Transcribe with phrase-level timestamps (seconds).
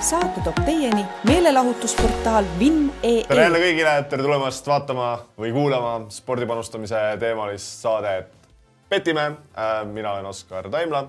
[0.00, 3.24] saate toob teieni meelelahutusportaal Vinn.ee.
[3.28, 5.06] tere jälle kõigile, tere tulemast vaatama
[5.40, 8.32] või kuulama spordipanustamise teemalist saadet
[8.88, 9.30] Petime.
[9.92, 11.08] mina olen Oskar Taimla.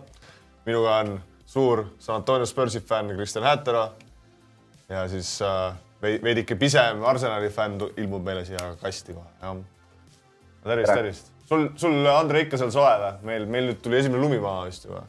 [0.66, 3.92] minuga on suur San Antonio Spursi fänn Kristjan Häätera.
[4.90, 9.56] ja siis äh, veidike pisem Arsenali fänn ilmub meile siia kasti kohe, jah.
[10.64, 11.32] tervist, tervist.
[11.46, 13.14] sul, sul, Andre, ikka seal soe või?
[13.22, 15.04] meil, meil nüüd tuli esimene lumi maha vist juba.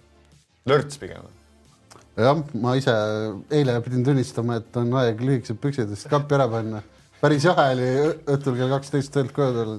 [0.67, 1.38] lörts pigem.
[2.19, 2.95] Jah, ma ise
[3.55, 6.83] eile pidin tunnistama, et on aeg lühikesed püksidest kappi ära panna.
[7.23, 7.89] päris jahe oli
[8.35, 9.79] õhtul kell kaksteist töölt koju tulla.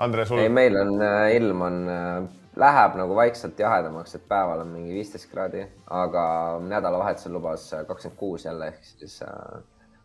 [0.00, 0.40] Andre, sul?
[0.40, 2.28] ei, meil on äh, ilm on äh,
[2.60, 5.66] läheb nagu vaikselt jahedamaks, et päeval on mingi viisteist kraadi,
[6.02, 6.22] aga
[6.64, 9.60] nädalavahetusel lubas kakskümmend kuus jälle ehk siis äh,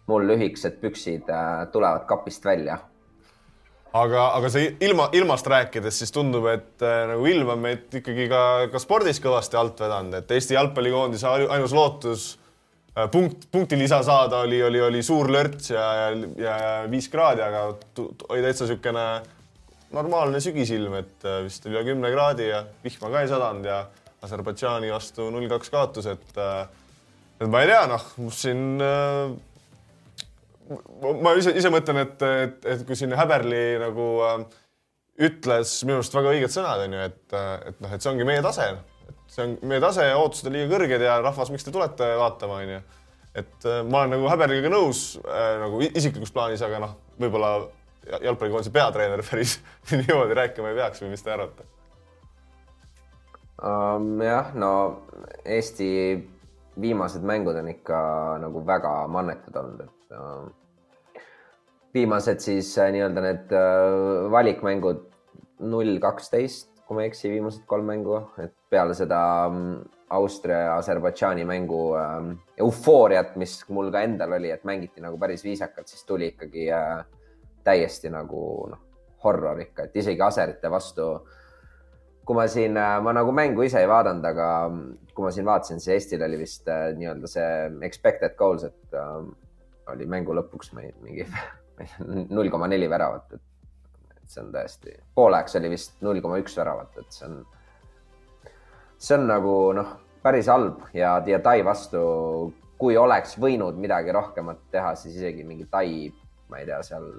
[0.08, 2.78] mul lühikesed püksid äh, tulevad kapist välja.
[3.96, 8.28] Aga, aga see ilma, ilmast rääkides, siis tundub, et äh, nagu ilm on meid ikkagi
[8.32, 8.42] ka,
[8.74, 12.28] ka spordis kõvasti alt vedanud, et Eesti jalgpallikoondise ainus lootus
[12.96, 16.56] äh, punkt, punktilisa saada oli, oli, oli suur lörts ja, ja, ja
[16.92, 17.68] viis kraadi, aga
[18.30, 19.08] oli täitsa niisugune
[19.96, 23.86] normaalne sügisilm, et äh, vist üle kümne kraadi ja vihma ka ei sadanud ja
[24.26, 26.66] Aserbaidžaani vastu null kaks kaotus, et äh,
[27.40, 29.36] et ma ei tea, noh, siin äh,
[31.22, 34.38] ma ise, ise mõtlen, et, et, et kui siin Häberli nagu äh,
[35.30, 37.38] ütles minu arust väga õiged sõnad, on ju, et,
[37.70, 38.68] et noh, et see ongi meie tase,
[39.06, 42.10] et see on meie tase ja ootused on liiga kõrged ja rahvas, miks te tulete
[42.20, 42.82] vaatama, on ju.
[43.44, 47.56] et äh, ma olen nagu Häberliga nõus äh, nagu isiklikus plaanis, aga noh, võib-olla
[48.22, 49.60] jalgpallikoondise peatreener päris
[49.94, 51.68] niimoodi rääkima ei peaks või mis te arvate
[53.64, 54.16] um,?
[54.24, 54.72] jah, no
[55.46, 55.90] Eesti
[56.82, 57.98] viimased mängud on ikka
[58.44, 60.46] nagu väga mannetud olnud, et uh,
[61.96, 65.04] viimased siis uh, nii-öelda need uh, valikmängud
[65.72, 69.78] null kaksteist, kui ma ei eksi, viimased kolm mängu, et peale seda um,
[70.16, 75.44] Austria ja Aserbaidžaani mängu um, eufooriat, mis mul ka endal oli, et mängiti nagu päris
[75.46, 77.00] viisakalt, siis tuli ikkagi uh,
[77.66, 78.86] täiesti nagu noh,
[79.26, 81.10] horror ikka, et isegi aserite vastu.
[82.26, 84.46] kui ma siin, äh, ma nagu mängu ise ei vaadanud, aga
[85.14, 87.50] kui ma siin vaatasin, siis Eestil oli vist äh, nii-öelda see
[87.86, 89.28] expected goals, et äh,
[89.94, 91.28] oli mängu lõpuks meil mingi
[92.36, 96.98] null koma neli väravat, et see on täiesti, pooleks oli vist null koma üks väravat,
[97.02, 97.40] et see on,
[98.98, 102.02] see on nagu noh, päris halb ja, ja Tai vastu,
[102.82, 105.90] kui oleks võinud midagi rohkemat teha, siis isegi mingi Tai,
[106.50, 107.12] ma ei tea, seal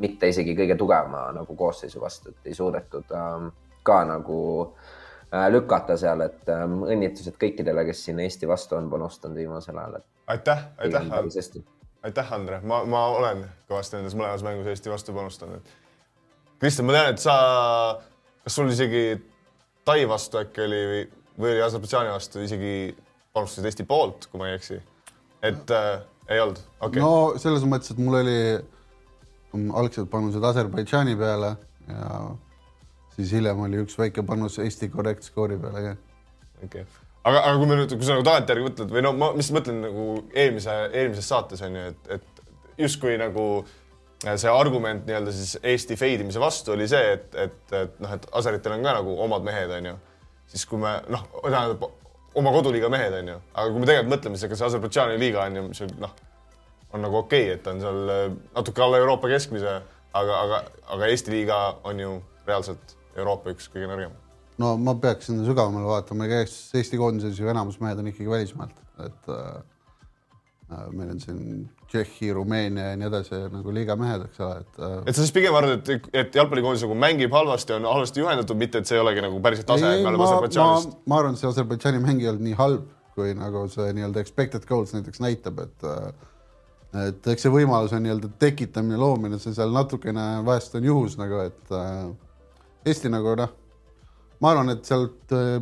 [0.00, 3.50] mitte isegi kõige tugevama nagu koosseisu vastu, et ei suudetud ähm,
[3.86, 9.38] ka nagu äh, lükata seal, et ähm, õnnitlused kõikidele, kes siin Eesti vastu on panustanud
[9.38, 10.02] viimasel ajal.
[10.26, 11.12] aitäh, aitäh,
[12.04, 15.74] aitäh, Andre, ma, ma olen kõvasti nendes mõlemas mängus Eesti vastu panustanud.
[16.60, 17.36] Kristjan, ma tean, et sa,
[18.44, 19.06] kas sul isegi
[19.84, 21.00] Tai vastu äkki oli või,
[21.36, 22.74] või oli Aserbaidžaani vastu isegi
[23.36, 24.80] panustasid Eesti poolt, kui ma ei eksi?
[25.44, 26.00] et äh,
[26.32, 27.02] ei olnud okay.?
[27.02, 28.38] no selles mõttes, et mul oli
[29.76, 31.50] algselt panused Aserbaidžaani peale
[31.90, 32.20] ja
[33.16, 35.96] siis hiljem oli üks väike panus Eesti korrekt skoori peale ka.
[36.62, 39.30] okei okay., aga, aga kui me nüüd, kui sa nagu tagantjärgi mõtled või no ma,
[39.36, 42.44] mis mõtlen nagu eelmise, eelmises saates on ju, et, et
[42.84, 43.48] justkui nagu
[44.24, 48.76] see argument nii-öelda siis Eesti feidimise vastu oli see, et, et, et noh, et Aseritel
[48.76, 49.96] on ka nagu omad mehed, on ju.
[50.54, 51.88] siis kui me noh, tähendab
[52.34, 55.44] oma koduliiga mehed, on ju, aga kui me tegelikult mõtleme, siis ega see Aserbaidžaani liiga
[55.44, 56.14] on ju, mis noh
[56.94, 59.80] on nagu okei okay,, et on seal äh, natuke alla Euroopa keskmise,
[60.14, 60.60] aga, aga,
[60.94, 62.12] aga Eesti liiga on ju
[62.46, 64.14] reaalselt Euroopa üks kõige nõrgem.
[64.62, 68.82] No ma peaks sinna sügavamale vaatama, kes Eesti koondises ju enamus mehed on ikkagi välismaalt,
[69.04, 69.46] et äh,
[70.72, 71.40] äh, meil on siin
[71.90, 74.96] Tšehhi, Rumeenia ja nii edasi nagu liiga mehed, eks ole, et äh....
[75.06, 78.82] et sa siis pigem arvad, et, et jalgpallikoondis nagu mängib halvasti, on halvasti juhendatud, mitte
[78.82, 81.00] et see ei olegi nagu päriselt tase, et me oleme Aserbaidžaanist.
[81.10, 84.66] ma arvan, et see Aserbaidžaani mäng ei olnud nii halb, kui nagu see nii-öelda expected
[84.70, 86.30] goals näiteks näitab, et äh,
[86.94, 91.42] et eks see võimalus on nii-öelda tekitamine, loomine, see seal natukene vahest on juhus nagu,
[91.48, 92.06] et äh,
[92.84, 93.52] Eesti nagu noh,
[94.42, 95.58] ma arvan, et sealt äh,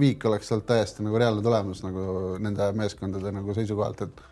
[0.00, 4.24] viik oleks sealt täiesti nagu reaalne tulemus nagu nende meeskondade nagu seisukohalt, et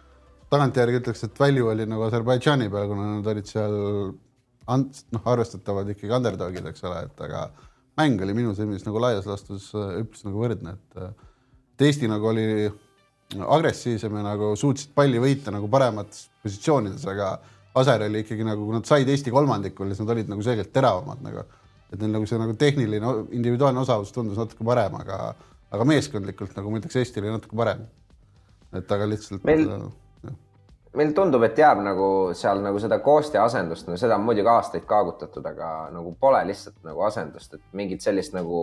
[0.53, 3.77] tagantjärgi ütleks, et value oli nagu Aserbaidžaani peal, kuna nad olid seal
[4.15, 7.47] noh, arvestatavad ikkagi underdog'id, eks ole, et aga
[8.01, 11.07] mäng oli minu silmis nagu laias laastus äh, üpris nagu võrdne, et
[11.75, 12.69] et Eesti nagu oli
[13.35, 17.35] agressiivsem ja nagu suutsid palli võita nagu paremates positsioonides, aga
[17.75, 21.25] Aser oli ikkagi nagu, kui nad said Eesti kolmandikul, siis nad olid nagu selgelt teravamad
[21.25, 21.43] nagu,
[21.95, 25.35] et neil nagu see nagu tehniline individuaalne osavus tundus natuke parem, aga,
[25.75, 27.85] aga meeskondlikult nagu ma ütleks, Eesti oli natuke parem.
[28.75, 29.69] et aga lihtsalt meil,
[30.99, 34.87] meil tundub, et jääb nagu seal nagu seda koosti asendust, no seda on muidugi aastaid
[34.91, 38.59] kaagutatud, aga nagu pole lihtsalt nagu asendust, et mingit sellist nagu,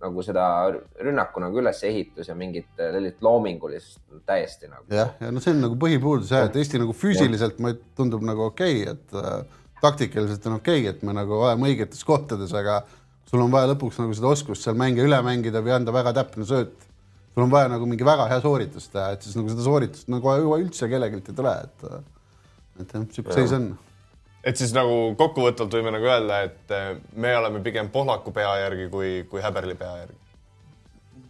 [0.00, 0.46] nagu seda
[1.00, 4.88] rünnaku nagu ülesehitus ja mingit sellist loomingulist täiesti nagu.
[4.94, 8.48] jah, ja no see on nagu põhipuudus jah, et Eesti nagu füüsiliselt ma tundub nagu
[8.48, 12.82] okei okay,, et äh, taktikaliselt on okei okay,, et me nagu oleme õigetes kohtades, aga
[13.30, 16.46] sul on vaja lõpuks nagu seda oskust seal mänge üle mängida või anda väga täpne
[16.48, 16.88] sööt
[17.34, 20.32] sul on vaja nagu mingi väga hea sooritus teha, et siis nagu seda sooritust nagu
[20.56, 21.86] üldse kellelgi ei tule, et
[22.80, 23.68] et jah, niisugune seis on.
[24.44, 28.88] et siis nagu kokkuvõtvalt võime nagu öelda, et eh, me oleme pigem Pohlaku pea järgi
[28.92, 30.18] kui, kui Häberli pea järgi.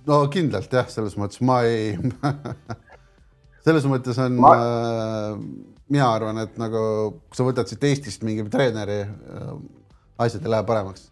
[0.08, 1.98] no kindlalt jah, selles mõttes ma ei
[3.66, 4.54] selles mõttes on ma...
[4.56, 5.34] äh,
[5.90, 6.82] mina arvan, et nagu
[7.28, 9.54] kui sa võtad siit Eestist mingi treeneri äh,,
[10.22, 11.10] asjad ei lähe paremaks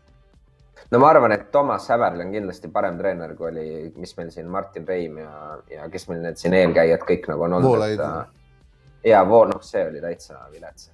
[0.90, 3.66] no ma arvan, et Toomas Häberl on kindlasti parem treener, kui oli,
[3.96, 5.32] mis meil siin Martin Reim ja,
[5.72, 7.98] ja kes meil need siin eelkäijad kõik nagu on olnud.
[9.06, 10.90] ja voo, noh, see oli täitsa vilets.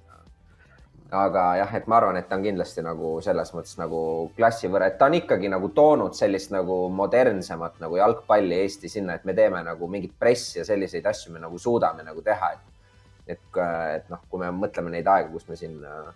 [1.15, 3.99] aga jah, et ma arvan, et ta on kindlasti nagu selles mõttes nagu
[4.35, 9.15] klassi võrra, et ta on ikkagi nagu toonud sellist nagu modernsemat nagu jalgpalli Eesti sinna,
[9.15, 12.74] et me teeme nagu mingit pressi ja selliseid asju me nagu suudame nagu teha, et
[13.27, 13.41] et,
[13.95, 16.11] et noh, kui me mõtleme neid aegu, kus me siin äh,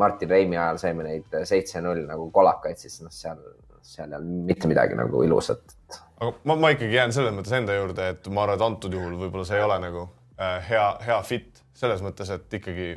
[0.00, 3.40] Martin Reimi ajal saime neid seitse-null nagu kolakaid, siis noh, seal,
[3.84, 5.76] seal ei olnud mitte midagi nagu ilusat.
[6.20, 9.18] aga ma, ma ikkagi jään selles mõttes enda juurde, et ma arvan, et antud juhul
[9.20, 10.08] võib-olla see ei ole nagu
[10.40, 12.92] äh, hea, hea fit selles mõttes, et ikkagi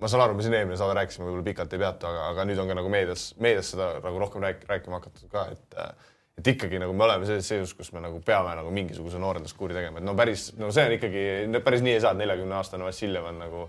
[0.00, 2.60] ma saan aru, me siin eelmine saade rääkisime, võib-olla pikalt ei peatu, aga, aga nüüd
[2.60, 6.48] on ka nagu meedias, meedias seda nagu rohkem rääk, rääkima hakatud ka, et äh, et
[6.52, 10.06] ikkagi nagu me oleme sellises seisus, kus me nagu peame nagu mingisuguse noorenduskuuri tegema, et
[10.06, 11.22] no päris, no see on ikkagi,
[11.64, 13.62] päris nii ei saa, et neljakümne aastane Vassiljev on nagu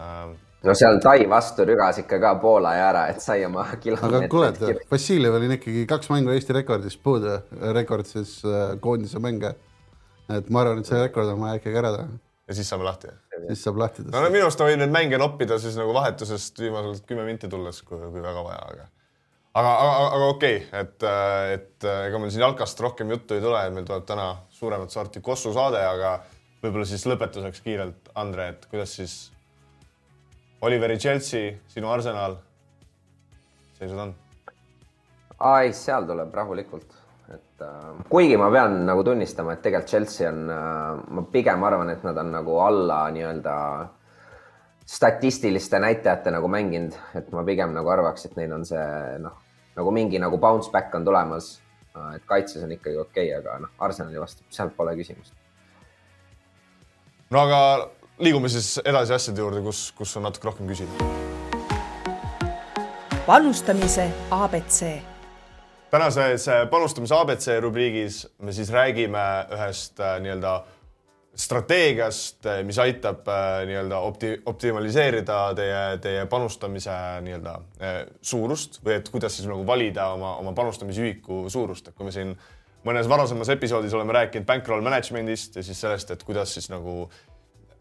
[0.00, 0.30] äh,
[0.64, 4.16] no seal Tai vastu rügas ikka ka Poola ja ära, et sai oma kilomeetrid.
[4.16, 7.36] aga kuule, Vassiljev oli ikkagi kaks mängu Eesti rekordist puudu,
[7.76, 9.54] rekord siis äh, koondise mänge.
[10.30, 12.22] et ma arvan, et see rekord on vaja ikkagi ära teha.
[12.48, 13.12] ja siis saame lahti?
[13.48, 14.16] siis saab lahti tõsta.
[14.16, 18.00] no minu arust võin neid mänge noppida siis nagu vahetusest viimased kümme minti tulles, kui,
[18.08, 18.88] kui väga vaja, aga
[19.54, 21.06] aga, aga, aga okei okay,, et,
[21.56, 25.52] et ega meil siin jalkast rohkem juttu ei tule, meil tuleb täna suuremat sorti Kossu
[25.56, 26.18] saade, aga
[26.62, 29.18] võib-olla siis lõpetuseks kiirelt, Andre, et kuidas siis
[30.60, 32.36] Oliveri Chelsea, sinu Arsenal,
[33.78, 34.16] seisud on?
[35.40, 36.98] ai, seal tuleb rahulikult,
[37.32, 41.94] et äh, kuigi ma pean nagu tunnistama, et tegelikult Chelsea on äh,, ma pigem arvan,
[41.94, 43.54] et nad on nagu alla nii-öelda
[44.90, 48.86] statistiliste näitajate nagu mänginud, et ma pigem nagu arvaks, et neil on see
[49.22, 49.36] noh,
[49.78, 51.60] nagu mingi nagu bounce back on tulemas.
[52.14, 55.32] et kaitses on ikkagi okei okay,, aga noh, Arsenali vastu, seal pole küsimust.
[57.30, 57.60] no aga
[58.18, 60.90] liigume siis edasi asjade juurde, kus, kus on natuke rohkem küsida.
[63.26, 64.80] panustamise abc.
[65.90, 70.58] tänases äh, panustamise abc rubriigis me siis räägime ühest äh, nii-öelda
[71.40, 73.28] strateegiast, äh, mis aitab
[73.66, 76.96] nii-öelda opti-, optimaliseerida teie, teie panustamise
[77.26, 77.56] nii-öelda
[78.22, 82.34] suurust või et kuidas siis nagu valida oma, oma panustamisühiku suurust, et kui me siin
[82.86, 87.08] mõnes varasemas episoodis oleme rääkinud bankroll management'ist ja siis sellest, et kuidas siis nagu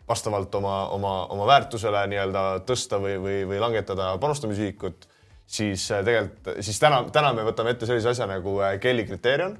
[0.09, 5.07] vastavalt oma, oma, oma väärtusele nii-öelda tõsta või, või, või langetada panustamisühikut,
[5.49, 9.55] siis äh, tegelikult, siis täna, täna me võtame ette sellise asja nagu äh, Kelly kriteerium,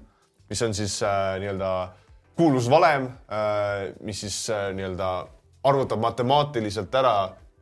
[0.50, 1.72] mis on siis äh, nii-öelda
[2.40, 5.10] kuulus valem äh,, mis siis äh, nii-öelda
[5.68, 7.16] arvutab matemaatiliselt ära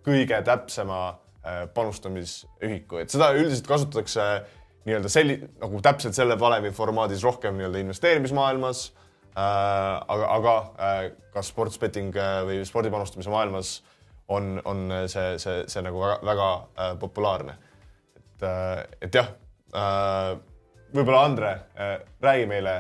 [0.05, 4.27] kõige täpsema äh, panustamisühiku, et seda üldiselt kasutatakse
[4.87, 8.87] nii-öelda selli-, nagu täpselt selle valemi formaadis rohkem nii-öelda investeerimismaailmas
[9.37, 13.75] Äh, aga, aga äh, ka sports betting äh, või spordipanustamise maailmas
[14.33, 16.47] on, on see, see, see nagu väga, väga
[16.99, 17.53] populaarne.
[18.17, 18.45] et,
[19.01, 19.29] et jah,
[20.91, 21.51] võib-olla Andre,
[22.21, 22.73] räägi meile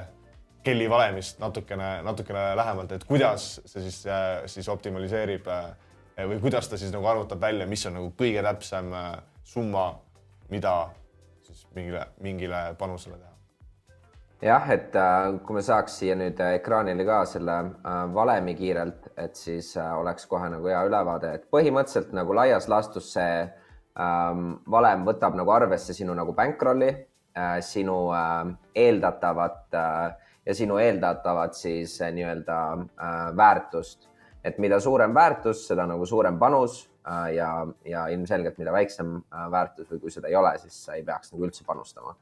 [0.67, 4.01] Kelly valemist natukene, natukene lähemalt, et kuidas see siis,
[4.51, 5.47] siis optimaliseerib
[6.17, 8.91] või kuidas ta siis nagu arvutab välja, mis on nagu kõige täpsem
[9.47, 9.87] summa,
[10.51, 10.75] mida
[11.47, 13.37] siis mingile, mingile panusele teha?
[14.41, 19.07] Jah, et äh, kui me saaks siia nüüd äh, ekraanile ka selle äh, valemi kiirelt,
[19.17, 25.07] et siis oleks kohe nagu hea ülevaade, et põhimõtteliselt nagu laias laastus see ähm, valem
[25.07, 26.93] võtab nagu arvesse sinu nagu bankrolli,
[27.61, 27.95] sinu
[28.73, 29.75] eeldatavat
[30.47, 32.57] ja sinu eeldatavat siis nii-öelda
[33.35, 34.07] väärtust,
[34.47, 36.85] et mida suurem väärtus, seda nagu suurem panus
[37.35, 37.49] ja,
[37.85, 39.17] ja ilmselgelt, mida väiksem
[39.51, 42.15] väärtus või kui seda ei ole, siis sa ei peaks nagu üldse panustama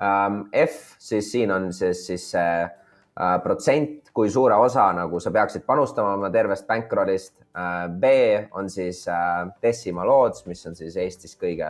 [0.00, 5.32] Ähm, F, siis siin on siis, siis see äh, protsent, kui suure osa nagu sa
[5.34, 7.34] peaksid panustama oma tervest bankrollist.
[7.52, 8.12] Äh, B
[8.56, 11.68] on siis äh, decimal odds, mis on siis Eestis kõige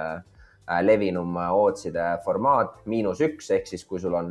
[0.86, 4.28] levinum oddside formaat, miinus üks ehk siis kui sul on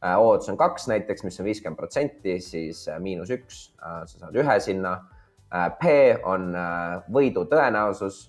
[0.00, 4.96] odds on kaks näiteks, mis on viiskümmend protsenti, siis miinus üks, sa saad ühe sinna.
[5.80, 6.52] P on
[7.12, 8.28] võidu tõenäosus.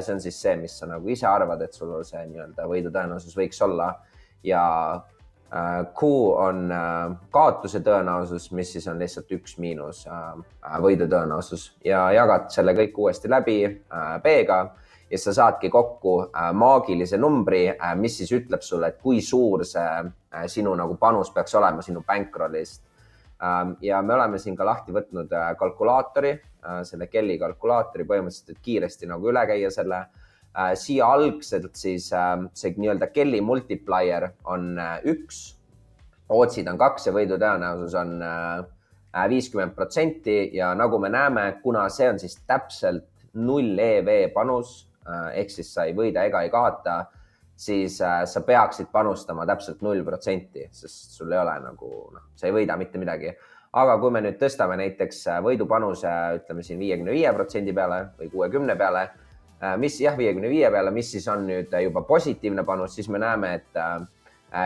[0.00, 3.36] see on siis see, mis sa nagu ise arvad, et sul see nii-öelda võidu tõenäosus
[3.38, 3.92] võiks olla.
[4.42, 4.64] Ja
[5.94, 6.08] Q
[6.42, 6.72] on
[7.30, 10.06] kaotuse tõenäosus, mis siis on lihtsalt üks miinus
[10.82, 11.70] võidu tõenäosus.
[11.84, 13.60] Ja jagad selle kõik uuesti läbi
[14.24, 14.58] B-ga
[15.10, 16.16] ja sa saadki kokku
[16.58, 17.68] maagilise numbri,
[18.00, 20.02] mis siis ütleb sulle, et kui suur see
[20.46, 22.82] sinu nagu panus peaks olema sinu bankrollist
[23.42, 26.30] Ähm, ja me oleme siin ka lahti võtnud äh, kalkulaatori,
[26.64, 30.06] äh, selle Kelly kalkulaatori põhimõtteliselt, et kiiresti nagu üle käia selle.
[30.56, 34.80] Äh, siia algselt siis ähm, see nii-öelda Kelly multiplier on
[35.12, 35.42] üks,
[36.32, 38.16] otsid on kaks ja võidu tõenäosus on
[39.30, 44.88] viiskümmend protsenti ja nagu me näeme, kuna see on siis täpselt null EV panus
[45.36, 46.96] ehk siis sa ei võida ega ei kaota
[47.56, 52.48] siis äh, sa peaksid panustama täpselt null protsenti, sest sul ei ole nagu noh, sa
[52.48, 53.34] ei võida mitte midagi.
[53.76, 58.30] aga kui me nüüd tõstame näiteks äh, võidupanuse, ütleme siin viiekümne viie protsendi peale või
[58.32, 59.02] kuuekümne peale,
[59.62, 63.20] äh, mis jah, viiekümne viie peale, mis siis on nüüd juba positiivne panus, siis me
[63.20, 63.80] näeme, et,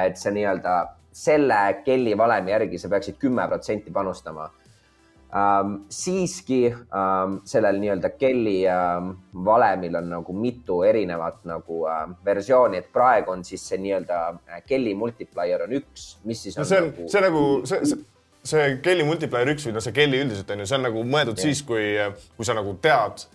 [0.05, 0.77] et see nii-öelda
[1.11, 4.51] selle kelli valemi järgi sa peaksid kümme protsenti panustama
[5.35, 5.75] ähm,.
[5.91, 9.11] siiski ähm, sellel nii-öelda kelli ähm,
[9.45, 14.63] valemil on nagu mitu erinevat nagu ähm, versiooni, et praegu on siis see nii-öelda äh,
[14.67, 18.07] kelli multiplier on üks, mis siis on no see on nagu..., see nagu see, see
[18.51, 21.37] see kelli multiplier üks või noh, see kelli üldiselt on ju, see on nagu mõeldud
[21.37, 21.51] yeah.
[21.51, 21.87] siis, kui,
[22.37, 23.27] kui sa nagu tead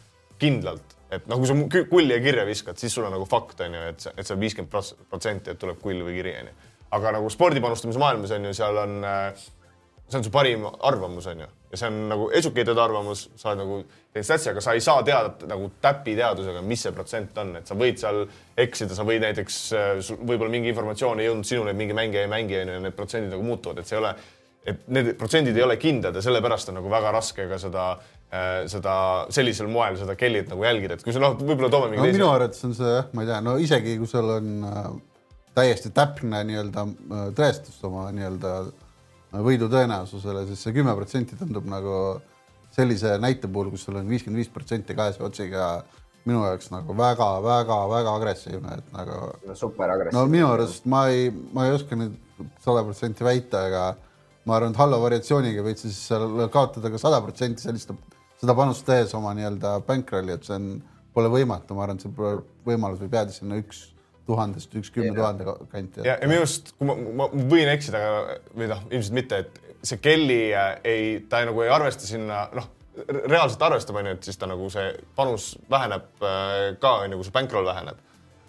[0.41, 3.77] kindlalt, et noh, kui sa kulli ja kirja viskad, siis sul on nagu fakt on
[3.77, 6.71] ju, et see, et see on viiskümmend protsenti, et tuleb kull või kiri on ju.
[6.97, 9.45] aga nagu spordipanustamise maailmas on ju, seal on äh,
[10.09, 13.61] see on su parim arvamus, on ju, ja see on nagu educated arvamus, sa oled
[13.61, 13.79] nagu
[14.15, 17.77] teed statsi, aga sa ei saa teada nagu täpiteadusega, mis see protsent on, et sa
[17.77, 18.23] võid seal
[18.65, 19.59] eksida, sa võid näiteks,
[20.21, 23.35] võib-olla mingi informatsioon ei jõudnud sinuni, et mingi mängija ei mängi, on ju, need protsendid
[23.35, 24.13] nagu muutuvad, et see ei ole,
[24.65, 28.63] et need protsendid ei ole kindlad ja sellepärast on nagu väga raske ka seda äh,
[28.71, 28.95] seda
[29.35, 32.21] sellisel moel seda kellit nagu jälgida, et kui sa noh, võib-olla toome mingi no, teise.
[32.21, 34.87] minu arvates on see jah, ma ei tea, no isegi kui sul on äh,
[35.55, 38.84] täiesti täpne nii-öelda äh, tõestus oma nii-öelda äh,
[39.43, 41.97] võidu tõenäosusele, siis see kümme protsenti tundub nagu
[42.75, 45.69] sellise näite puhul, kus sul on viiskümmend viis protsenti kahese otsiga
[46.25, 49.55] minu jaoks nagu väga-väga-väga agressiivne, et nagu no,.
[49.57, 50.17] super agressiivne.
[50.17, 52.17] no minu arust ma ei, ma ei oska nüüd
[52.63, 53.85] sada protsenti väita, aga
[54.45, 57.93] ma arvan, et halva variatsiooniga võid siis seal kaotada ka sada protsenti sellist,
[58.41, 60.71] seda panust tehes oma nii-öelda bankrolli, et see on,
[61.15, 63.85] pole võimatu, ma arvan, et see võimalus võib jääda sinna üks
[64.25, 66.03] tuhandest üks kümne tuhande kanti.
[66.05, 68.01] ja, ja minu arust, kui ma, ma võin eksida,
[68.55, 72.45] või noh, ilmselt mitte, et see Kelly äh, ei, ta ei, nagu ei arvesta sinna,
[72.55, 72.71] noh,
[73.11, 77.35] reaalselt arvestab, onju, et siis ta nagu see panus väheneb äh, ka, onju, kui see
[77.35, 78.01] bankroll väheneb.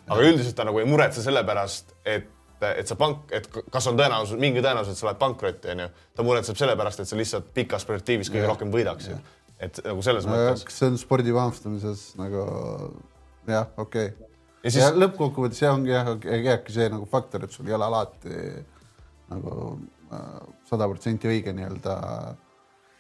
[0.07, 2.33] aga üldiselt ta nagu ei muretse selle pärast, et
[2.65, 5.91] et sa pank, et kas on tõenäosus, mingi tõenäosus, et sa lähed pankrotti, onju.
[6.17, 8.49] ta muretseb selle pärast, et sa lihtsalt pikas perspektiivis kõige ja.
[8.49, 9.35] rohkem võidaksid.
[9.61, 10.65] et nagu selles no, mõttes.
[10.73, 12.47] see on spordi panustamises nagu
[13.51, 14.26] jah, okei okay
[14.67, 14.83] ja, siis...
[14.83, 16.11] ja lõppkokkuvõttes see ongi jah,
[16.51, 18.41] jääbki see nagu faktor, et sul ei ole alati
[19.31, 19.55] nagu
[20.13, 20.27] äh,
[20.69, 21.95] sada protsenti õige nii-öelda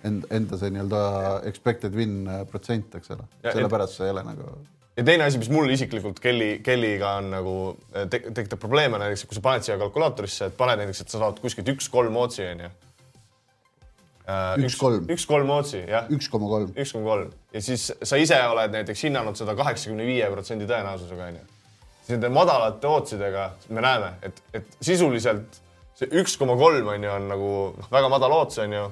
[0.07, 1.03] enda, enda see nii-öelda
[1.51, 3.29] expected win äh, protsent, eks ole.
[3.47, 4.55] sellepärast see ei ole nagu.
[4.97, 7.55] ja teine asi, mis mul isiklikult Kelly, Kellyga on nagu
[7.93, 11.23] äh, te, tekitab probleeme näiteks, kui sa paned siia kalkulaatorisse, et paned näiteks, et sa
[11.23, 12.73] saad kuskilt üks-kolm otsi onju
[14.67, 15.05] üks kolm.
[15.13, 16.09] üks kolm otsi, jah.
[16.11, 16.73] üks koma kolm.
[16.75, 21.29] üks koma kolm ja siis sa ise oled näiteks hinnanud seda kaheksakümne viie protsendi tõenäosusega
[21.31, 21.45] onju
[22.11, 25.61] nende madalate ootsidega me näeme, et, et sisuliselt
[25.97, 28.85] see üks koma kolm on ju, on nagu noh, väga madal oots on ju,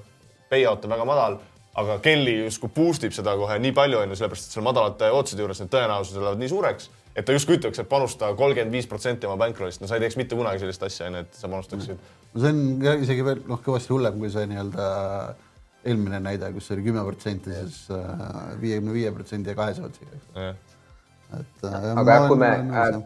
[0.51, 1.39] payout on väga madal,
[1.81, 5.11] aga Kelly justkui boost ib seda kohe nii palju on ju, sellepärast et seal madalate
[5.15, 8.89] ootside juures need tõenäosused lähevad nii suureks, et ta justkui ütleks, et panusta kolmkümmend viis
[8.91, 11.51] protsenti oma bankrollist, no sa ei teeks mitte kunagi sellist asja, on ju, et sa
[11.51, 12.05] panustaksid.
[12.35, 14.89] no see on isegi veel noh, kõvasti hullem kui see nii-öelda
[15.85, 20.55] eelmine näide, kus oli kümme protsenti, siis äh, viiekümne viie protsendi ja kahesaja otsiga
[21.41, 21.91] et äh,.
[22.01, 23.03] aga jah, kui me äh,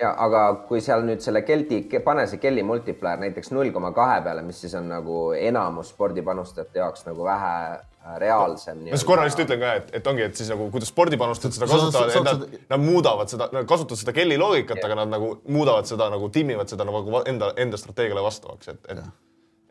[0.00, 4.20] ja aga kui seal nüüd selle keldi, pane see kelli multiplier näiteks null koma kahe
[4.24, 8.84] peale, mis siis on nagu enamus spordipanustajate jaoks nagu vähe äh, reaalsem.
[8.86, 11.70] ma siis korra lihtsalt ütlen ka, et, et ongi, et siis nagu kuidas spordipanustajad seda
[11.70, 16.08] kasutavad, nad, nad muudavad seda, nad kasutavad seda kelli loogikat, aga nad nagu muudavad seda
[16.12, 19.06] nagu timmivad seda nagu enda, enda strateegiale vastavaks, et, et.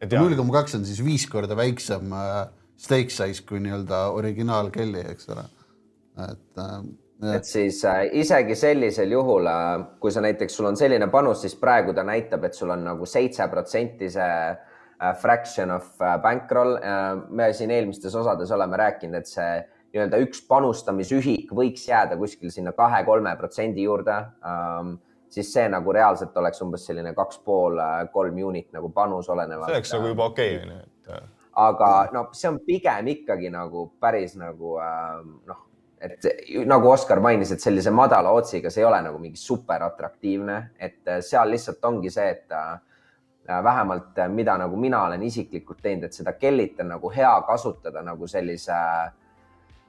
[0.06, 2.42] et null koma kaks on siis viis korda väiksem äh,
[2.80, 5.50] stake size kui nii-öelda originaal kelli, eks ole.
[6.30, 6.82] et äh,
[7.20, 11.56] et siis äh, isegi sellisel juhul äh,, kui sa näiteks, sul on selline panus, siis
[11.60, 15.90] praegu ta näitab, et sul on nagu seitse protsenti see äh, fraction of
[16.24, 16.78] bankroll
[17.30, 19.52] me siin eelmistes osades oleme rääkinud, et see
[19.90, 24.98] nii-öelda üks panustamisühik võiks jääda kuskil sinna kahe-kolme protsendi juurde ähm,.
[25.30, 27.78] siis see nagu reaalselt oleks umbes selline kaks pool,
[28.14, 29.68] kolm unit nagu panus olenevalt.
[29.70, 31.24] see oleks nagu juba okei okay,, onju,
[31.68, 35.66] aga no see on pigem ikkagi nagu päris nagu noh,
[36.02, 36.28] et
[36.66, 41.08] nagu Oskar mainis, et sellise madala otsiga, see ei ole nagu mingi super atraktiivne, et
[41.08, 42.78] äh, seal lihtsalt ongi see, et äh,
[43.64, 48.28] vähemalt mida nagu mina olen isiklikult teinud, et seda kellit on nagu hea kasutada nagu
[48.30, 49.10] sellise äh,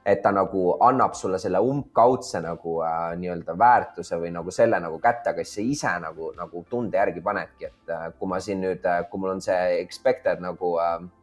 [0.05, 4.97] et ta nagu annab sulle selle umbkaudse nagu äh, nii-öelda väärtuse või nagu selle nagu
[5.01, 8.63] kätte, aga siis sa ise nagu, nagu tunde järgi panedki, et äh, kui ma siin
[8.65, 11.20] nüüd äh,, kui mul on see expected nagu äh, äh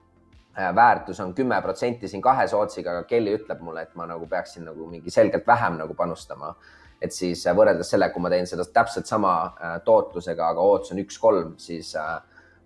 [0.75, 4.65] väärtus on kümme protsenti siin kahe sootsiga, aga Kelly ütleb mulle, et ma nagu peaksin
[4.67, 6.55] nagu mingi selgelt vähem nagu panustama.
[7.03, 10.91] et siis äh, võrreldes sellega, kui ma teen seda täpselt sama äh, tootlusega, aga ootus
[10.91, 12.17] on üks-kolm, siis äh,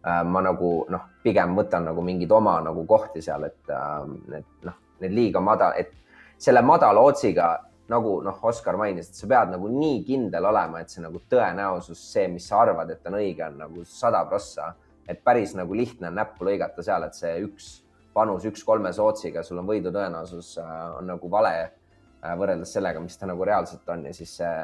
[0.07, 4.65] äh, ma nagu noh, pigem võtan nagu mingeid oma nagu kohti seal, et, äh, et
[4.65, 5.93] noh, need liiga madal, et
[6.41, 7.51] selle madala otsiga,
[7.93, 12.01] nagu noh, Oskar mainis, et sa pead nagu nii kindel olema, et see nagu tõenäosus,
[12.15, 14.73] see, mis sa arvad, et on õige, on nagu sada prossa.
[15.09, 17.82] et päris nagu lihtne on näppu lõigata seal, et see üks
[18.15, 23.03] panus üks kolme sootsiga, sul on võidu tõenäosus äh, on nagu vale äh, võrreldes sellega,
[23.03, 24.55] mis ta nagu reaalselt on ja siis see,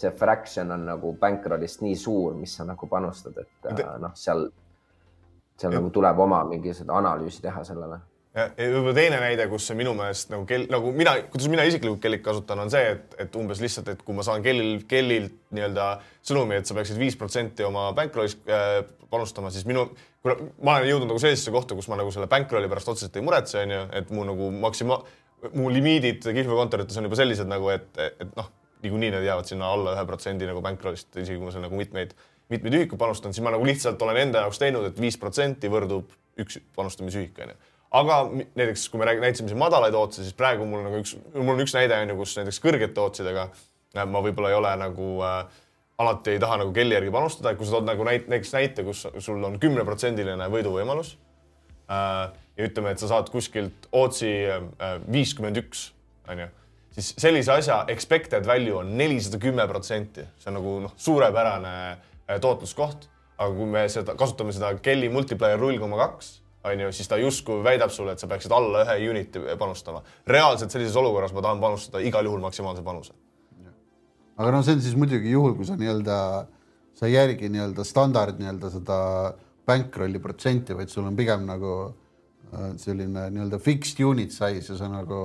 [0.00, 4.48] see fraction on nagu bankrollist nii suur, mis sa nagu panustad, et äh, noh, seal,
[5.60, 8.00] seal nagu tuleb oma mingi seda analüüsi teha sellele.
[8.30, 11.98] Ja võib-olla teine näide, kus see minu meelest nagu kell, nagu mina, kuidas mina isiklikult
[12.04, 15.86] kellit kasutan, on see, et, et umbes lihtsalt, et kui ma saan kellil, kellilt nii-öelda
[16.22, 19.88] sõnumi, et sa peaksid viis protsenti oma bankrollist äh, panustama, siis minu,
[20.22, 23.24] kuna ma olen jõudnud nagu sellisesse kohta, kus ma nagu selle bankrolli pärast otseselt ei
[23.24, 25.00] muretse, onju, et mu nagu maksima-,
[25.56, 28.50] mu limiidid kihlveokontorites on juba sellised nagu, et, et noh,
[28.84, 32.14] niikuinii need jäävad sinna alla ühe protsendi nagu bankrollist, isegi kui ma seal nagu mitmeid,
[32.52, 36.12] mitmeid ühikuid panustan, siis ma nagu lihtsalt olen enda jaoks teinud, et viis protsenti võrdub
[36.40, 37.58] üks panustamisühik, onju.
[38.00, 41.56] Aga näiteks kui me räägime, näitasime siin madalaid otse, siis praegu mul nagu üks, mul
[41.56, 45.08] on üks näide on ju, kus näiteks kõrgete otsidega äh, ma võib-olla ei ole nagu
[45.26, 45.64] äh,
[46.00, 48.84] alati ei taha nagu kelli järgi panustada, et kui sa tood nagu näit, näiteks näite,
[48.86, 51.14] kus sul on kümneprotsendiline võiduvõimalus
[51.92, 55.90] äh, ja ütleme, et sa saad kuskilt otsi äh, viiskümmend üks,
[56.30, 56.48] onju,
[56.96, 62.36] siis sellise asja expected value on nelisada kümme protsenti, see on nagu noh, suurepärane äh,
[62.42, 63.08] tootluskoht,
[63.40, 67.16] aga kui me seda kasutame seda kelli multiplier null koma kaks on ju, siis ta
[67.16, 70.02] justkui väidab sulle, et sa peaksid alla ühe unit'i panustama.
[70.26, 73.14] reaalselt sellises olukorras ma tahan panustada igal juhul maksimaalse panuse.
[74.40, 76.16] Aga no see on siis muidugi juhul, kui sa nii-öelda,
[76.96, 78.98] sa ei järgi nii-öelda standard nii-öelda seda
[79.68, 84.88] bankrolli protsenti, vaid sul on pigem nagu äh, selline nii-öelda fixed unit size ja sa
[84.90, 85.20] nagu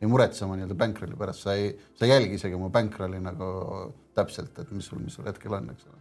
[0.00, 3.50] ei muretse oma nii-öelda bankrolli pärast, sa ei, sa ei jälgi isegi oma bankrolli nagu
[4.16, 6.00] täpselt, et mis sul, mis sul hetkel on, eks ole.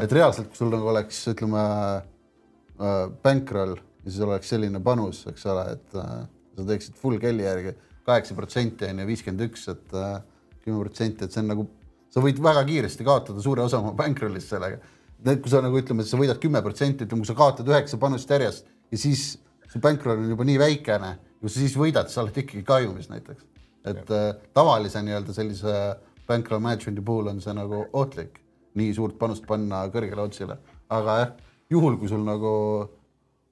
[0.00, 5.46] et reaalselt, kui sul nagu oleks, ütleme äh, bankroll ja siis oleks selline panus, eks
[5.50, 6.18] ole, et äh,
[6.56, 7.74] sa teeksid full kelli järgi
[8.06, 10.20] kaheksa protsenti on ju, viiskümmend üks, et äh,
[10.64, 11.66] kümme protsenti, et see on nagu,
[12.12, 14.80] sa võid väga kiiresti kaotada suure osa oma bankrollist sellega.
[15.20, 18.66] kui sa nagu ütleme, sa võidad kümme protsenti, ütleme, kui sa kaotad üheksa panust järjest
[18.90, 22.62] ja siis su bankroll on juba nii väikene, kui sa siis võidad, sa oled ikkagi
[22.66, 23.44] kahjumis näiteks.
[23.84, 25.74] et äh, tavalise nii-öelda sellise
[26.28, 28.40] bankroll management'i puhul on see nagu ohtlik,
[28.76, 31.30] nii suurt panust panna kõrgele otsile, aga jah
[31.70, 32.50] juhul, kui sul nagu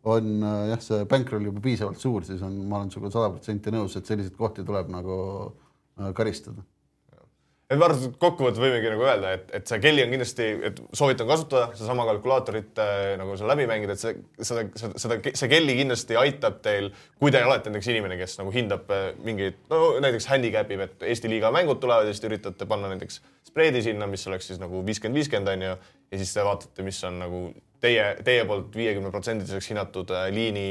[0.09, 3.73] on äh, jah, see bankroll juba piisavalt suur, siis on, ma olen sinuga sada protsenti
[3.75, 5.17] nõus, et selliseid kohti tuleb nagu
[5.47, 6.65] äh, karistada
[7.69, 10.79] et ma arvan, et kokkuvõttes võimegi nagu öelda, et, et see kelli on kindlasti, et
[10.97, 15.51] soovitan kasutada sedasama kalkulaatorit äh, nagu seal läbi mängida, et see, seda, seda, seda, see
[15.53, 16.89] kelli kindlasti aitab teil,
[17.21, 21.09] kui te olete näiteks inimene, kes nagu hindab äh, mingeid, no näiteks handicap ib, et
[21.13, 24.63] Eesti liiga mängud tulevad ja siis te üritate panna näiteks spreedi sinna, mis oleks siis
[24.63, 25.79] nagu viiskümmend, viiskümmend on ju,
[26.09, 27.43] ja siis te vaatate, mis on nagu
[27.85, 30.69] teie, teie poolt viiekümne protsendiseks hinnatud äh, liini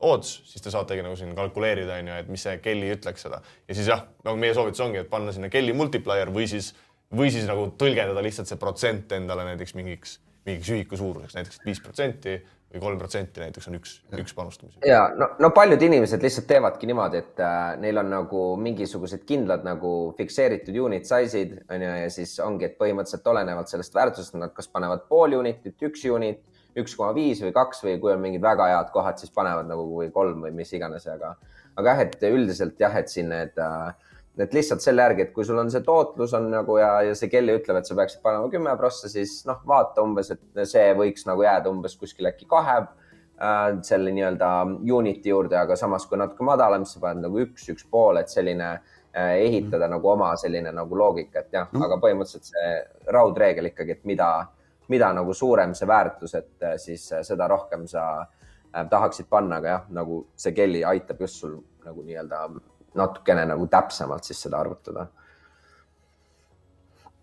[0.00, 3.40] odds, siis te saategi nagu siin kalkuleerida, on ju, et mis see Kelly ütleks seda.
[3.68, 6.70] ja siis jah, nagu meie soovitus ongi, et panna sinna Kelly multiplier või siis,
[7.14, 11.82] või siis nagu tõlgendada lihtsalt see protsent endale näiteks mingiks, mingiks ühiku suuruseks, näiteks viis
[11.82, 14.78] protsenti või kolm protsenti näiteks on üks, üks panustamise.
[14.86, 19.64] ja no, no paljud inimesed lihtsalt teevadki niimoodi, et äh, neil on nagu mingisugused kindlad
[19.66, 24.52] nagu fikseeritud unit size'id on ju, ja siis ongi, et põhimõtteliselt olenevalt sellest väärtusest nad
[24.54, 26.44] kas panevad pool unit'it, üks unit
[26.82, 29.86] üks koma viis või kaks või kui on mingid väga head kohad, siis panevad nagu
[29.90, 31.34] või kolm või mis iganes, aga,
[31.76, 33.58] aga jah, et üldiselt jah, et siin need,
[34.38, 37.30] et lihtsalt selle järgi, et kui sul on see tootlus on nagu ja, ja see
[37.32, 41.26] Kelly ütleb, et sa peaksid panema kümme prossa, siis noh, vaata umbes, et see võiks
[41.28, 44.52] nagu jääda umbes kuskil äkki kahe äh, selle nii-öelda
[44.94, 48.30] unit'i juurde, aga samas kui natuke madalam, siis sa paned nagu üks, üks pool, et
[48.30, 49.96] selline äh, ehitada mm.
[49.96, 54.30] nagu oma selline nagu loogika, et jah mm., aga põhimõtteliselt see raudreegel ikkagi, et mida
[54.88, 59.60] mida nagu suurem see väärtus, et äh, siis äh, seda rohkem sa äh, tahaksid panna,
[59.62, 62.44] aga jah, nagu see Kelly aitab just sul nagu nii-öelda
[62.98, 65.08] natukene nagu täpsemalt siis seda arvutada.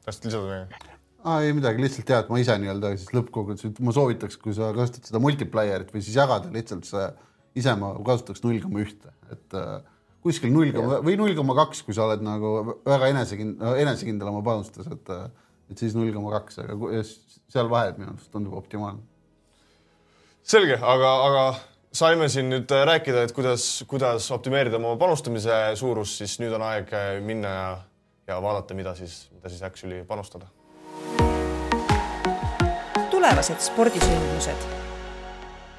[0.06, 0.94] tahtsid lisada midagi?
[1.26, 5.08] Ah, ei midagi, lihtsalt tead, ma ise nii-öelda siis lõppkokkuvõttes, ma soovitaks, kui sa kasutad
[5.10, 7.08] seda multiplier'it või siis jagada lihtsalt see
[7.58, 9.80] ise ma kasutaks null koma ühte, et äh,
[10.26, 12.52] kuskil null koma või null koma kaks, kui sa oled nagu
[12.86, 15.26] väga enesekindel, enesekindel oma panustes, et, äh,
[15.72, 19.02] et siis null koma kaks, aga seal vahed minu arust tundub optimaalne.
[20.46, 21.46] selge, aga, aga
[21.96, 26.92] saime siin nüüd rääkida, et kuidas, kuidas optimeerida oma panustamise suurust, siis nüüd on aeg
[27.26, 27.68] minna ja,
[28.28, 30.52] ja vaadata, mida siis, mida siis Actually panustada.
[33.12, 34.85] tulevased spordisündmused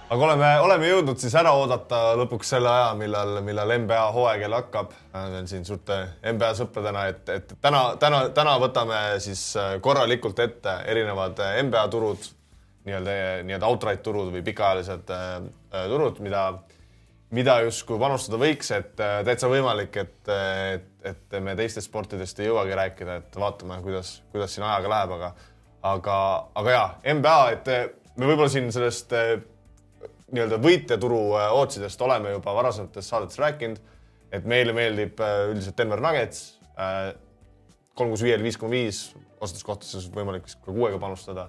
[0.07, 4.61] aga oleme, oleme jõudnud siis ära oodata lõpuks selle aja, millal, millal NBA hooaeg jälle
[4.61, 4.93] hakkab.
[5.19, 5.99] olen siin suurte
[6.33, 11.89] NBA sõpradena, et, et täna, täna, täna võtame siis äh, korralikult ette erinevad äh, NBA
[11.91, 12.29] turud,
[12.87, 13.17] nii-öelda,
[13.49, 15.27] nii-öelda outright turud või pikaajalised äh,
[15.75, 16.45] äh, turud, mida,
[17.35, 20.33] mida justkui panustada võiks, et äh, täitsa võimalik, et,
[20.77, 25.19] et, et me teistest sportidest ei jõuagi rääkida, et vaatame, kuidas, kuidas siin ajaga läheb,
[25.19, 25.35] aga,
[25.97, 26.23] aga,
[26.63, 26.89] aga ja
[27.19, 27.85] NBA, et äh,
[28.17, 29.37] me võib-olla siin sellest äh,
[30.35, 33.83] nii-öelda võitjaturu äh, ootsidest oleme juba varasemates saadetes rääkinud,
[34.35, 36.45] et meile meeldib äh, üldiselt Denver Nuggets,
[37.97, 39.07] kolm kuus viiel viis koma viis,
[39.41, 41.47] osades kohtades võimalik vist ka kuuega panustada.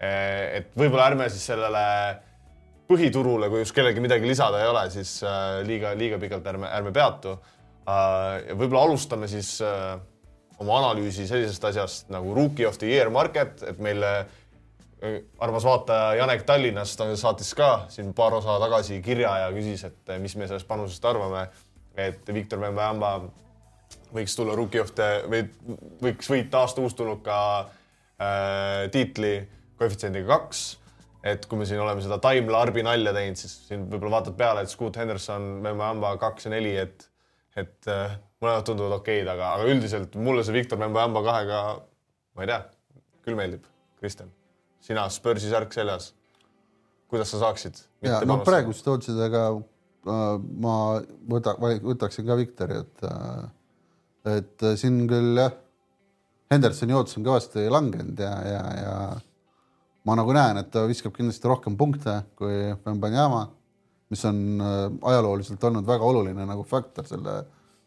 [0.00, 1.84] et võib-olla ärme siis sellele
[2.88, 6.92] põhiturule, kui just kellelgi midagi lisada ei ole, siis äh, liiga, liiga pikalt ärme, ärme
[6.94, 7.38] peatu.
[7.88, 9.96] ja võib-olla alustame siis äh,
[10.60, 14.12] oma analüüsi sellisest asjast nagu Rookie of the Year market, et meile
[15.38, 20.34] armas vaataja Janek Tallinnast saatis ka siin paar osa tagasi kirja ja küsis, et mis
[20.36, 21.48] me sellest panusest arvame.
[21.98, 23.30] et Viktor Wembanyama
[24.14, 25.44] võiks tulla Rookie of the või
[26.02, 29.32] võiks võita aasta uustulnuka äh, tiitli
[29.78, 30.78] koefitsiendiga kaks.
[31.22, 34.62] et kui me siin oleme seda Time Larbi nalja teinud, siis siin võib-olla vaatad peale,
[34.62, 37.10] et Scoot Henderson, Wembanyama kaks ja neli, et,
[37.58, 41.62] et äh, mõlemad tunduvad okeid, aga, aga üldiselt mulle see Viktor Wembanyama kahega,
[42.34, 42.62] ma ei tea,
[43.26, 43.66] küll meeldib.
[43.98, 44.37] Kristjan
[44.88, 46.12] sina Spursi särk seljas.
[47.08, 47.76] kuidas sa saaksid?
[48.04, 50.74] ja no praegust ootsidega äh, ma
[51.30, 55.54] võta, võtaksin ka Viktori, et äh, et äh, siin küll jah,
[56.48, 58.96] Hendersoni ootus on kõvasti langenud ja, ja, ja
[60.08, 63.42] ma nagu näen, et ta viskab kindlasti rohkem punkte kui Wembanyama,
[64.08, 67.42] mis on ajalooliselt olnud väga oluline nagu faktor selle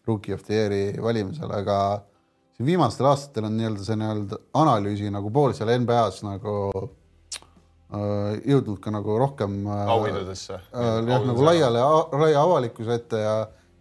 [0.06, 1.78] Rookie of the Year'i valimisel, aga
[2.65, 8.93] viimastel aastatel on nii-öelda see nii-öelda analüüsi nagu pool seal NBA-s nagu äh, jõudnud ka
[8.93, 11.84] nagu rohkem äh, auhindadesse äh, jah, nagu laiale,
[12.26, 13.36] laia avalikkuse ette ja,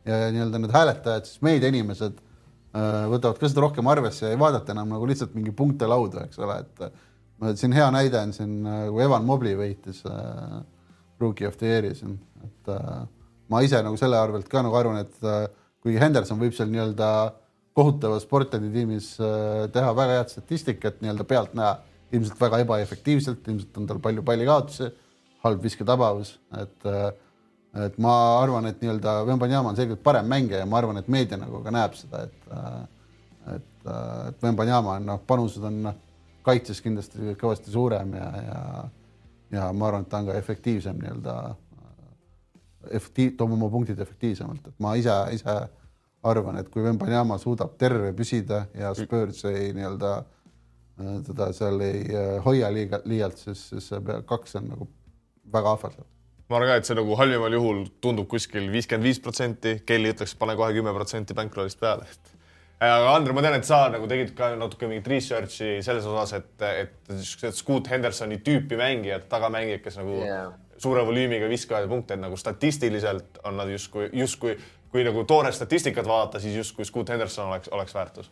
[0.09, 4.40] ja, ja nii-öelda need hääletajad, siis meediainimesed äh, võtavad ka seda rohkem arvesse ja ei
[4.40, 8.35] vaadata enam nagu lihtsalt mingi punkte lauda, eks ole, et äh, siin hea näide on
[8.37, 8.61] siin,
[8.93, 10.61] kui Evan Mobley võitis äh,
[11.21, 13.01] Rookie of the Year'i siin, et äh,
[13.51, 15.45] ma ise nagu selle arvelt ka nagu arvan, et äh,
[15.85, 17.11] kuigi Henderson võib seal nii-öelda
[17.81, 21.73] kohutavas Portlandi tiimis äh, teha väga head statistikat nii-öelda pealtnäha,
[22.12, 24.90] ilmselt väga ebaefektiivselt, ilmselt on tal palju pallikaotusi,
[25.45, 27.11] halb visketabavus, et äh,
[27.87, 31.37] et ma arvan, et nii-öelda Wembanyama on selgelt parem mängija ja ma arvan, et meedia
[31.38, 32.81] nagu ka näeb seda, et äh,
[33.55, 33.69] et,
[34.29, 35.99] et Wembanyama on noh, panused on noh,
[36.45, 38.62] kaitses kindlasti kõvasti suurem ja, ja
[39.51, 41.37] ja ma arvan, et ta on ka efektiivsem nii-öelda,
[42.99, 45.57] efektiiv, toob oma punktid efektiivsemalt, et ma ise, ise
[46.23, 50.15] arvan, et kui Wembanyama suudab terve püsida ja Spurs ei nii-öelda
[51.27, 52.03] teda seal ei
[52.45, 54.89] hoia liiga, liialt, siis, siis see kaks on nagu
[55.53, 56.09] väga ahvatlev.
[56.51, 60.35] ma arvan ka, et see nagu halvimal juhul tundub kuskil viiskümmend viis protsenti, Kelly ütleks,
[60.39, 62.35] pane kohe kümme protsenti bankrollist peale, et
[62.85, 66.51] aga Andre, ma tean, et sa nagu tegid ka natuke mingit research'i selles osas, et,
[66.65, 70.51] et niisugused Scoot Hendersoni tüüpi mängijad, tagamängijad, kes nagu yeah.
[70.81, 74.57] suure volüümiga viskavad punkte, et nagu statistiliselt on nad justkui, justkui
[74.90, 78.31] kui nagu toore statistikat vaadata, siis justkui Scoot Henderson oleks, oleks väärtus.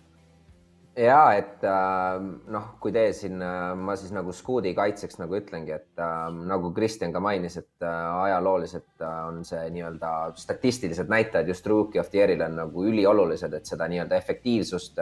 [0.99, 2.17] ja et äh,
[2.51, 6.73] noh, kui te siin äh,, ma siis nagu Scooti kaitseks nagu ütlengi, et äh, nagu
[6.75, 12.11] Kristjan ka mainis, et äh, ajalooliselt äh, on see nii-öelda statistilised näitajad just Rookie of
[12.11, 14.99] the Year'il on nagu üliolulised, et seda nii-öelda efektiivsust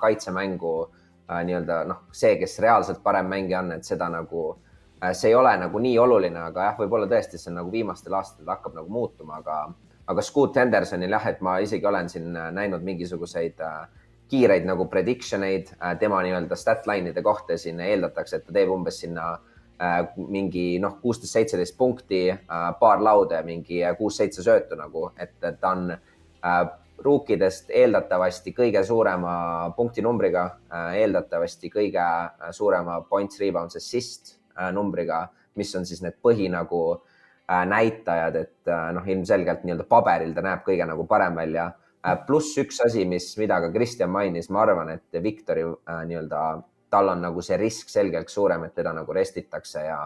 [0.00, 0.74] kaitsemängu
[1.28, 4.54] nii-öelda noh, see, kes reaalselt parem mängija on, et seda nagu
[5.12, 8.76] see ei ole nagu nii oluline, aga jah, võib-olla tõesti see nagu viimastel aastatel hakkab
[8.76, 9.58] nagu muutuma, aga
[10.06, 13.80] aga Scoot Hendersonil jah, et ma isegi olen siin näinud mingisuguseid äh,
[14.28, 18.72] kiireid nagu prediction eid äh, tema nii-öelda stat line'ide kohta, siin eeldatakse, et ta teeb
[18.74, 19.30] umbes sinna
[19.80, 22.26] äh, mingi noh, kuusteist, seitseteist punkti,
[22.80, 25.96] paar lauda ja mingi kuus-seitse söötu nagu, et ta on
[27.04, 29.32] ruukidest eeldatavasti kõige suurema
[29.76, 30.44] punktinumbriga,
[30.94, 32.04] eeldatavasti kõige
[32.54, 34.36] suurema points, rebounds, assist
[34.72, 35.24] numbriga,
[35.58, 37.13] mis on siis need põhi nagu Äh,
[37.48, 41.70] näitajad, et äh, noh, ilmselgelt nii-öelda paberil ta näeb kõige nagu parem välja.
[42.04, 46.44] Äh, pluss üks asi, mis, mida ka Kristjan mainis, ma arvan, et Viktori nii-öelda,
[46.92, 49.98] tal on nagu see risk selgelt suurem, et teda nagu restitakse ja,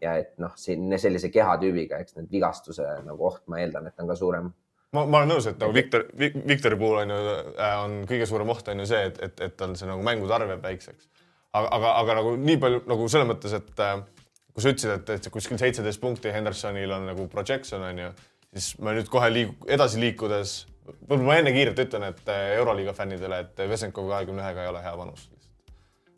[0.00, 4.10] ja et noh, siin sellise kehatüübiga, eks need vigastuse nagu oht, ma eeldan, et on
[4.10, 4.50] ka suurem
[4.96, 7.34] ma, ma olen nõus, et nagu Viktor, Viktori puhul on ju,
[7.84, 10.50] on kõige suurem oht on ju see, et, et, et tal see nagu mängude arv
[10.54, 11.10] jääb väikseks.
[11.52, 14.00] aga, aga, aga nagu nii palju nagu selles mõttes, et äh,
[14.54, 18.10] kui sa ütlesid, et, et kuskil seitseteist punkti Hendersonil on nagu projection on ju,
[18.52, 20.54] siis ma nüüd kohe liigu, edasi liikudes,
[21.02, 24.82] võib-olla ma enne kiirelt ütlen, et äh, Euroliiga fännidele, et Vesenkov kahekümne ühega ei ole
[24.84, 25.26] hea panus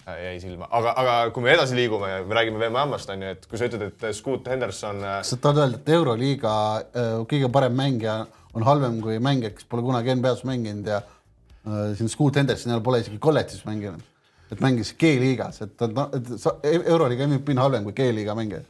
[0.06, 3.48] äh, jäi silma, aga, aga kui me edasi liigume me räägime VMA-st on ju, et
[3.50, 5.02] kui sa ütled, et Scoot Henderson.
[5.28, 9.84] sa tahad öelda, et Euroliiga äh, kõige parem mängija on halvem kui mängija, kes pole
[9.84, 14.02] kunagi NBA-s mänginud ja äh, siin Scoot Henderson pole isegi kolledžis mänginud,
[14.52, 18.62] et mängis G-liigas, et ta et sa, e-, Euroliiga MVP on halvem kui G-liiga mängija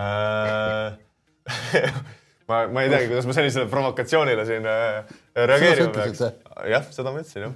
[0.00, 0.98] äh,
[2.48, 6.24] ma, ma ei teagi, kuidas ma sellisele provokatsioonile siin äh, reageerima peaks.
[6.70, 7.54] jah, seda ma ütlesin jah.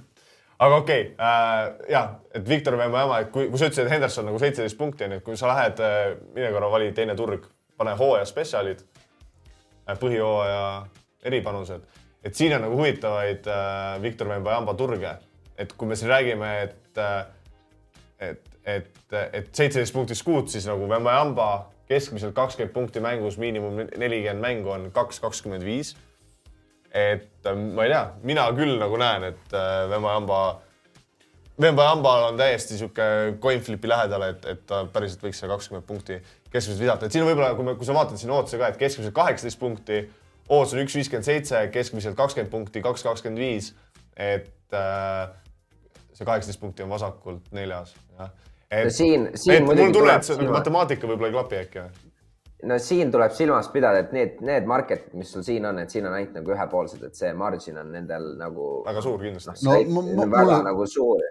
[0.59, 2.03] aga okei okay, äh,, ja,
[2.35, 5.23] et Viktor Vemajama, et kui, kui sa ütlesid, et Henderson nagu seitseteist punkti on ju,
[5.23, 7.47] et kui sa lähed äh,, mine korra vali teine turg,
[7.81, 10.67] pane hooaja spetsialid äh,, põhihooaja
[11.29, 11.89] eripanused,
[12.25, 15.17] et siin on nagu huvitavaid äh, Viktor Vembajamba turge,
[15.59, 17.27] et kui me siin räägime, et äh,
[18.21, 18.93] et, et,
[19.33, 21.49] et seitseteist punkti skuut, siis nagu Vembajamba
[21.89, 25.97] keskmiselt kakskümmend punkti mängus, miinimum nelikümmend mängu on kaks kakskümmend viis.
[26.93, 30.41] et äh, ma ei tea, mina küll nagu näen, et äh, Vembajamba
[31.61, 33.03] Vembajambal on täiesti sihuke
[33.43, 36.21] coin flip'i lähedal, et, et ta päriselt võiks see kakskümmend punkti
[36.53, 39.15] keskmiselt visata, et siin võib-olla, kui me, kui sa vaatad siin ootuse ka, et keskmiselt
[39.17, 40.05] kaheksateist punkti
[40.49, 43.75] Oots on üks viiskümmend seitse, keskmiselt kakskümmend punkti, kaks kakskümmend viis.
[44.17, 45.29] et äh,
[46.17, 47.93] see kaheksateist punkti on vasakult neljas.
[48.27, 50.59] Et, siin, siin et mul tunne, et see silma...
[50.59, 52.07] matemaatika võib-olla ei klapi äkki või?
[52.69, 56.07] no siin tuleb silmas pidada, et need, need market'id, mis sul siin on, et siin
[56.09, 58.71] on ainult nagu ühepoolsed, et see margin on nendel nagu.
[58.87, 59.77] väga suur kindlasti no,.
[59.93, 61.23] no väga mulle, nagu suur.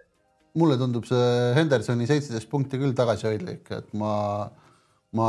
[0.58, 4.14] mulle tundub see Hendersoni seitseteist punkti küll tagasihoidlik, et ma
[5.18, 5.28] ma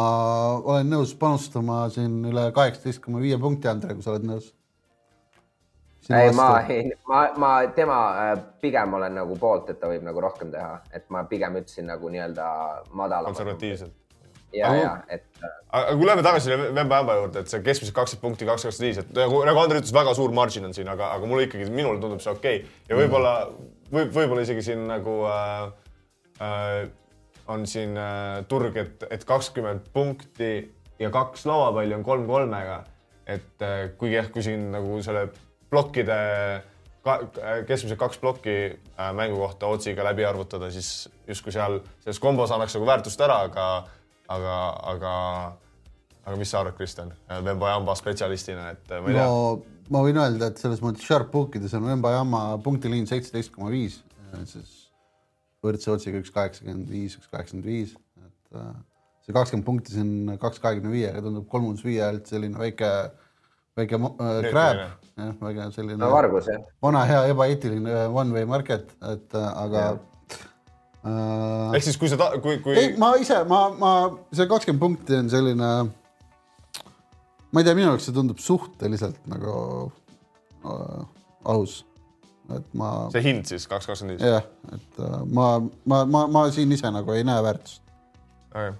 [0.59, 4.53] olen nõus panustama siin üle kaheksateist koma viie punkti, Andre, kui sa oled nõus.
[6.09, 6.49] Ei, ma,
[7.09, 8.01] ma, ma tema
[8.33, 11.88] äh, pigem olen nagu poolt, et ta võib nagu rohkem teha, et ma pigem ütlesin
[11.90, 12.51] nagu nii-öelda
[12.92, 13.35] madalamat.
[13.35, 13.92] konservatiivselt.
[14.57, 15.27] ja, ja, et.
[15.42, 18.88] Äh, aga kui läheme tagasi selle Vemba-Ämba juurde, et see keskmiselt kaksteist punkti, kaks kakskümmend
[18.88, 21.68] viis, et nagu, nagu Andrei ütles, väga suur margin on siin, aga, aga mulle ikkagi,
[21.73, 22.79] minule tundub see okei okay.
[22.88, 23.35] ja võib-olla
[23.92, 25.66] võib, võib-olla isegi siin nagu äh,
[26.40, 26.88] äh,
[27.49, 30.53] on siin äh, turg, et, et kakskümmend punkti
[31.01, 32.85] ja kaks lauapalli on kolm kolmega.
[33.29, 35.27] et äh, kuigi jah, kui siin nagu selle
[35.70, 36.18] plokkide
[37.66, 42.76] keskmiselt kaks plokki äh, mängu kohta otsiga läbi arvutada, siis justkui seal selles kombos annaks
[42.76, 43.68] nagu väärtust ära, aga,
[44.35, 44.57] aga,
[44.92, 45.12] aga,
[46.26, 49.62] aga mis sa arvad, Kristjan, Vemba-Jamba spetsialistina, et ma ei tea no,?
[49.88, 54.02] ma võin öelda, et selles mõttes sharp bookides on Vemba-Jamba punktiliin seitseteist koma viis,
[54.50, 54.74] siis
[55.64, 58.74] võrdse otsiga üks kaheksakümmend viis, üks kaheksakümmend viis, et äh,
[59.24, 62.92] see kakskümmend punkti siin kaks kahekümne viiega tundub kolmundusviie alt selline väike,
[63.79, 64.83] väike äh, krääb,
[65.19, 66.64] jah, väga selline no, vargus, jah.
[66.85, 69.85] vana hea ebaeetiline äh, one way market, et äh, aga
[71.05, 72.77] äh, ehk siis, kui sa, kui, kui.
[72.79, 73.95] ei, ma ise, ma, ma,
[74.35, 75.73] see kakskümmend punkti on selline,
[77.49, 79.59] ma ei tea, minu jaoks see tundub suhteliselt nagu
[80.67, 81.05] äh,
[81.49, 81.83] aus
[82.57, 82.91] et ma.
[83.12, 84.29] see hind siis kaks kakskümmend viis?
[84.33, 85.49] jah, et uh, ma,
[85.88, 87.83] ma, ma, ma siin ise nagu ei näe väärtust
[88.49, 88.73] okay..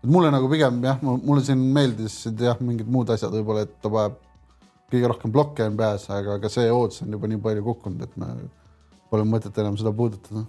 [0.00, 3.92] et mulle nagu pigem jah, mulle siin meeldisid jah, mingid muud asjad võib-olla, et ta
[3.92, 4.20] vajab
[4.94, 8.20] kõige rohkem blokke on peas, aga ka see ootus on juba nii palju kukkunud, et
[8.20, 8.34] me
[9.10, 10.44] pole mõtet enam seda puudutada.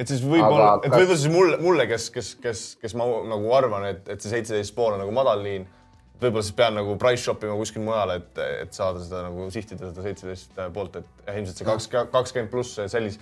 [0.00, 3.86] Et siis võib-olla, et võib-olla siis mulle, mulle, kes, kes, kes, kes ma nagu arvan,
[3.92, 5.68] et, et see seitseteist pool on nagu madal liin
[6.22, 9.90] võib-olla siis pean nagu price shop ima kuskil mujal, et, et saada seda nagu sihtida
[9.90, 13.20] seda seitseteist poolt, et ilmselt see kaks, kakskümmend pluss sellise,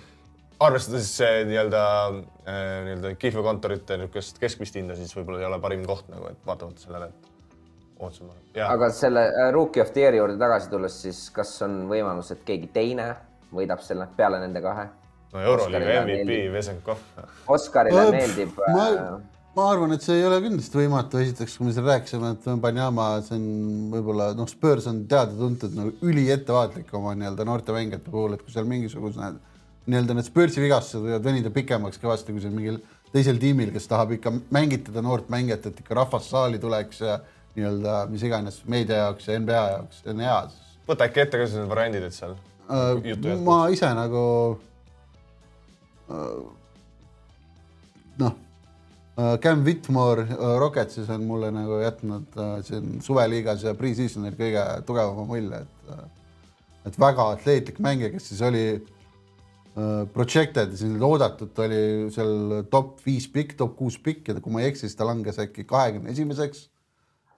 [0.61, 1.09] arvestades
[1.49, 6.45] nii-öelda äh, nii-öelda kihlveokontorite niisugust keskmist hinda, siis võib-olla ei ole parim koht nagu, et
[6.47, 7.30] vaatamata sellele, et
[8.01, 8.37] ootasime.
[8.65, 12.41] aga selle äh, Rookie of the Year'i juurde tagasi tulles, siis kas on võimalus, et
[12.47, 13.11] keegi teine
[13.53, 14.87] võidab selle peale nende kahe?
[15.31, 17.03] no Euroliiga MVP Vesenkov.
[17.55, 18.87] Oskarile meeldib ma...
[18.87, 19.13] Äh,
[19.55, 23.07] ma arvan, et see ei ole kindlasti võimatu, esiteks, kui me siin rääkisime, et Wembanyama,
[23.27, 23.47] see on
[23.95, 28.69] võib-olla noh, Spurs on teada-tuntud nagu üliettevaatlik oma nii-öelda noorte mängijate puhul, et kui seal
[28.69, 29.39] mingisugused
[29.91, 32.79] nii-öelda need Spursi vigastused võivad venida pikemaks kõvasti kui seal mingil
[33.11, 37.17] teisel tiimil, kes tahab ikka mängitada noort mängijat, et ikka rahvas saali tuleks ja
[37.55, 40.37] nii-öelda mis iganes meedia jaoks ja NBA jaoks, see on hea.
[40.87, 42.37] võta äkki ette ka need variandid, et seal
[42.69, 44.23] äh, ma ise nagu
[46.11, 46.39] äh,
[48.21, 48.39] noh
[49.21, 54.63] Äh, Cam Whitmore äh, Rocketsis on mulle nagu jätnud äh, siin suveliigas ja pre-seasonil kõige
[54.87, 61.81] tugevama mulje, et et väga atleetlik mängija, kes siis oli äh, projected, siis oodatud oli
[62.15, 65.41] seal top viis pikk, top kuus pikk ja kui ma ei eksi, siis ta langes
[65.43, 66.69] äkki kahekümne esimeseks.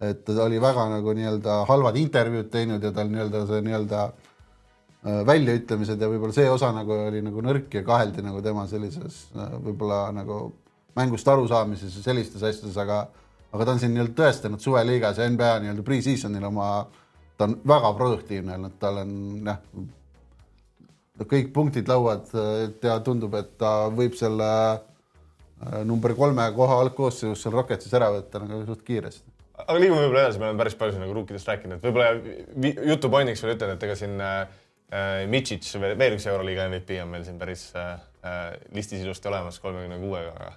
[0.10, 5.22] Et ta oli väga nagu nii-öelda halvad intervjuud teinud ja tal nii-öelda see nii-öelda äh,
[5.30, 9.58] väljaütlemised ja võib-olla see osa nagu oli nagu nõrk ja kaheldi nagu tema sellises äh,
[9.64, 10.46] võib-olla nagu
[10.98, 13.06] mängust arusaamises ja sellistes asjades, aga
[13.54, 16.70] aga ta on siin nii-öelda tõestanud suveliigas ja NBA nii-öelda pre-seasonil oma,
[17.38, 19.12] ta on väga produktiivne olnud, tal on
[19.46, 19.60] jah,
[21.30, 22.34] kõik punktid lauad
[22.82, 28.42] ja tundub, et ta võib selle äh, number kolme koha algkoosseisus seal Rocketsis ära võtta
[28.42, 29.33] nagu suht kiiresti.
[29.58, 33.12] Aga liigume võib-olla edasi, me oleme päris palju siin nagu ruukidest rääkinud, et võib-olla jutu
[33.14, 34.40] pointiks veel ütlen, et ega siin äh,
[34.90, 37.94] äh, Mitšić, veel üks Euroliiga MVP on meil siin päris äh,
[38.26, 40.52] äh, listis ilusti olemas kolmekümne kuuega, aga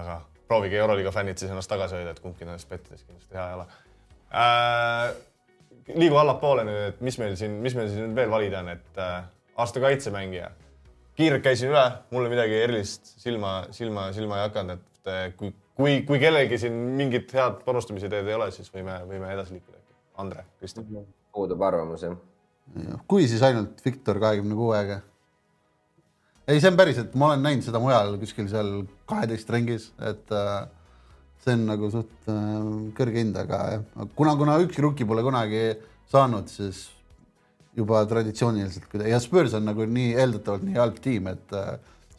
[0.00, 0.16] aga
[0.48, 3.66] proovige Euroliiga fännid siis ennast tagasi hoida, et kumbki nendest pettides kindlasti hea ei ole
[4.34, 5.14] äh,.
[6.00, 9.18] liigu allapoole nüüd, et mis meil siin, mis meil siin veel valida on, et äh,
[9.60, 10.50] aasta kaitsemängija.
[11.14, 16.02] kiirelt käisin üle, mulle midagi erilist silma, silma, silma ei hakanud, et äh, kui, kui,
[16.06, 19.80] kui kellelgi siin mingit head panustamise ideed ei ole, siis võime, võime edasi liikuda.
[20.22, 20.86] Andre, Kristjan.
[21.34, 22.14] puudub arvamus jah.
[23.10, 25.00] kui siis ainult Viktor kahekümne kuuega.
[26.46, 28.72] ei, see on päriselt, ma olen näinud seda mujal kuskil seal
[29.10, 30.68] kaheteist ringis, et äh,
[31.42, 32.52] see on nagu suht äh,
[32.96, 35.64] kõrge hind, aga jah, kuna, kuna ükski rukki pole kunagi
[36.12, 36.86] saanud, siis
[37.74, 41.74] juba traditsiooniliselt ja Spurs on nagu nii eeldatavalt nii halb tiim, et äh,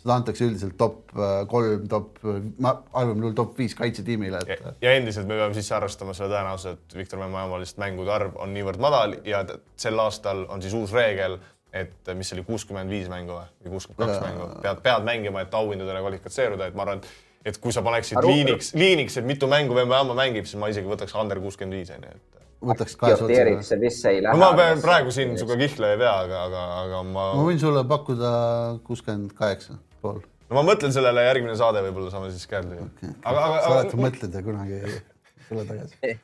[0.06, 2.20] seda antakse üldiselt top äh, kolm, top,
[2.62, 6.30] ma halvemal juhul top viis kaitsetiimile, ja, et ja endiselt me peame sisse arvestama selle
[6.36, 9.42] tõenäosuse, et Viktor Wembanyama lihtsalt mängude arv on niivõrd madal ja
[9.82, 11.40] sel aastal on siis uus reegel,
[11.76, 13.50] et mis see oli kuuskümmend viis mängu või?
[13.66, 17.74] Kuuskümmend kaks mängu, pead, pead mängima, et auhindadele kvalifitseerida, et ma arvan, et et kui
[17.74, 21.42] sa paneksid Aga- liiniks, liiniks, et mitu mängu Wembanyama mängib, siis ma isegi võtaks under
[21.42, 23.18] kuuskümmend viis onju, et võtaks kahe
[24.22, 24.38] lähe.
[24.38, 27.62] no ma pean praegu siin sinuga kihla ei pea, aga, aga, aga ma, ma võin
[27.62, 28.32] sulle pakkuda
[28.88, 30.22] kuuskümmend kaheksa pool.
[30.50, 32.88] no ma mõtlen sellele järgmine saade, võib-olla saame siis käed lüüa.
[33.02, 34.98] aga, aga, sa alati aga mõtled ja kunagi ei
[35.50, 36.16] tule tagasi.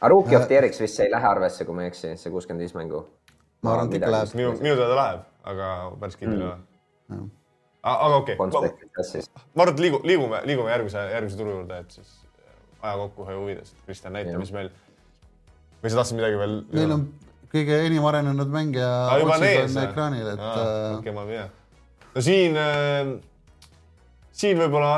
[0.00, 2.66] aga Rookie of the Year'iks vist ei lähe arvesse, kui ma ei eksi, see kuuskümmend
[2.66, 3.04] viis mängu.
[3.66, 4.36] ma arvan, et ikka läheb.
[4.40, 7.26] minu, minu teada läheb, aga päris kindel ei ole.
[7.94, 12.16] aga okei okay., ma arvan, et liigu, liigume, liigume järgmise, järgmise turu juurde, et siis
[12.82, 13.72] aja kokkuhoiu huvides.
[13.86, 14.72] Kristjan, näita, mis meil,
[15.82, 16.58] või sa tahtsid midagi veel?
[16.72, 17.06] meil on
[17.52, 21.46] kõige enim arenenud mängija ah, on ekraanil, et äh, okei, ma tea.
[22.16, 23.10] No siin äh,,
[24.32, 24.92] siin võib-olla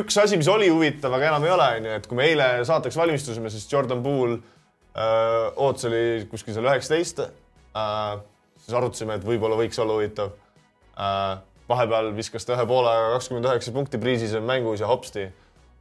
[0.00, 2.96] üks asi, mis oli huvitav, aga enam ei ole, onju, et kui me eile saateks
[2.98, 8.18] valmistusime, siis Jordan Poole äh, ootus oli kuskil seal üheksateist äh,.
[8.64, 10.36] siis arutasime, et võib-olla võiks olla huvitav
[11.70, 15.28] vahepeal viskas ta ühe poolega kakskümmend üheksa punkti Priisis mängus ja hopsti,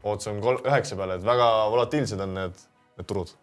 [0.03, 2.61] ootus on kolm, üheksa peale, et väga volatiilsed on need,
[2.99, 3.33] need turud.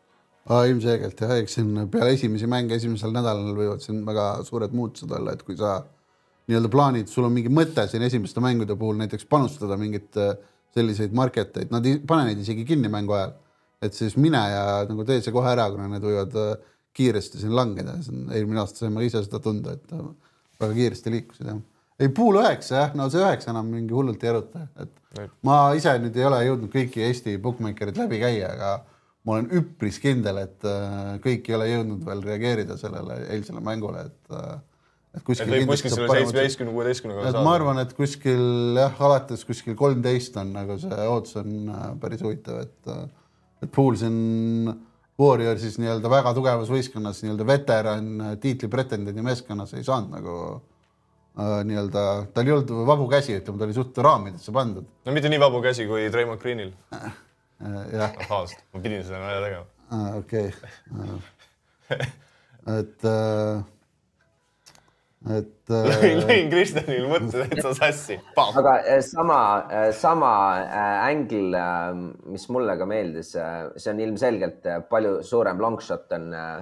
[0.46, 5.34] Ilmselgelt jah, eks siin peale esimesi mänge esimesel nädalal võivad siin väga suured muutused olla,
[5.34, 5.80] et kui sa
[6.46, 10.34] nii-öelda plaanid, sul on mingi mõte siin esimeste mängude puhul näiteks panustada mingeid äh,
[10.76, 13.34] selliseid market eid, nad ei pane neid isegi kinni mängu ajal.
[13.82, 16.52] et siis mine ja nagu tee see kohe ära, kuna need võivad äh,
[16.96, 17.96] kiiresti siin langeda,
[18.32, 20.04] eelmine aasta saime ka ise seda tunda, et äh,
[20.62, 21.58] väga kiiresti liikusid jah.
[21.98, 25.96] ei, pool üheksa jah, no see üheksa enam mingi hullult ei eruta, et ma ise
[26.00, 28.72] nüüd ei ole jõudnud kõiki Eesti bookmaker'id läbi käia, aga
[29.26, 30.66] ma olen üpris kindel, et
[31.24, 34.36] kõik ei ole jõudnud veel reageerida sellele eilsele mängule, et
[35.16, 39.44] et et kuskil kindlasti kuskil selle seitsmeteistkümne, kuueteistkümnega et ma arvan, et kuskil jah, alates
[39.48, 43.06] kuskil kolmteist on nagu see ootus on äh, päris huvitav, et äh,
[43.64, 44.16] et pool siin
[45.16, 51.62] Warriorsis nii-öelda väga tugevas võistkonnas nii-öelda veteran äh, tiitli pretendendi meeskonnas ei saanud nagu äh,
[51.68, 52.02] nii-öelda,
[52.36, 55.62] tal ei olnud vabu käsi, ütleme, ta oli suht raamidesse pandud no mitte nii vabu
[55.64, 56.74] käsi kui Treimond Greenil.
[56.96, 57.14] äh,.
[57.94, 59.64] jah, ahhaast, ma pidin seda nalja tegema.
[60.20, 60.52] okei.
[62.76, 63.64] et äh,,
[65.34, 68.18] et äh, lõin, lõin Kristjanil mõtte täitsa sassi.
[68.44, 69.40] aga äh, sama,
[69.96, 71.64] sama äh, angle,
[72.30, 76.60] mis mulle ka meeldis, see on ilmselgelt äh, palju suurem long shot on äh,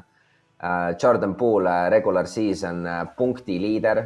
[0.62, 4.04] äh, Jordan Poole äh, regular season äh, punkti liider,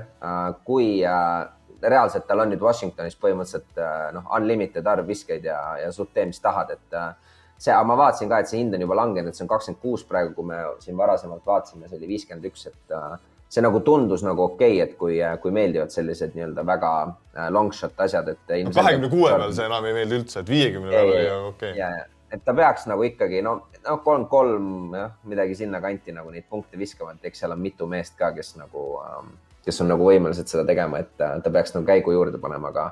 [0.66, 1.46] kui äh,
[1.82, 6.26] reaalselt tal on nüüd Washingtonis põhimõtteliselt äh, noh, unlimited arv viskeid ja, ja suht tee,
[6.26, 7.12] mis tahad, et äh,
[7.56, 10.04] see, aga ma vaatasin ka, et see hind on juba langenud, see on kakskümmend kuus
[10.08, 13.18] praegu, kui me siin varasemalt vaatasime, see oli viiskümmend üks, et äh,
[13.48, 17.72] see nagu tundus nagu okei okay,, et kui, kui meeldivad sellised nii-öelda väga äh, long
[17.72, 18.44] shot asjad, et.
[18.74, 21.74] kahekümne kuue peal see enam ei meeldi üldse, et viiekümne peal oli okei okay..
[21.80, 21.90] ja,
[22.32, 23.54] et ta peaks nagu ikkagi no,
[23.86, 28.18] no kolm-kolm jah, midagi sinnakanti nagu neid punkte viskama, et eks seal on mitu meest
[28.20, 29.32] ka, kes nagu ähm,,
[29.64, 32.90] kes on nagu võimelised seda tegema, et äh, ta peaks nagu käigu juurde panema, aga.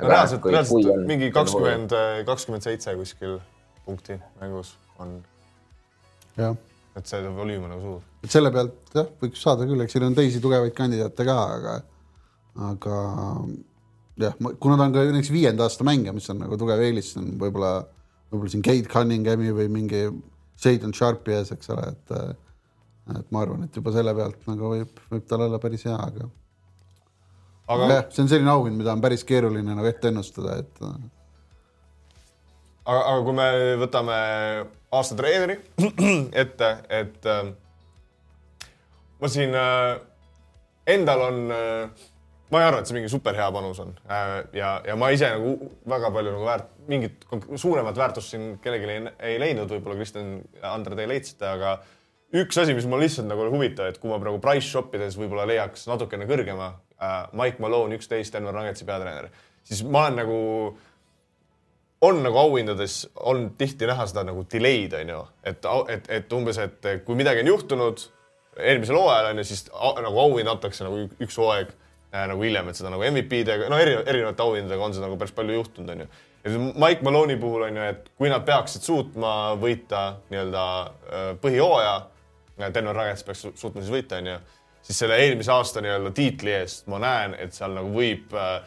[0.00, 1.92] reaalselt, reaalselt mingi kakskümmend,
[2.28, 3.36] kakskümmend seitse kuskil
[3.84, 5.18] punkti mängus on,
[6.40, 6.56] jah,
[6.98, 8.02] et see volüüm on nagu suur.
[8.24, 11.76] et selle pealt jah, võiks saada küll, eks siin on teisi tugevaid kandidaate ka, aga
[12.70, 12.96] aga
[14.20, 17.32] jah, kuna ta on ka näiteks viienda aasta mängija, mis on nagu tugev eelis, on
[17.40, 17.72] võib-olla,
[18.32, 20.02] võib-olla siin Kate Cunninghami või mingi
[20.60, 22.16] Shadon Sharpi ees, eks ole, et
[23.10, 26.28] et ma arvan, et juba selle pealt nagu võib, võib tal olla päris hea, aga
[27.70, 30.82] aga jah, see on selline auhind, mida on päris keeruline nagu ette ennustada, et
[32.84, 33.48] aga, aga kui me
[33.80, 34.18] võtame
[34.90, 35.58] aasta treeneri.
[36.42, 37.50] Ette, et äh,
[39.20, 40.00] ma siin äh,
[40.90, 42.08] endal on äh,,
[42.50, 43.94] ma ei arva, et see mingi super hea panus on.
[44.10, 48.90] Äh, ja, ja ma ise nagu väga palju nagu väärt, mingit suuremat väärtust siin kellelegi
[48.90, 50.38] ei, ei leidnud, võib-olla Kristjan,
[50.72, 51.76] Andre, te leidsite, aga
[52.40, 55.18] üks asi, mis mul lihtsalt nagu oli huvitav, et kui ma praegu price shop ides
[55.18, 59.30] võib-olla leiaks natukene kõrgema äh,, Mike Malone, üksteist, Denver Nuggetsi peatreener,
[59.66, 60.40] siis ma olen nagu
[62.00, 66.58] on nagu auhindades on tihti näha seda nagu delay'd on ju, et, et, et umbes,
[66.58, 68.06] et kui midagi on juhtunud
[68.58, 69.66] eelmisel hooajal on ju, siis
[70.04, 73.98] nagu auhind antakse nagu üks hooaeg äh, nagu hiljem, et seda nagu MVP-dega, no eri,
[74.00, 76.08] erinevate auhindadega on seda nagu päris palju juhtunud, on ju.
[76.44, 81.94] ja Mike Malone'i puhul on ju, et kui nad peaksid suutma võita nii-öelda äh, põhihooaja,
[82.60, 84.40] Denver Nuggets peaks suutma siis võita, on ju,
[84.88, 88.60] siis selle eelmise aasta nii-öelda tiitli eest ma näen, et seal nagu võib äh,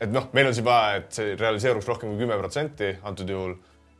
[0.00, 3.56] et noh, meil on siin vaja, et see realiseeruks rohkem kui kümme protsenti antud juhul.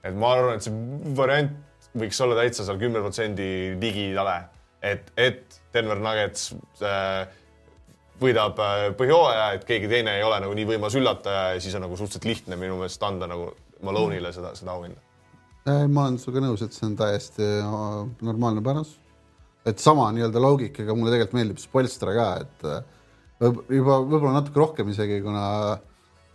[0.07, 1.57] et ma arvan, et see variant
[1.99, 3.49] võiks olla täitsa seal kümne protsendi
[3.81, 4.37] ligidale,
[4.85, 6.53] et, et Denver Nuggets
[6.85, 7.25] äh,
[8.23, 11.87] võidab äh, põhjooaja, et keegi teine ei ole nagu nii võimas üllataja ja siis on
[11.87, 13.51] nagu suhteliselt lihtne minu meelest anda nagu
[13.85, 14.99] Malone'ile seda, seda auhinda.
[15.67, 17.75] ma olen sinuga nõus, et see on täiesti äh,
[18.27, 18.95] normaalne panus.
[19.67, 22.81] et sama nii-öelda loogikaga mulle tegelikult meeldib Spolstra ka, et äh,
[23.43, 25.45] juba võib-olla natuke rohkem isegi, kuna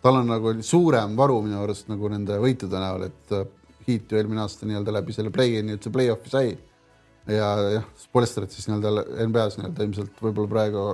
[0.04, 3.50] tal on nagu suurem varu minu arust nagu nende võitude näol, et äh,
[3.84, 6.54] Heat ju eelmine aasta nii-öelda läbi selle play-in'i üldse play-off'i sai.
[7.28, 10.86] ja jah, Spolsterit siis nii-öelda NBA-s nii-öelda ilmselt võib-olla praegu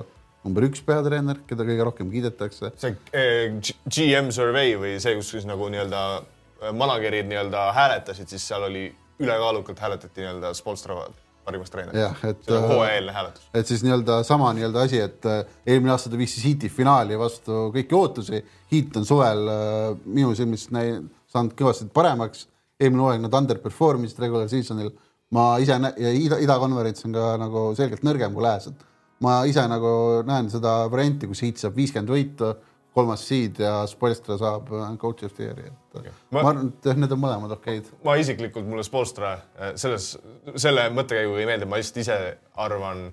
[0.45, 2.71] number üks peatreener, keda kõige rohkem kiidetakse.
[2.79, 8.45] see eh, GM survey või see, kus siis nagu nii-öelda äh, manager'id nii-öelda hääletasid, siis
[8.49, 8.87] seal oli
[9.19, 11.01] ülekaalukalt hääletati nii-öelda Spolstra
[11.49, 11.99] parimast treenerist.
[11.99, 12.45] jah, et.
[12.49, 13.49] nagu hooajaeelne hääletus.
[13.61, 17.17] et siis nii-öelda sama nii-öelda asi, et äh, eelmine aasta ta viis siis Heati finaali
[17.19, 18.41] vastu kõiki ootusi.
[18.71, 22.47] Heat on suvel äh, minu silmis saanud kõvasti paremaks.
[22.79, 24.93] eelmine hooaeg nad underperform isid regular season'il.
[25.35, 28.87] ma ise ja ida, idakonverents on ka nagu selgelt nõrgem kui lääs, et
[29.21, 32.55] ma ise nagu näen seda varianti, kus Heat saab viiskümmend võitu
[32.99, 36.13] kolmas seed ja Spoelstra saab äh, coach of the year'i, et okay.
[36.31, 37.89] ma, ma arvan, et need on mõlemad okeid.
[38.05, 40.11] ma isiklikult, mulle Spoelstra äh, selles,
[40.59, 42.17] selle mõttekäiguga ei meeldi, ma lihtsalt ise
[42.59, 43.07] arvan,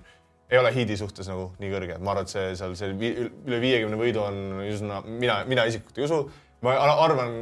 [0.51, 3.99] ei ole Heidi suhtes nagu nii kõrge, ma arvan, et see seal see üle viiekümne
[3.99, 6.21] võidu on üsna, mina, mina isiklikult ei usu.
[6.65, 7.39] ma arvan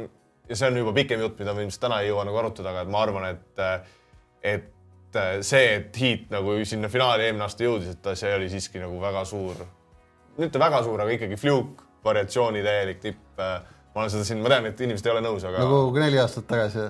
[0.48, 2.84] ja see on juba pikem jutt, mida me ilmselt täna ei jõua nagu arutada, aga
[2.90, 3.64] ma arvan, et,
[4.46, 9.00] et see, et Heat nagu sinna finaali eelmine aasta jõudis, et see oli siiski nagu
[9.02, 9.64] väga suur,
[10.38, 13.24] mitte väga suur, aga ikkagi fluke variatsiooni täielik tipp.
[13.42, 13.58] Äh,
[13.94, 15.64] ma olen seda siin, ma tean, et inimesed ei ole nõus, aga.
[15.64, 16.88] nagu neli aastat tagasi,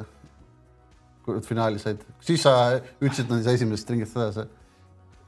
[1.27, 4.47] kui nad finaali said, siis sa ütlesid, et nad ei saa esimesest ringist edasi.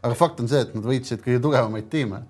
[0.03, 2.23] aga fakt on see, et nad võitsid kõige tugevamaid tiime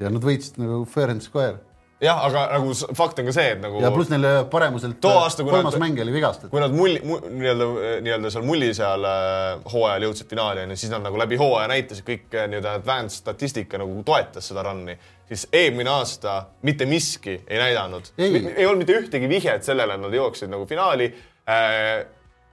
[0.00, 1.60] ja nad võitsid nagu fair and square
[2.02, 3.80] jah, aga nagu fakt on ka see, et nagu.
[3.82, 6.50] ja pluss neil paremuselt too aasta, kolmas mäng oli vigastatud.
[6.52, 7.68] kui nad mulli mu,, nii-öelda,
[8.04, 12.06] nii-öelda seal mulli seal äh, hooajal jõudsid finaali onju, siis nad nagu läbi hooaja näitasid
[12.08, 14.96] kõik äh, nii-öelda advanced statistika nagu toetas seda run'i,
[15.30, 18.10] siis eelmine aasta mitte miski ei näidanud.
[18.18, 21.12] ei olnud mitte ühtegi vihjet sellele, et nad jõuaksid nagu finaali
[21.46, 22.02] äh,.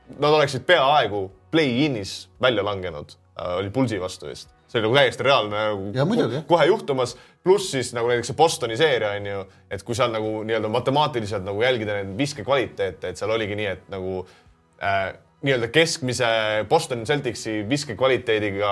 [0.10, 1.20] Nad oleksid peaaegu
[1.54, 5.64] play-in'is välja langenud äh,, oli Pulsi vastu vist see oli nagu täiesti reaalne
[5.98, 9.40] nagu kohe juhtumas, pluss siis nagu näiteks see Bostoni seeria on ju,
[9.72, 13.72] et kui seal nagu nii-öelda matemaatiliselt nagu jälgida neid viske kvaliteete, et seal oligi nii,
[13.74, 14.20] et nagu
[14.84, 15.10] äh,
[15.42, 16.30] nii-öelda keskmise
[16.70, 18.72] Boston Celticsi viske kvaliteediga,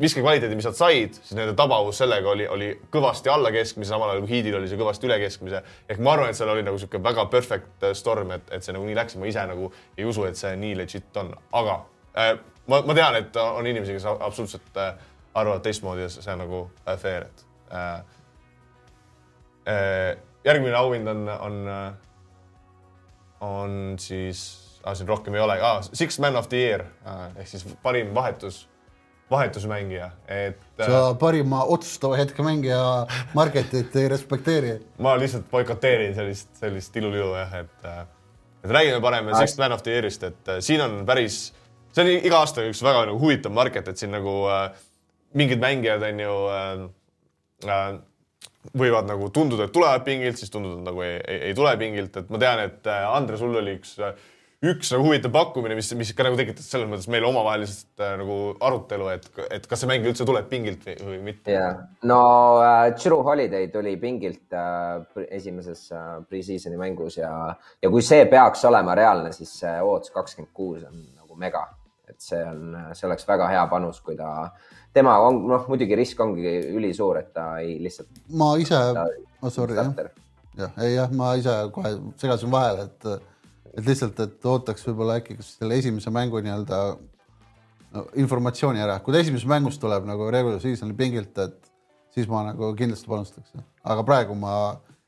[0.00, 4.14] viske kvaliteedi, mis nad said, siis nende tabavus sellega oli, oli kõvasti alla keskmise, samal
[4.14, 5.60] ajal kui Heat'il oli see kõvasti üle keskmise.
[5.88, 8.88] ehk ma arvan, et seal oli nagu niisugune väga perfect storm, et, et see nagu
[8.88, 9.18] nii läks.
[9.20, 9.68] Ma ise nagu
[9.98, 11.76] ei usu, et see nii legit on, aga
[12.16, 12.32] äh,
[12.70, 14.94] ma, ma tean, et on inimesi, kes absoluutselt äh,
[15.34, 17.44] arvavad teistmoodi ja see on nagu äh, fair, et
[17.74, 18.00] äh,
[19.68, 21.60] äh, järgmine auhind on, on,
[23.40, 24.42] on siis
[24.84, 26.84] ah,, siin rohkem ei olegi ah,, Six Man of the Year
[27.36, 28.64] ehk siis parim vahetus,
[29.30, 30.62] vahetusmängija, et.
[30.80, 32.80] sa parima otsustava hetke mängija
[33.34, 34.78] marketit ei respekteeri.
[34.98, 37.88] ma lihtsalt boikoteerin sellist, sellist ilulilu jah, et,
[38.64, 41.52] et räägime parem Six Man of the Year'ist, et siin on päris
[41.92, 44.70] see on iga aasta üks väga nagu huvitav market, et siin nagu äh,
[45.34, 46.86] mingid mängijad on ju äh,
[47.68, 48.00] äh,
[48.76, 52.28] võivad nagu tunduda, et tulevad pingilt, siis tunduda, nagu ei, ei, ei tule pingilt, et
[52.32, 53.94] ma tean, et äh, Andre, sul oli üks,
[54.60, 58.36] üks nagu huvitav pakkumine, mis, mis ka nagu tekitas selles mõttes meil omavahelist äh, nagu
[58.66, 61.54] arutelu, et, et kas see mäng üldse tuleb pingilt või, või mitte.
[61.56, 61.80] jah,
[62.10, 62.20] no
[62.60, 67.32] äh, True Holiday tuli pingilt äh, esimeses äh, pre-season'i mängus ja,
[67.80, 71.64] ja kui see peaks olema reaalne, siis see odds kakskümmend kuus on nagu mega,
[72.10, 74.50] et see on, see oleks väga hea panus, kui ta,
[74.96, 78.22] tema on, noh, muidugi risk ongi ülisuur, et ta ei lihtsalt.
[78.36, 78.80] ma ise,
[79.40, 79.92] oh, sorry jah,
[80.58, 83.28] jah, ei jah, ma ise kohe segasin vahele, et
[83.70, 86.78] et lihtsalt, et ootaks võib-olla äkki selle esimese mängu nii-öelda
[87.94, 91.70] no, informatsiooni ära, kui ta esimesest mängust tuleb nagu regular season'i pingilt, et
[92.14, 93.54] siis ma nagu kindlasti panustaks,
[93.86, 94.54] aga praegu ma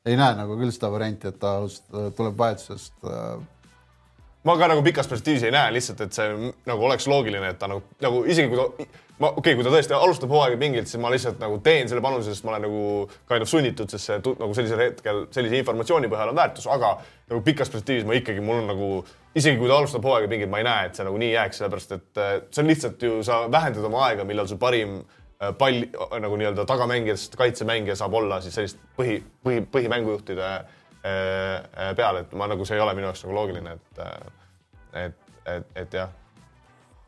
[0.07, 1.57] ei näe nagu küll seda varianti, et ta
[2.15, 3.35] tuleb vahetusest äh,
[4.43, 7.69] ma ka nagu pikas perspektiivis ei näe lihtsalt, et see nagu oleks loogiline, et ta
[7.71, 8.87] nagu, nagu isegi kui ta,
[9.23, 12.03] ma okei okay,, kui ta tõesti alustab hooaega pingilt, siis ma lihtsalt nagu teen selle
[12.03, 12.83] panuse, sest ma olen nagu
[13.29, 16.93] kind of sunnitud, sest see nagu sellisel hetkel sellise informatsiooni põhjal on väärtus, aga
[17.31, 18.91] nagu pikas perspektiivis ma ikkagi, mul on nagu
[19.39, 21.97] isegi kui ta alustab hooaega pingilt, ma ei näe, et see nagu nii jääks, sellepärast
[21.97, 25.85] et äh, see on lihtsalt ju, sa vähendad oma aega, millal sul parim äh, pall
[26.19, 30.63] nagu nii-öelda tagamängijast kaitsemängija saab olla siis sellist põhi, põhi, põhimängujuhtide Äh,
[31.03, 35.71] peale, et ma nagu see ei ole minu jaoks nagu loogiline, et, äh, et, et,
[35.83, 36.11] et jah.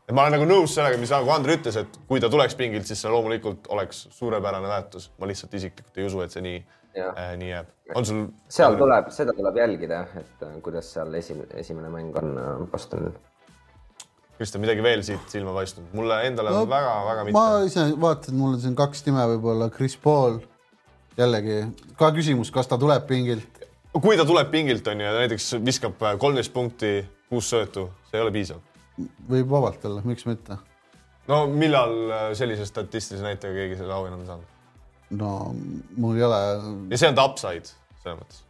[0.06, 2.88] et ma olen nagu nõus sellega, mis nagu Andrei ütles, et kui ta tuleks pingilt,
[2.88, 5.10] siis see loomulikult oleks suurepärane väärtus.
[5.18, 6.58] ma lihtsalt isiklikult ei usu, et see nii,
[7.06, 7.70] äh, nii jääb.
[7.94, 8.26] on sul?
[8.58, 13.16] seal tuleb, seda tuleb jälgida, et kuidas seal esimene, esimene mäng on Bostonil.
[14.36, 15.88] Kristjan, midagi veel siit silma paistnud?
[15.96, 17.38] mulle endale no, väga-väga mitte.
[17.38, 20.42] ma ise vaatan, mul on siin kaks nime võib-olla, Chris Paul
[21.16, 21.62] jällegi
[21.96, 23.55] ka küsimus, kas ta tuleb pingilt
[24.02, 26.98] kui ta tuleb pingilt, on ju, ja näiteks viskab äh, kolmteist punkti,
[27.30, 28.62] kuus söötu, see ei ole piisav.
[29.28, 30.58] võib vabalt olla, miks mitte.
[31.28, 34.52] no millal äh, sellise statistilise näitajaga keegi selle auhinna on saanud?
[35.10, 35.30] no
[35.96, 36.40] mul ei ole.
[36.90, 37.72] ja see on ta upside
[38.02, 38.42] selles mõttes.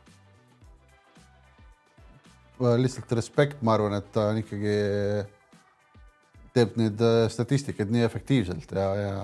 [2.86, 4.76] lihtsalt respekt, ma arvan, et ta on ikkagi,
[6.56, 9.16] teeb neid äh, statistikaid nii efektiivselt ja, ja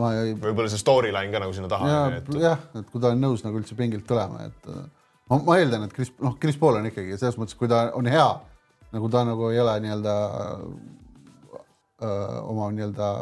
[0.00, 0.34] ma ei.
[0.34, 1.92] võib-olla see storyline ka nagu sinna taha.
[2.40, 4.82] jah, et kui ta on nõus nagu üldse pingilt tulema, et äh,
[5.30, 8.10] ma, ma eeldan, et Chris, noh, Chris Paul on ikkagi selles mõttes, kui ta on
[8.10, 8.26] hea,
[8.94, 10.16] nagu ta nagu ei ole nii-öelda
[11.54, 13.12] äh, oma nii-öelda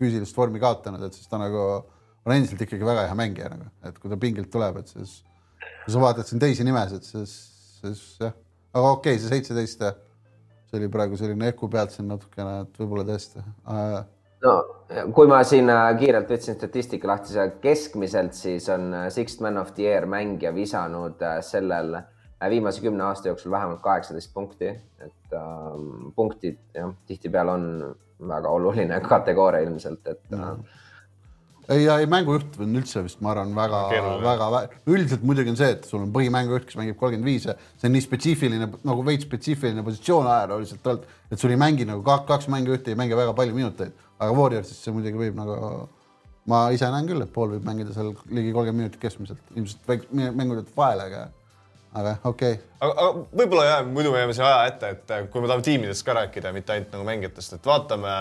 [0.00, 1.64] füüsilist vormi kaotanud, et siis ta nagu
[2.20, 5.20] on endiselt ikkagi väga hea mängija nagu, et kui ta pingilt tuleb, et siis
[5.84, 7.34] kui sa vaatad siin teisi nimesid, siis,
[7.80, 8.36] siis jah,
[8.74, 9.84] aga okei okay,, see seitseteist,
[10.70, 14.00] see oli praegu selline eku pealt siin natukene, et võib-olla tõesti äh,
[14.44, 14.54] no
[15.14, 19.60] kui ma siin äh, kiirelt võtsin statistika lahti, see keskmiselt siis on äh, Sixth Man
[19.60, 21.98] of the Year mängija visanud äh, sellel
[22.50, 24.70] viimase kümne aasta jooksul vähemalt kaheksateist punkti,
[25.04, 27.66] et ähm, punktid jah, tihtipeale on
[28.28, 30.62] väga oluline kategooria ilmselt, et mm.
[31.70, 33.80] Ei, ei mängujuht on üldse vist, ma arvan, väga,
[34.24, 37.86] väga, üldiselt muidugi on see, et sul on põhimängujuht, kes mängib kolmkümmend viis ja see
[37.86, 40.88] on nii spetsiifiline, nagu veits spetsiifiline positsioon ajalooliselt
[41.30, 44.84] et sul ei mängi nagu kaks, kaks mängujuhti ei mängi väga palju minuteid, aga Warriorsis
[44.84, 45.56] see muidugi võib nagu,
[46.50, 50.70] ma ise näen küll, et pool võib mängida seal ligi kolmkümmend minutit keskmiselt, ilmselt mängud
[50.76, 51.26] vahele, aga
[51.90, 52.54] aga okei.
[52.54, 52.64] Okay..
[52.78, 56.06] aga, aga võib-olla jah, muidu me jääme siia aja ette, et kui me tahame tiimidest
[56.06, 58.14] ka rääkida, mitte ainult nagu mängijatest, et vaatame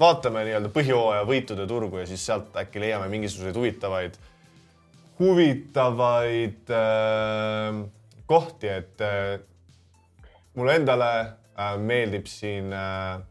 [0.00, 4.16] vaatame nii-öelda põhjooaja võitude turgu ja siis sealt äkki leiame mingisuguseid huvitavaid,
[5.20, 7.78] huvitavaid äh,
[8.26, 9.38] kohti, et äh,
[10.58, 13.22] mulle endale äh, meeldib siin äh,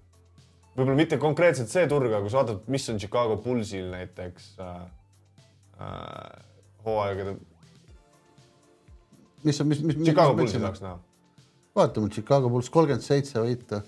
[0.73, 4.75] võib-olla mitte konkreetselt see turg, aga kui sa vaatad, mis on Chicago Bullsil näiteks äh,
[5.79, 6.45] äh,
[6.85, 7.35] hooaegade.
[9.43, 9.99] mis on, mis, mis.
[10.03, 10.99] Chicago Bullsi tahaks näha.
[11.75, 13.81] vaatame Chicago Bulls kolmkümmend seitse võitu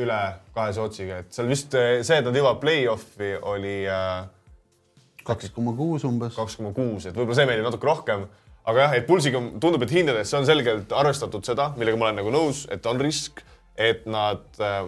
[0.00, 0.20] üle
[0.54, 4.24] kahese otsiga, et seal vist eh, see, et nad jõuavad play-off'i, oli äh,
[5.24, 6.34] kaks koma kuus umbes.
[6.36, 8.26] kaks koma kuus, et võib-olla see meeldib natuke rohkem,
[8.68, 12.20] aga jah, et Pulsiga tundub, et hindades see on selgelt arvestatud seda, millega ma olen
[12.20, 13.40] nagu nõus, et on risk,
[13.80, 14.84] et nad äh,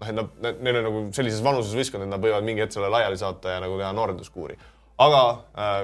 [0.00, 2.90] noh, et nad, neil on nagu sellises vanuses võistkond, et nad võivad mingi hetk selle
[2.92, 4.58] laiali saata ja nagu teha noorenduskuuri.
[5.04, 5.22] aga
[5.58, 5.78] äh,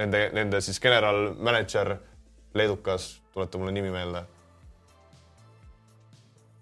[0.00, 1.96] nende, nende siis general manager,
[2.54, 4.24] leedukas, tuleta mulle nimi meelde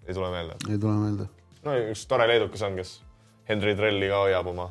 [0.07, 0.55] ei tule meelde?
[0.69, 1.27] ei tule meelde.
[1.65, 2.93] no üks tore leedukas on, kes
[3.49, 4.69] Henry Trelli ka hoiab oma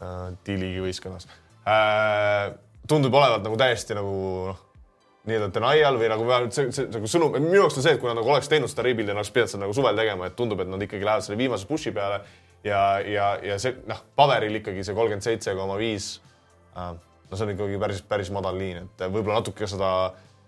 [0.00, 1.28] äh, D-liigi võistkonnas
[1.68, 2.50] äh,.
[2.88, 4.14] tundub olevat nagu täiesti nagu
[4.50, 4.62] noh,
[5.28, 8.16] nii-öelda denial või nagu see, see nagu sõnum, minu jaoks on see, et kui nad
[8.16, 10.70] nagu oleks teinud seda rebuild'i, nad oleks pidanud seda nagu suvel tegema, et tundub, et
[10.70, 12.22] nad ikkagi lähevad selle viimase push'i peale
[12.64, 16.12] ja, ja, ja see noh, paberil ikkagi see kolmkümmend seitse koma viis.
[16.72, 16.92] Äh,
[17.28, 19.90] no see on ikkagi päris, päris madal liin, et võib-olla natuke seda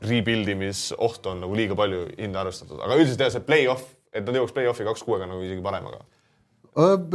[0.02, 4.36] rebuild imisohtu on nagu liiga palju hinda arvestatud, aga üldiselt jah, see play-off et nad
[4.36, 6.02] jõuaks play-off'i kaks kuuega nagu isegi parem, aga.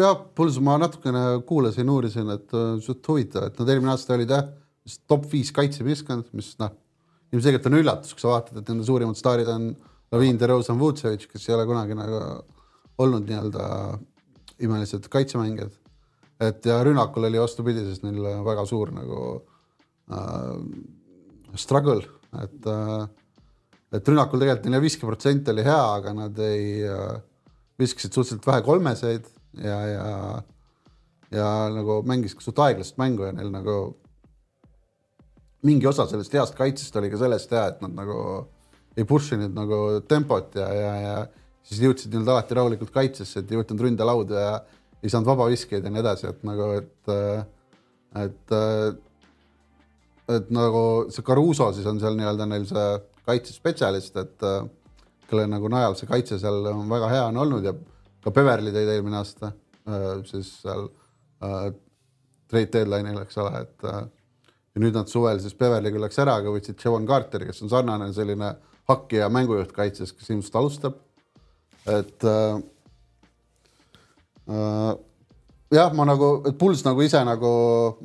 [0.02, 4.50] jah, Puls, ma natukene kuulasin, uurisin, et suht huvitav, et nad eelmine aasta olid jah,
[5.10, 6.74] top viis kaitsemeeskond, mis noh,
[7.34, 9.70] ilmselgelt on üllatus, kui sa vaatad, et nende suurimad staarid on
[10.14, 12.22] Lavin, DeRozan, Vucevic, kes ei ole kunagi nagu
[13.04, 13.66] olnud nii-öelda
[14.64, 15.76] imelised kaitsemängijad.
[16.40, 19.22] et ja rünnakul oli vastupidi, sest neil väga suur nagu
[20.14, 20.60] äh,
[21.58, 22.04] struggle,
[22.44, 23.08] et äh,
[23.98, 27.18] et rünnakul tegelikult neil viiskümmend protsenti oli hea, aga nad ei äh,
[27.80, 29.28] viskasid suhteliselt vähe kolmeseid
[29.64, 30.44] ja, ja
[31.32, 33.78] ja nagu mängis suht aeglast mängu ja neil nagu
[35.66, 38.20] mingi osa sellest heast kaitsest oli ka sellest hea, et nad nagu
[38.98, 39.80] ei push inud nagu
[40.10, 41.18] tempot ja, ja, ja
[41.68, 44.54] siis jõudsid nii-öelda alati rahulikult kaitsesse, et ei võtnud ründelauda ja
[45.04, 47.12] ei saanud vabaviskeid ja nii edasi, et nagu, et,
[48.24, 48.56] et,
[50.38, 50.82] et nagu
[51.14, 52.88] see Caruso siis on seal nii-öelda neil see
[53.28, 54.50] kaitsespetsialist, et
[55.28, 57.76] kelle nagu najal see kaitse seal on väga hea on olnud ja
[58.24, 59.52] ka Beverly tõid eelmine aasta
[60.28, 60.88] siis seal
[61.44, 61.72] äh,
[62.48, 64.06] trade deadline'il, eks ole, et äh,
[64.78, 67.72] ja nüüd nad suvel siis Beverly küll läks ära, aga võtsid Javon Carteri, kes on
[67.72, 68.52] sarnane selline
[68.88, 71.00] hakkija mängujuht kaitses, kes ilmselt alustab.
[71.88, 72.60] et äh,
[74.54, 74.92] äh,
[75.74, 77.52] jah, ma nagu, et Puls nagu ise nagu,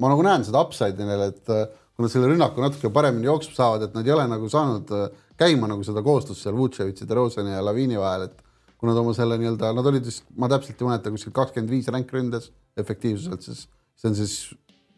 [0.00, 3.58] ma nagu näen seda upside'i neil, et äh, kui nad selle rünnaku natuke paremini jooksma
[3.58, 5.04] saavad, et nad ei ole nagu saanud äh,
[5.42, 8.40] käima nagu seda koostöös seal Vutševitsi, DeRozani ja Laviini vahel, et
[8.78, 11.90] kui nad oma selle nii-öelda, nad olid vist, ma täpselt ei mäleta, kuskil kakskümmend viis
[11.92, 12.48] ränkründes
[12.80, 13.66] efektiivsuselt, siis
[13.98, 14.36] see on siis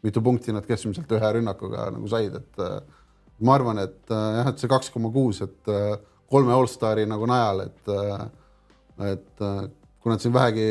[0.04, 2.76] mitu punkti nad keskmiselt ühe rünnakuga nagu said, et äh,
[3.44, 5.96] ma arvan, et äh, jah, et see kaks koma kuus, et äh,
[6.30, 7.94] kolme allstari nagu najal, et
[9.04, 10.66] et kui nad siin vähegi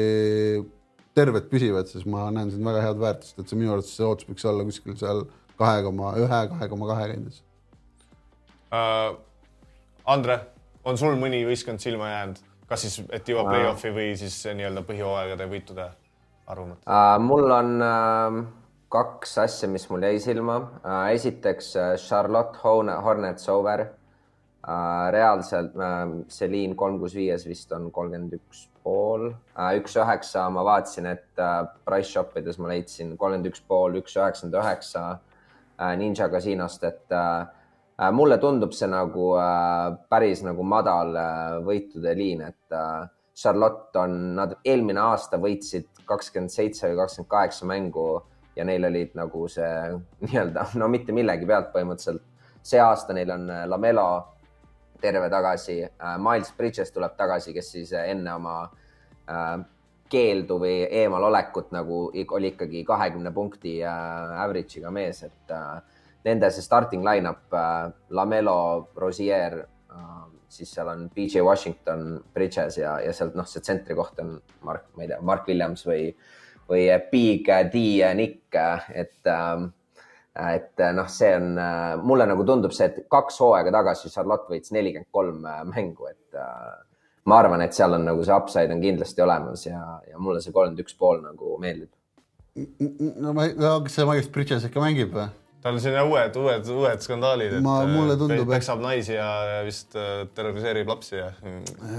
[1.18, 4.30] terved püsivad, siis ma näen siin väga head väärtust, et see minu arvates see ootus
[4.30, 5.26] võiks olla kuskil seal
[5.60, 7.44] kahe koma ühe, kahe koma kahe kandis
[8.72, 9.14] uh,.
[10.04, 10.36] Andre,
[10.84, 12.42] on sul mõni võistkond silma jäänud?
[12.68, 15.88] kas siis, et jõuab play-off'i või siis nii-öelda põhjooaegade võitude
[16.48, 17.16] arvamatu uh,?
[17.24, 18.42] mul on uh,
[18.94, 21.08] kaks asja, mis mul jäi silma uh,.
[21.14, 25.10] esiteks uh, Charlotte Hornets over uh,.
[25.16, 25.74] reaalselt
[26.30, 29.30] Celine kolm kuus viies vist on kolmkümmend üks pool
[29.80, 31.44] üks üheksa, ma vaatasin, et
[31.88, 35.06] price shop ides ma leidsin kolmkümmend üks pool, üks üheksakümmend üheksa
[35.98, 37.14] Ninja kasiinost, et
[38.02, 42.78] Äh, mulle tundub see nagu äh, päris nagu madal äh, võitude liin, et
[43.38, 48.08] Charlotte on, nad eelmine aasta võitsid kakskümmend seitse või kakskümmend kaheksa mängu
[48.56, 49.72] ja neil olid nagu see
[50.28, 52.24] nii-öelda no mitte millegi pealt põhimõtteliselt.
[52.64, 54.08] see aasta neil on Lamelo
[55.04, 55.82] terve tagasi,
[56.24, 58.54] Miles Bridges tuleb tagasi, kes siis enne oma
[60.08, 65.52] keeldu või eemalolekut nagu oli ikkagi kahekümne punkti average'iga mees, et
[66.24, 70.14] nende see starting line-up äh,, Lamelo, Rosier äh,,
[70.50, 74.92] siis seal on BJ Washington, Bridges ja, ja sealt noh, see tsentri koht on Mark,
[74.96, 76.12] ma ei tea, Mark Williams või,
[76.70, 77.86] või Big D
[78.16, 78.56] Nick,
[78.94, 79.70] et äh,
[80.34, 84.74] et noh, see on, äh, mulle nagu tundub see, et kaks hooaega tagasi Charlotte võitis
[84.74, 86.72] nelikümmend kolm äh, mängu, et äh,
[87.30, 90.56] ma arvan, et seal on nagu see upside on kindlasti olemas ja, ja mulle see
[90.56, 91.92] kolmkümmend üks pool nagu meeldib.
[93.22, 93.48] no ma,
[93.86, 95.30] kas see Miles Bridges ikka mängib või?
[95.64, 98.88] tal on siin uued, uued, uued skandaalid, et ma, mulle tundub, peksab et...
[98.90, 99.30] naisi ja
[99.68, 101.30] vist äh, terroriseerib lapsi ja.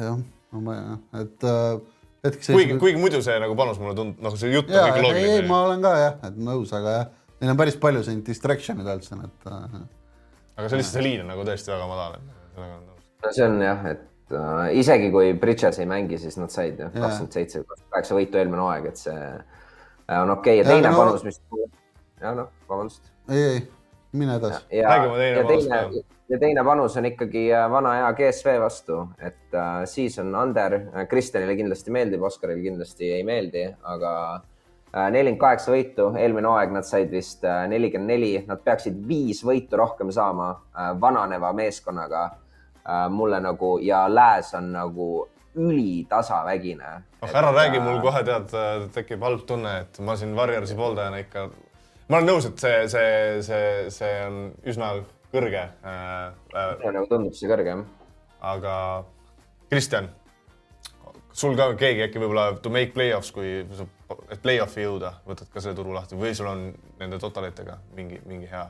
[0.02, 0.18] jah,
[0.58, 1.78] ma ei, et äh,
[2.24, 2.48] hetkeks.
[2.52, 5.36] kuigi, kuigi muidu see nagu panus mulle tundub, nagu see jutt on kõik loogiline.
[5.40, 8.90] ei, ma olen ka jah, et nõus, aga jah, neil on päris palju siin distraction'id
[8.94, 9.78] üldse, et äh,.
[10.56, 13.06] aga see lihtsalt see liin on nagu tõesti väga madal, et sellega olen nõus.
[13.26, 16.90] no see on jah, et äh, isegi kui Bridges ei mängi, siis nad said ju
[16.96, 20.62] kakskümmend seitse, kaheksa võitu eelmine hooaeg, et see äh, on okei okay.
[20.62, 21.40] ja teine ja, no, panus, mis,
[22.22, 23.62] jah noh, vabandust ei, ei,
[24.12, 24.64] mine edasi.
[24.80, 29.84] ja, ja teine, ja teine panus on ikkagi äh, vana hea GSV vastu, et uh,
[29.88, 34.14] season under, äh, Kristjanile kindlasti meeldib, Oscarile kindlasti ei meeldi, aga
[34.94, 40.12] nelikümmend kaheksa võitu, eelmine hooaeg nad said vist nelikümmend neli, nad peaksid viis võitu rohkem
[40.14, 40.52] saama
[41.02, 42.28] vananeva meeskonnaga.
[43.10, 47.02] mulle nagu ja lääs on nagu ülitasavägine.
[47.22, 48.54] oh, ära räägi, mul kohe tead,
[48.94, 51.48] tekib halb tunne, et ma siin Warriorsi pooldajana ikka
[52.08, 54.92] ma olen nõus, et see, see, see, see on üsna
[55.34, 56.28] kõrge äh,.
[56.54, 57.84] Äh, nagu tundub see kõrge, jah.
[58.54, 58.76] aga
[59.70, 60.08] Kristjan,
[61.34, 63.86] sul ka keegi äkki võib-olla to make play-offs, kui sa,
[64.30, 66.66] et play-off'i jõuda, võtad ka selle turu lahti või sul on
[67.00, 68.68] nende totalitega mingi, mingi hea?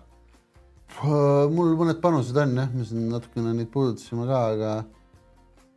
[1.50, 4.72] mul mõned panused on jah, me siin natukene neid puudutasime ka, aga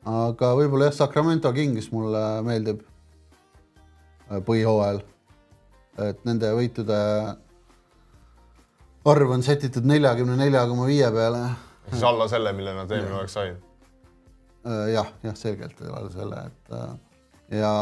[0.07, 2.83] aga võib-olla jah, Sacramento Kings mulle meeldib
[4.29, 5.01] äh, põhihooajal.
[6.07, 6.97] et nende võitude
[9.07, 11.43] arv on sätitud neljakümne nelja koma viie peale.
[11.89, 13.59] siis alla selle, mille nad eelmine hooaeg said?
[14.67, 17.73] Äh, jah, jah, selgelt alla selle, et äh, ja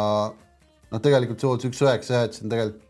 [0.91, 2.83] noh, tegelikult see ootus üks üheksa jah, et siin tegelikult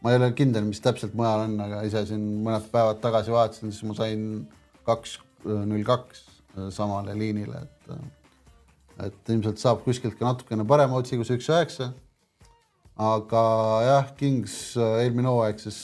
[0.00, 3.74] ma ei ole kindel, mis täpselt mujal on, aga ise siin mõned päevad tagasi vaatasin,
[3.74, 4.22] siis ma sain
[4.86, 6.24] kaks, null kaks
[6.74, 7.92] samale liinile, et
[9.00, 11.90] et ilmselt saab kuskilt ka natukene parema otsi kui see üks üheksa.
[13.00, 13.42] aga
[13.86, 15.78] jah, Kings äh, eelmine hooaeg siis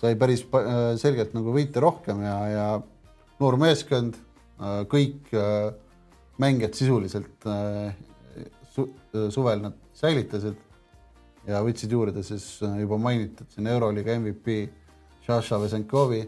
[0.00, 2.66] sai päris äh, selgelt nagu võite rohkem ja, ja
[3.40, 4.18] noor meeskond,
[4.92, 5.30] kõik
[6.36, 7.46] mängijad sisuliselt
[8.68, 8.82] su,
[9.32, 10.58] suvel nad säilitasid
[11.48, 14.58] ja võtsid juurde siis juba mainitud siin Euroliiga MVP
[15.24, 16.20] Šaša Vesenkovi,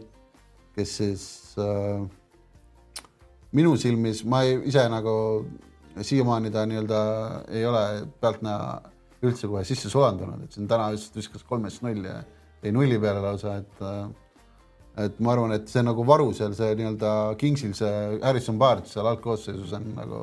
[0.75, 1.23] kes siis
[1.59, 2.03] äh,
[3.53, 5.15] minu silmis, ma ei, ise nagu
[5.99, 7.01] siiamaani ta nii-öelda
[7.53, 7.83] ei ole
[8.21, 8.69] pealtnäha
[9.23, 12.21] üldse kohe sisse sulandunud, et siin täna just viskas kolmest nulli ja
[12.63, 13.85] jäi nulli peale lausa, et
[15.03, 19.07] et ma arvan, et see nagu varu seal, see nii-öelda Kingsil see Harrison Barnes seal
[19.09, 20.19] algkoosseisus on nagu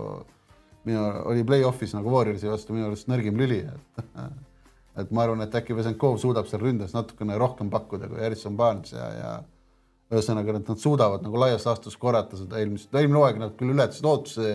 [0.86, 4.04] minu, oli play-off'is nagu Warriorsi vastu minu arust nõrgim lüli, et
[5.00, 8.94] et ma arvan, et äkki Vesenkov suudab seal ründes natukene rohkem pakkuda kui Harrison Barnes
[8.94, 9.32] ja, ja
[10.10, 14.06] ühesõnaga, et nad suudavad nagu laias laastus korrata seda eelmist, eelmine hooaeg nad küll ületasid
[14.10, 14.54] ootusi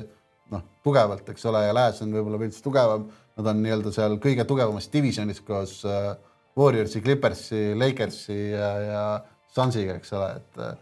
[0.52, 3.08] noh, tugevalt, eks ole, ja Lääs on võib-olla veits tugevam,
[3.40, 6.12] nad on nii-öelda seal kõige tugevamas divisjonis koos äh,
[6.60, 9.04] Warriorsi, Clippersi, Lakersi ja, ja
[9.56, 10.74] Sunsiga, eks ole, et äh,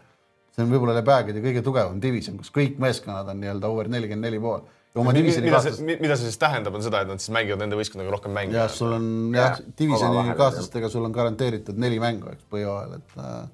[0.54, 4.28] see on võib-olla läbi aegade kõige tugevam divisjon, kus kõik meeskonnad on nii-öelda over nelikümmend
[4.28, 4.62] neli pool.
[4.94, 8.34] mida see, mida see siis tähendab, on seda, et nad siis mängivad nende võistkonnaga rohkem
[8.34, 8.54] mänge?
[8.58, 13.20] jah, sul on jah ja,, divisjoni kaaslastega sul on garanteeritud neli mängu, eks, põhjooajal, et
[13.22, 13.44] äh,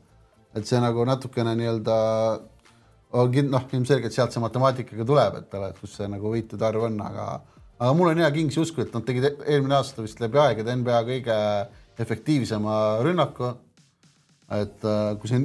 [0.61, 1.97] et see nagu natukene nii-öelda
[3.51, 7.27] noh, ilmselgelt sealt see matemaatikaga tuleb, et ole, kus see nagu võitude arv on, aga,
[7.79, 11.01] aga mul on hea Kingsi usku, et nad tegid eelmine aasta vist läbi aegade NBA
[11.09, 11.39] kõige
[12.01, 13.53] efektiivsema rünnaku.
[14.51, 15.44] et äh, kui siin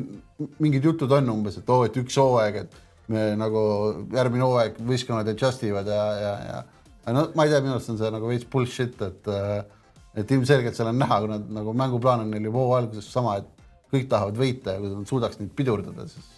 [0.60, 3.60] mingid jutud on umbes, et oo oh,, et üks hooaeg, et me nagu
[4.16, 8.00] järgmine hooaeg võistkonnad adjust ivad ja, ja, ja no ma ei tea, minu arust on
[8.00, 9.60] see nagu veits bullshit, et äh,
[10.16, 13.38] et ilmselgelt seal on näha, kui nad nagu mänguplaan on neil juba hoo alguses sama,
[13.42, 16.32] et kõik tahavad võita ja kui nad suudaks neid pidurdada, siis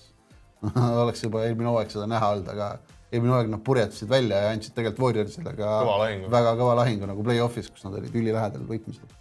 [1.03, 2.72] oleks juba eelmine hooaeg seda näha olnud, aga
[3.11, 7.24] eelmine hooaeg nad purjetasid välja ja andsid tegelikult Warriorsile ka kõva väga kõva lahingu nagu
[7.24, 9.13] play-off'is, kus nad olid ülilähedal võitmisele.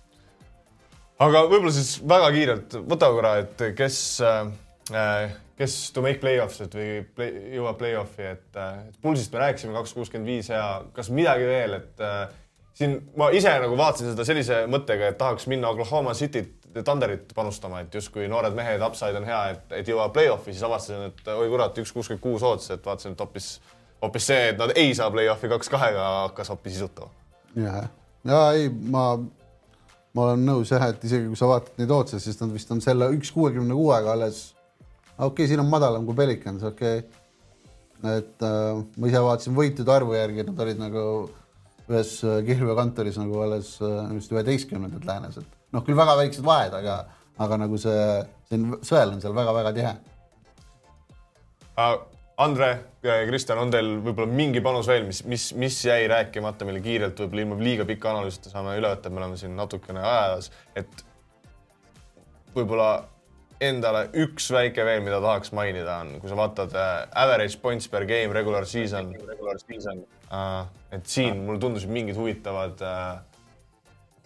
[1.25, 6.75] Aga võib-olla siis väga kiirelt võta korra, et kes äh,, kes to make play-offs, et
[6.77, 11.49] või play, jõuab play-off'i, et äh, Pulsist me rääkisime kaks kuuskümmend viis ja kas midagi
[11.49, 12.27] veel, et äh,
[12.77, 17.81] siin ma ise nagu vaatasin seda sellise mõttega, et tahaks minna Oklahoma Cityt Thunderit panustama,
[17.81, 21.49] et justkui noored mehed, upside on hea, et, et jõuab play-off'i, siis avastasin, et oi
[21.49, 23.47] kurat, üks kuuskümmend kuus ootas, et vaatasin, et hoopis,
[24.05, 27.09] hoopis see, et nad ei saa play-off'i kaks kahega, hakkas hoopis isutama.
[27.57, 27.89] jah,
[28.29, 29.07] ja ei, ma,
[30.17, 32.81] ma olen nõus jah, et isegi kui sa vaatad neid ootse, siis nad vist on
[32.85, 34.43] selle üks kuuekümne kuuega alles.
[35.17, 38.17] okei okay,, siin on madalam kui Pelicans, okei okay..
[38.17, 41.05] et äh, ma ise vaatasin võitude arvu järgi, et nad olid nagu
[41.87, 46.75] ühes äh, kihlveokantoris nagu alles äh, vist üheteistkümnendad läänes, et noh, küll väga väiksed vahed,
[46.81, 46.99] aga,
[47.45, 48.03] aga nagu see,
[48.49, 49.97] see sõel on seal väga-väga tihe
[51.77, 52.16] uh,.
[52.37, 52.68] Andre,
[53.01, 57.47] Kristjan, on teil võib-olla mingi panus veel, mis, mis, mis jäi rääkimata meile kiirelt, võib-olla
[57.47, 61.05] ilma liiga pika analüüsita saame üle võtta, me oleme siin natukene ajas, et
[62.53, 62.91] võib-olla
[63.64, 66.93] endale üks väike veel, mida tahaks mainida, on, kui sa vaatad äh,
[67.24, 70.05] average points per game regular season, regular season.
[70.26, 73.20] Uh,, et siin mulle tundusid mingid huvitavad uh,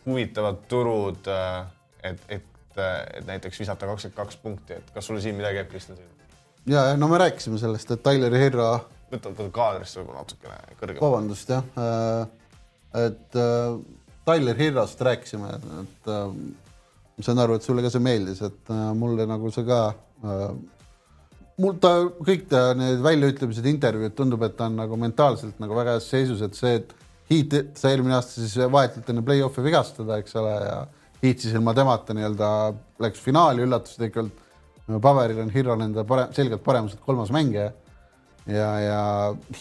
[0.06, 1.66] huvitavad turud, äh,
[2.02, 2.48] et, et,
[2.80, 6.00] et näiteks visata kakskümmend kaks punkti, et kas sulle siin midagi jääb, Kristjan?
[6.00, 6.19] ja,
[6.70, 8.72] ja no me rääkisime sellest, et Tyler Herra.
[9.10, 11.02] võta, võta kaadrist võib-olla natukene kõrgemale.
[11.04, 12.26] vabandust jah, äh,
[13.06, 13.78] et äh,
[14.28, 19.50] Tyler Herrast rääkisime, et ma saan aru, et sulle ka see meeldis, et mulle nagu
[19.52, 19.80] see ka
[21.60, 25.96] mul ta kõik ta need väljaütlemised, intervjuud tundub, et ta on nagu mentaalselt nagu väga
[25.96, 26.96] heas seisus, et see, et
[27.30, 30.78] Heat sai eelmine aasta siis vahetult enne play-off'i vigastada, eks ole, ja
[31.22, 32.48] Heat siis ilma temata nii-öelda
[33.04, 34.48] läks finaali üllatuslikult.
[34.98, 37.70] Paberil on Hiro nende parem, selgelt paremuselt kolmas mängija.
[38.46, 39.02] ja, ja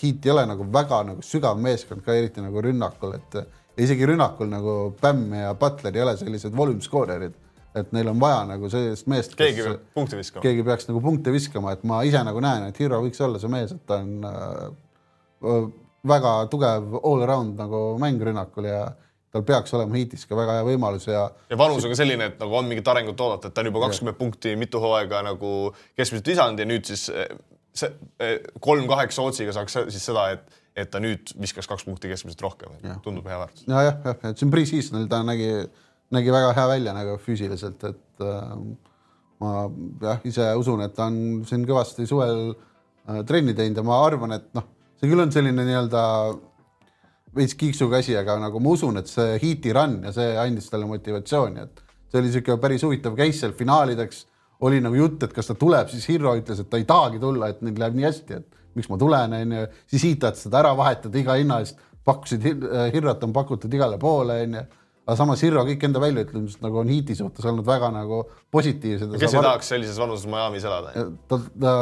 [0.02, 3.38] Heat ei ole nagu väga nagu sügav meeskond ka eriti nagu rünnakul, et
[3.78, 7.36] isegi rünnakul nagu Bämm ja Butler ei ole sellised volume scorerid
[7.78, 9.36] et neil on vaja nagu sellist meest.
[9.38, 10.42] keegi peab punkte viskama.
[10.46, 13.52] keegi peaks nagu punkte viskama, et ma ise nagu näen, et Hiro võiks olla see
[13.52, 15.68] mees, et ta on äh,
[16.10, 18.88] väga tugev all-around nagu mäng rünnakul ja
[19.34, 21.28] tal peaks olema hiitis ka väga hea võimalus ja.
[21.52, 23.84] ja vanus on ka selline, et nagu on mingit arengut oodata, et ta on juba
[23.86, 25.52] kakskümmend punkti mitu hooaega nagu
[25.98, 27.30] keskmiselt lisanud ja nüüd siis eh,
[27.78, 27.92] see
[28.26, 32.42] eh, kolm kaheksa otsiga saaks siis seda, et, et ta nüüd viskaks kaks punkti keskmiselt
[32.48, 32.74] rohkem,
[33.06, 33.68] tundub hea väärtus.
[33.70, 35.52] ja jah, jah, et siin pre-seasonil ta nägi,
[36.16, 38.58] nägi väga hea välja nagu füüsiliselt, et äh,
[39.44, 39.54] ma
[40.08, 44.40] jah, ise usun, et ta on siin kõvasti suvel äh, trenni teinud ja ma arvan,
[44.40, 44.66] et noh
[45.00, 46.02] see küll on selline nii-öelda
[47.36, 50.88] veits kiiksuga asi, aga nagu ma usun, et see Heati run ja see andis talle
[50.90, 54.26] motivatsiooni, et see oli niisugune päris huvitav case seal finaalideks
[54.68, 57.52] oli nagu jutt, et kas ta tuleb, siis Hirro ütles, et ta ei tahagi tulla,
[57.54, 60.74] et neil läheb nii hästi, et miks ma tulen, onju, siis Heat tahtis seda ära
[60.78, 62.44] vahetada iga hinna eest, pakkusid,
[62.96, 64.66] Hirrat on pakutud igale poole, onju
[65.10, 68.22] aga samas Hirro kõik enda väljaütlemised nagu on Heati suhtes olnud väga nagu
[68.54, 69.16] positiivsed.
[69.18, 71.08] kes ei tahaks sellises vanuses Miami's elada?
[71.30, 71.74] ta, ta,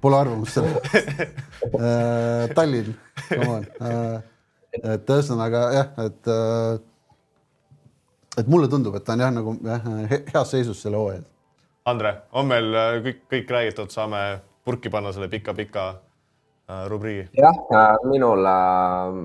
[0.00, 2.46] pole arvamust selle uh,.
[2.54, 2.92] Tallinn,
[3.28, 4.18] come on uh,.
[4.82, 6.78] et ühesõnaga jah, et uh,,
[8.38, 11.22] et mulle tundub, et ta on jah, nagu jah, he- heas seisus selle hooaja.
[11.86, 14.20] Andre, on meil äh, kõik, kõik räägitud, saame
[14.66, 17.28] purki panna selle pika-pika äh, rubriigi.
[17.38, 17.60] jah,
[18.10, 19.20] minul äh,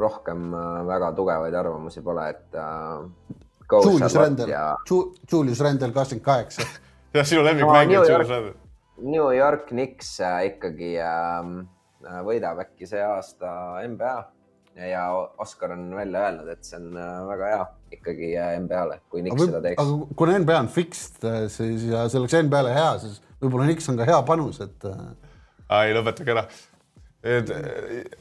[0.00, 3.36] rohkem äh, väga tugevaid arvamusi pole, et äh,
[3.70, 4.64] Julius Randel ja,
[5.30, 6.64] Julius Randel kakskümmend kaheksa.
[7.14, 8.54] jah, sinu No, lemmikmängija York- Julius Randle.
[9.02, 14.14] New York Knicks äh, ikkagi äh, võidab äkki see aasta NBA
[14.90, 15.04] ja
[15.42, 17.66] Oskar on välja öelnud, et see on äh, väga hea
[17.98, 18.32] ikkagi
[18.64, 19.82] NBA-le, kui Knicks seda teeks.
[19.82, 24.00] aga kuna NBA on fixed, siis ja see oleks NBA-le hea, siis võib-olla Knicks on
[24.00, 26.44] ka hea panus, et ei, lõpetage ära.
[27.20, 27.50] et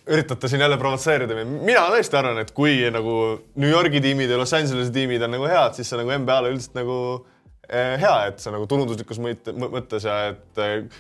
[0.10, 1.62] üritate siin jälle provotseerida mind.
[1.70, 3.14] mina tõesti arvan, et kui nagu
[3.62, 6.82] New Yorgi tiimid ja Los Angelesi tiimid on nagu head, siis see nagu NBA-le üldiselt
[6.82, 6.98] nagu
[7.70, 11.00] hea, et see nagu turunduslikus mõte- mõ- mõttes ja et eh,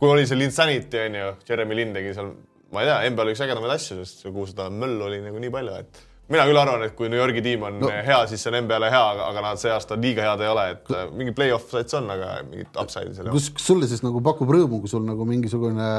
[0.00, 2.30] kui oli see Linsanity on ju, Jeremy Lin tegi seal,
[2.74, 5.76] ma ei tea, NBA-l üks ägedamaid asju, sest kuhu seda möllu oli nagu nii palju,
[5.84, 7.90] et mina küll arvan, et kui New Yorgi tiim on no.
[7.90, 10.92] hea, siis see on NBA-le hea, aga, nad see aasta liiga head ei ole, et
[10.94, 13.38] eh, mingi play-off sats on, aga mingit upside'i seal ei ole.
[13.38, 15.90] kus sulle siis nagu pakub rõõmu, kui sul nagu mingisugune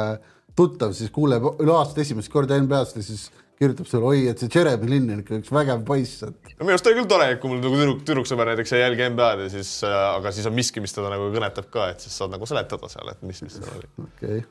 [0.57, 3.30] tuttav siis kuuleb üle aasta esimest korda NBA-st ja siis
[3.62, 6.74] kirjutab sulle, oi, et see Jeremy Lin on ikka üks vägev poiss, et no minu
[6.74, 9.74] arust oli küll tore, kui mul nagu tüdruk, tüdruksõber näiteks ei jälgi NBA-d ja siis
[9.86, 12.89] äh,, aga siis on miski, mis teda nagu kõnetab ka, et siis saad nagu seletada
[12.89, 13.91] seal, et mis, mis seal oli.
[14.01, 14.47] okei okay..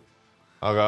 [0.70, 0.86] aga,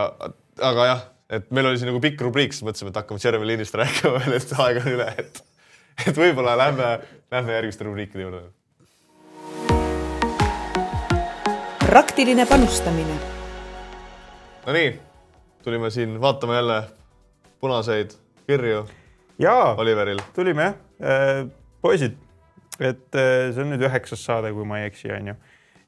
[0.70, 1.04] aga jah,
[1.38, 4.38] et meil oli siin nagu pikk rubriik, siis mõtlesime, et hakkame Jeremy Linist rääkima veel,
[4.38, 5.44] et aeg on üle, et,
[6.06, 6.94] et võib-olla lähme,
[7.34, 8.48] lähme järgmiste rubriikide juurde.
[11.82, 13.18] praktiline panustamine
[14.62, 14.92] Nonii,
[15.66, 16.76] tulime siin vaatama jälle
[17.62, 18.82] punaseid kirju
[19.38, 19.76] jaa,
[20.34, 21.48] tulime jah,
[21.82, 22.16] poisid,
[22.80, 25.34] et äh, see on nüüd üheksas saade, kui ma ei eksi, onju.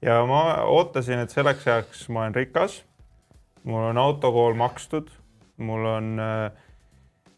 [0.05, 2.83] ja ma ootasin, et selleks ajaks ma olen rikas.
[3.65, 5.11] mul on autokool makstud,
[5.57, 6.51] mul on äh,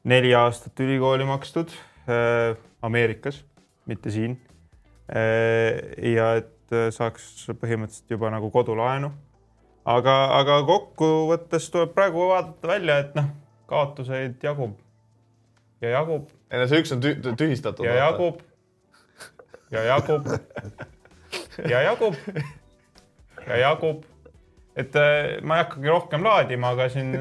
[0.05, 1.73] neli aastat ülikooli makstud
[2.09, 3.45] äh, Ameerikas,
[3.87, 4.39] mitte siin
[5.11, 5.81] äh,.
[6.15, 9.13] ja et äh, saaks põhimõtteliselt juba nagu kodulaenu.
[9.85, 13.35] aga, aga kokkuvõttes tuleb praegu vaadata välja, et noh,
[13.67, 14.77] kaotuseid jagub
[15.81, 17.87] ja jagub ei no see üks on tü tühistatud.
[17.87, 18.41] ja jagub
[19.71, 20.31] ja jagub
[21.71, 22.15] ja jagub
[23.47, 24.05] ja jagub,
[24.77, 27.15] et äh, ma ei hakkagi rohkem laadima, aga siin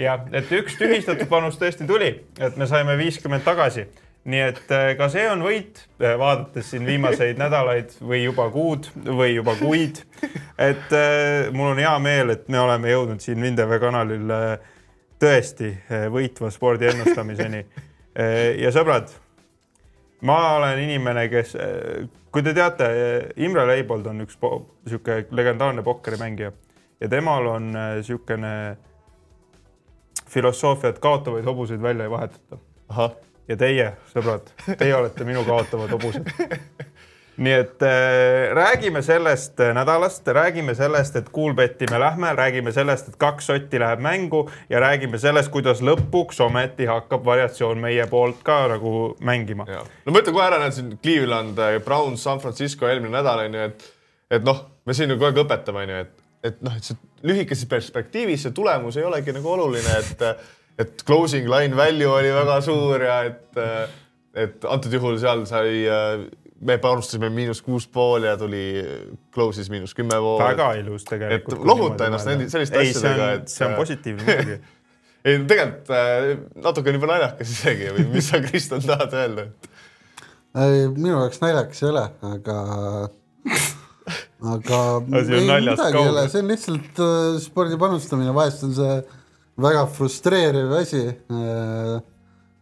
[0.00, 3.86] jah, et üks tühistatud panus tõesti tuli, et me saime viiskümmend tagasi.
[4.26, 9.36] nii et äh, ka see on võit, vaadates siin viimaseid nädalaid või juba kuud või
[9.36, 10.02] juba kuid.
[10.58, 14.74] et äh, mul on hea meel, et me oleme jõudnud siin Vindeve kanalil äh,
[15.20, 17.66] tõesti äh, võitva spordi ennustamiseni.
[18.64, 19.10] ja sõbrad
[20.24, 21.50] ma olen inimene, kes,
[22.32, 22.86] kui te teate,
[23.44, 24.38] Imre Leibold on üks
[24.88, 26.52] sihuke legendaarne pokkerimängija
[27.00, 28.54] ja temal on niisugune
[30.28, 32.58] filosoofia, et kaotavaid hobuseid välja ei vahetata.
[33.48, 34.48] ja teie, sõbrad,
[34.78, 36.32] teie olete minu kaotavad hobused.
[37.36, 43.08] nii et äh, räägime sellest äh, nädalast, räägime sellest, et Kuulbetti me lähme, räägime sellest,
[43.08, 48.40] et kaks sotti läheb mängu ja räägime sellest, kuidas lõpuks ometi hakkab variatsioon meie poolt
[48.46, 49.66] ka nagu mängima.
[49.68, 53.66] no ma ütlen kohe ära, näed siin Cleveland, Browns, San Francisco eelmine nädal on ju,
[53.68, 53.90] et,
[54.38, 56.96] et noh, me siin ju kogu aeg õpetame on ju, et, et noh, et see
[57.26, 60.48] lühikeses perspektiivis see tulemus ei olegi nagu oluline, et,
[60.80, 63.62] et closing line value oli väga suur ja et,
[64.36, 65.84] et antud juhul seal sai,
[66.60, 68.62] me panustasime miinus kuus pool ja tuli
[69.34, 70.38] close'is miinus kümme pool.
[70.40, 71.58] väga ilus tegelikult.
[71.58, 74.58] Et lohuta ennast nende- selliste ei, asjadega, on et-, see on positiivne muidugi.
[75.26, 76.30] ei tegelikult äh,
[76.64, 79.48] natukene juba naljakas isegi või mis sa, Kristjan, tahad öelda?
[80.56, 82.56] minu jaoks naljakas ei ole, aga,
[84.54, 86.12] aga on ei, midagi ei kaugel.
[86.14, 88.98] ole, see on lihtsalt äh, spordi panustamine, vahest on see
[89.60, 91.98] väga frustreeriv asi äh,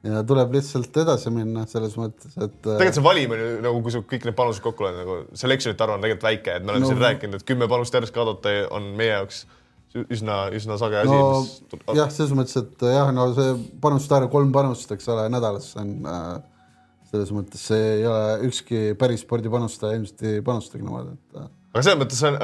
[0.05, 3.83] ja tuleb lihtsalt edasi minna selles mõttes, et äh, tegelikult see valim on ju nagu,
[3.85, 6.65] kui sa kõik need panused kokku loed, nagu selection ite arv on tegelikult väike, et
[6.65, 9.45] me oleme No- siin rääkinud, et kümme panust järjest kaotada on meie jaoks
[10.03, 11.53] üsna, üsna sage asi no mis....
[11.97, 15.95] jah, selles mõttes, et jah, no see panuste arv kolm panust, eks ole, nädalas on
[16.11, 16.31] äh,
[17.13, 21.83] selles mõttes see ei ole ükski päris spordipanustaja ilmselt ei panustagi niimoodi, et äh, aga
[21.83, 22.37] selles mõttes on,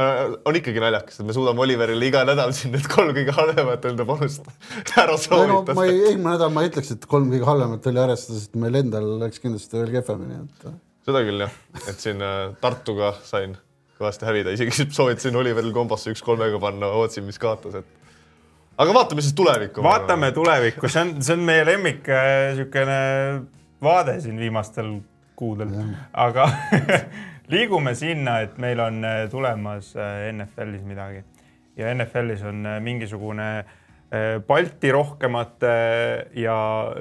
[0.51, 4.07] on ikkagi naljakas, et me suudame Oliverile iga nädal siin need kolm kõige halvemat enda
[4.09, 4.49] panust
[4.99, 5.77] ära ei no soovitada.
[5.79, 8.81] ma ei, eelmine nädal ma ei ütleks, et kolm kõige halvemat oli arvestades, et meil
[8.83, 10.75] endal läks kindlasti veel kehvemini, et äh,
[11.07, 11.55] seda küll jah,
[11.85, 13.55] et siin äh, Tartuga sain
[14.01, 19.23] kõvasti hävida, isegi soovitasin Oliveril kombosse üks kolmega panna, otsin, mis kaotas, et aga vaatame
[19.23, 19.87] siis tulevikku.
[19.87, 23.01] vaatame tulevikku, see on, see on meie lemmik niisugune
[23.85, 24.97] vaade siin viimastel
[25.39, 25.71] kuudel,
[26.13, 26.51] aga
[27.51, 31.23] liigume sinna, et meil on äh, tulemas äh, NFL-is midagi
[31.79, 33.53] ja NFL-is on äh, mingisugune
[34.43, 35.75] Balti rohkemate
[36.35, 36.55] ja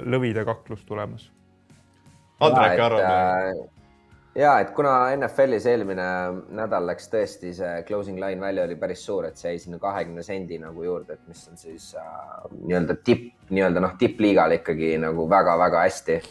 [0.05, 1.23] lõvide kaklus tulemas.
[2.37, 3.63] Andre, äkki arvad?
[4.37, 6.05] ja et kuna NFL-is eelmine
[6.53, 10.21] nädal läks tõesti see closing line välja oli päris suur, et see jäi sinna kahekümne
[10.21, 15.25] sendi nagu juurde, et mis on siis äh, nii-öelda tipp, nii-öelda noh, tippliigal ikkagi nagu
[15.33, 16.29] väga-väga hästi äh,.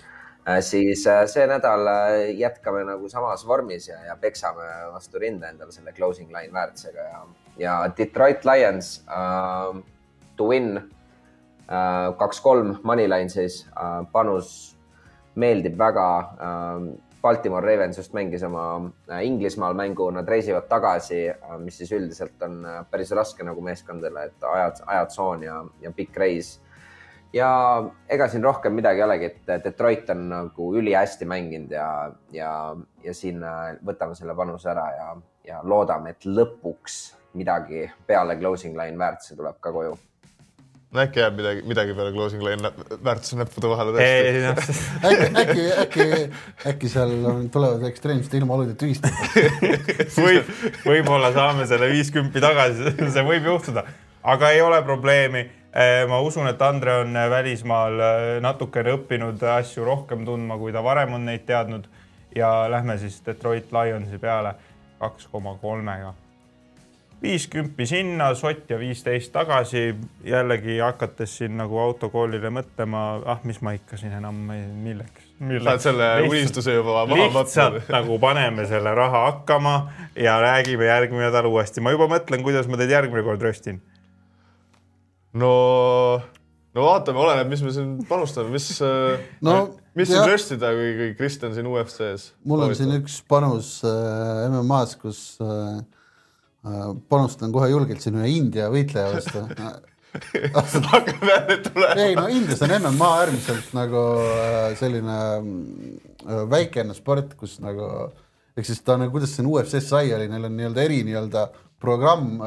[0.60, 5.72] Siis äh, see nädal äh, jätkame nagu samas vormis ja, ja peksame vastu rinda endale
[5.72, 7.24] selle closing line väärtusega ja,
[7.58, 9.82] ja Detroit Lions äh,
[10.36, 14.76] to win äh, kaks-kolm moneyline siis äh, panus
[15.38, 16.88] meeldib väga äh,
[17.22, 22.42] Baltimore Ravens just mängis oma äh, Inglismaal mängu, nad reisivad tagasi, äh, mis siis üldiselt
[22.46, 26.58] on äh, päris raske nagu meeskondadele, et ajad, ajatsoon ja, ja pikk reis.
[27.32, 27.50] Ja
[28.08, 31.88] ega siin rohkem midagi ei olegi, et Detroit on nagu ülihästi mänginud ja,
[32.32, 32.52] ja,
[33.04, 33.44] ja siin
[33.84, 35.14] võtame selle panuse ära ja,
[35.48, 37.00] ja loodame, et lõpuks
[37.38, 39.96] midagi peale closing line väärtuse tuleb ka koju
[40.88, 42.70] no äkki jääb midagi, midagi peale closing line
[43.04, 44.40] väärtuse näppude vahele tõesti.
[44.46, 44.54] No.
[45.10, 46.06] äkki, äkki, äkki,
[46.72, 49.68] äkki seal on, tulevad ekstreemsete ilmaolud ja tühistavad
[50.24, 50.52] võib,
[50.86, 53.84] võib-olla saame selle viiskümmend tagasi, see võib juhtuda,
[54.24, 55.44] aga ei ole probleemi.
[55.74, 60.82] Eh, ma usun, et Andre on välismaal eh, natukene õppinud asju rohkem tundma, kui ta
[60.84, 61.84] varem on neid teadnud
[62.36, 64.54] ja lähme siis Detroit Lionsi peale
[64.98, 66.14] kaks koma kolmega
[67.22, 69.94] viiskümmend sinna, sott ja viisteist tagasi.
[70.24, 74.38] jällegi hakates siin nagu autokoolile mõtlema, ah, mis ma ikka siin enam,
[74.82, 75.26] milleks,
[75.64, 77.80] saad selle lihtsalt, unistuse juba maha võtnud.
[77.90, 79.76] nagu paneme selle raha hakkama
[80.16, 81.80] ja räägime järgmine nädal uuesti.
[81.80, 83.82] ma juba mõtlen, kuidas ma teid järgmine kord röstin.
[85.34, 85.52] No,
[86.74, 88.70] no vaatame, oleneb, mis me siin panustame, mis
[89.46, 89.58] no,
[89.98, 92.32] mis siin röstida, kui, kui Kristjan siin UFC-s.
[92.48, 95.78] mul on siin üks panus äh, MM-as, kus äh,
[96.66, 99.44] Äh, panustan kohe julgelt siin ühe India võitleja vastu
[100.90, 101.94] hakkab jälle tulema.
[102.02, 108.08] ei no Indias on MMA äärmiselt nagu äh, selline äh, väikene sport, kus nagu
[108.58, 111.46] ehk siis ta nagu, kuidas see UFC-s sai, oli, neil on nii-öelda eri nii-öelda
[111.78, 112.40] programm,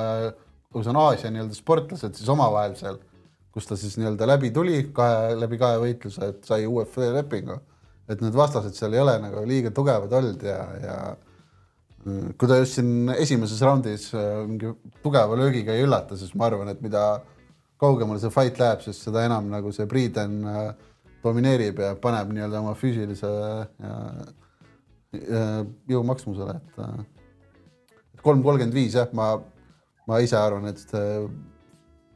[0.71, 2.99] kus on Aasia nii-öelda sportlased siis omavahel seal,
[3.51, 7.59] kus ta siis nii-öelda läbi tuli kahe, läbi kahe võitluse, et sai UFC lepingu.
[8.11, 10.95] et need vastased seal ei ole nagu liiga tugevad olnud ja, ja
[12.01, 16.71] kui ta just siin esimeses raundis äh, mingi tugeva löögiga ei üllata, siis ma arvan,
[16.73, 17.21] et mida
[17.81, 20.71] kaugemale see fight läheb, siis seda enam nagu see Priiden äh,
[21.23, 23.95] domineerib ja paneb nii-öelda oma füüsilise ja,
[25.13, 25.41] ja
[25.91, 29.35] jõu maksmusele, et äh, kolm kolmkümmend viis jah, ma,
[30.11, 30.93] ma ise arvan, et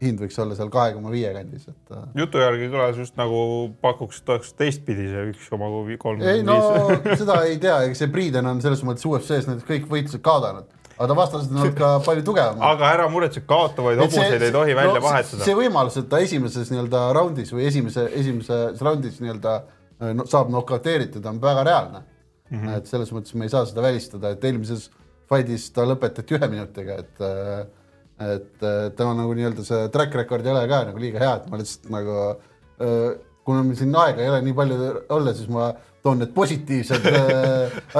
[0.03, 1.91] hind võiks olla seal kahe koma viie kandis, et.
[1.93, 3.41] Äh, jutu järgi kõlas just nagu
[3.83, 5.69] pakuks, et oleks teistpidi see üks koma
[6.01, 6.23] kolm.
[6.27, 6.57] ei no
[7.19, 11.07] seda ei tea, ega see Priiden on selles mõttes UFC-s need kõik võitlused kaotanud, aga
[11.11, 12.65] ta vastased on olnud ka palju tugevamad.
[12.73, 15.47] aga ära muretse, kaotavaid hobuseid ei tohi välja no, vahetada.
[15.47, 19.55] see võimalus, et ta esimeses nii-öelda raundis või esimese, esimeses raundis nii-öelda
[20.11, 22.59] no, saab nokauteeritud, on väga reaalne mm.
[22.59, 22.77] -hmm.
[22.77, 24.89] et selles mõttes me ei saa seda välistada, et eelmises
[25.31, 27.65] fight'is ta lõpetati ühe minutiga, et äh,
[28.21, 31.59] et tema nagu nii-öelda see track record ei ole ka nagu liiga hea, et ma
[31.59, 32.19] lihtsalt nagu
[33.45, 35.69] kuna meil siin aega ei ole nii palju olla, siis ma
[36.05, 37.05] toon need positiivsed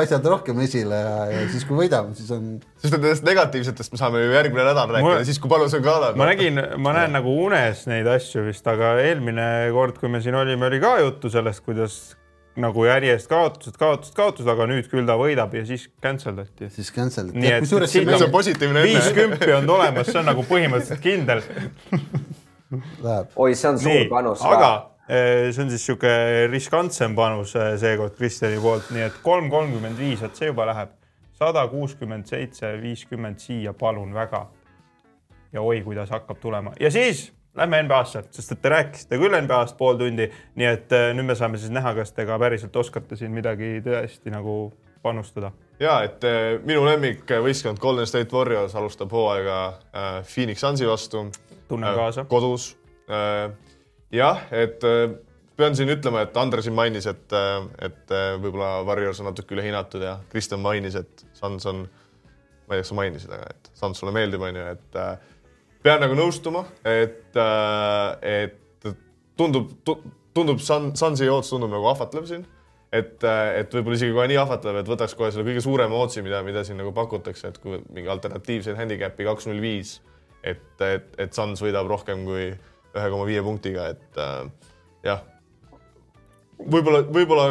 [0.02, 2.52] asjad rohkem esile ja, ja siis, kui võidame, siis on.
[2.82, 5.24] sest nendest negatiivsetest me saame ju järgmine nädal rääkida ma...
[5.28, 6.20] siis, kui palju see on kaadanud.
[6.22, 10.38] ma nägin, ma näen nagu unes neid asju vist, aga eelmine kord, kui me siin
[10.38, 11.98] olime, oli ka juttu sellest, kuidas
[12.62, 16.70] nagu järjest kaotused, kaotused, kaotused, aga nüüd küll ta võidab ja siis cancel dati.
[16.72, 17.44] siis cancel dati.
[17.44, 18.92] nii et siit see on positiivne enne.
[18.94, 21.44] viis kümpi on tulemas, see on nagu põhimõtteliselt kindel
[23.36, 24.54] oi, see on suur nii, panus ka.
[24.56, 24.70] aga
[25.08, 30.00] eh, see on siis niisugune riskantsem panus eh, seekord Kristjani poolt, nii et kolm kolmkümmend
[30.00, 30.96] viis, vot see juba läheb
[31.36, 34.46] sada kuuskümmend seitse, viiskümmend siia, palun väga.
[35.52, 37.28] ja oi, kuidas hakkab tulema ja siis
[37.58, 40.28] lähme NBA-sse, sest et te rääkisite küll NBA-st pool tundi,
[40.60, 43.80] nii et äh, nüüd me saame siis näha, kas te ka päriselt oskate siin midagi
[43.86, 45.52] tõesti nagu panustada.
[45.80, 51.28] ja et äh, minu lemmikvõistkond Golden State Warriors alustab hooaega äh, Phoenix Sunsi vastu.
[51.68, 52.26] tunnen kaasa.
[52.26, 52.76] kodus.
[54.12, 54.82] jah, et
[55.58, 57.34] pean siin ütlema, et Andre siin mainis, et,
[57.86, 62.82] et võib-olla Warriors on natuke ülehinnatud ja Kristjan mainis, et Suns on, ma ei tea,
[62.82, 64.98] kas sa mainisid, aga et Suns sulle meeldib, on ju, et
[65.86, 68.92] pean nagu nõustuma, et, äh, et
[69.38, 69.72] tundub,
[70.34, 72.46] tundub Sun, Sunsi ootus tundub nagu ahvatlev siin.
[72.96, 73.24] et,
[73.60, 76.64] et võib-olla isegi kohe nii ahvatlev, et võtaks kohe selle kõige suurema ootsi, mida, mida
[76.64, 79.98] siin nagu pakutakse, et kui mingi alternatiivseid handicap'i kaks null viis,
[80.40, 84.70] et, et, et Suns võidab rohkem kui ühe koma viie punktiga, et äh,
[85.04, 85.26] jah
[86.60, 87.50] võib-olla, võib-olla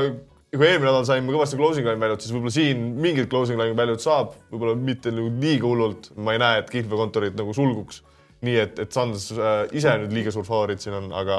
[0.54, 4.04] kui eelmine nädal saime kõvasti closing line väljut, siis võib-olla siin mingit closing line väljut
[4.04, 8.02] saab, võib-olla mitte nagu liiga hullult, ma ei näe, et kihlveokontorid nagu sulguks.
[8.44, 11.38] Nii et, et Suns äh, ise nüüd liiga suur favoriit siin on, aga,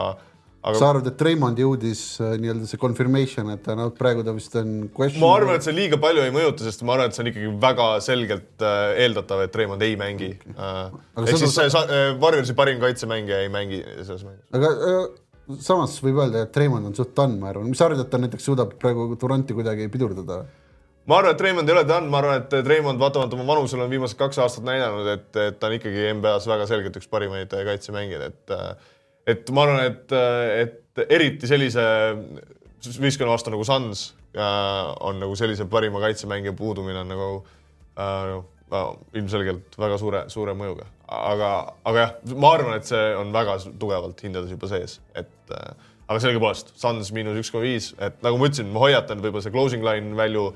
[0.66, 4.34] aga sa arvad, et Raimondi uudis äh, nii-öelda see confirmation, et ta noh, praegu ta
[4.36, 5.22] vist on question.
[5.24, 7.52] ma arvan, et see liiga palju ei mõjuta, sest ma arvan, et see on ikkagi
[7.68, 10.34] väga selgelt äh, eeldatav, et Raymond ei mängi.
[10.56, 11.86] Aga ehk siis see sa,
[12.22, 14.44] Warriorsi parim kaitsemängija ei mängi selles mängus.
[14.56, 14.74] aga
[15.62, 18.20] samas võib öelda, et Raimond on suht done, ma arvan, mis sa arvad, et ta
[18.22, 20.44] näiteks suudab praegu Duranti kuidagi pidurdada?
[21.06, 23.94] Ma arvan, et Raymond ei ole done, ma arvan, et Raymond vaatamata oma vanusele on
[23.94, 27.66] viimased kaks aastat näidanud, et, et ta on ikkagi NBA-s väga selgelt üks parimaid äh,
[27.70, 28.58] kaitsemängijaid, et
[29.26, 30.14] et ma arvan, et,
[30.62, 31.86] et eriti sellise
[33.02, 37.30] võistkonna vastu nagu Suns äh, on nagu sellise parima kaitsemängija puudumine on nagu
[37.98, 38.36] äh,
[38.72, 38.84] no,
[39.18, 40.88] ilmselgelt väga suure, suure mõjuga.
[41.08, 41.50] aga,
[41.86, 45.74] aga jah, ma arvan, et see on väga tugevalt hindades juba sees, et äh,
[46.06, 49.56] aga sellegipoolest Suns miinus üks koma viis, et nagu ma ütlesin, ma hoiatan võib-olla see
[49.56, 50.54] closing line value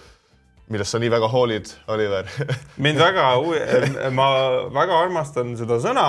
[0.70, 2.30] millest sa nii väga hoolid, Oliver?
[2.84, 3.32] Mind väga,
[4.20, 4.30] ma
[4.76, 6.08] väga armastan seda sõna,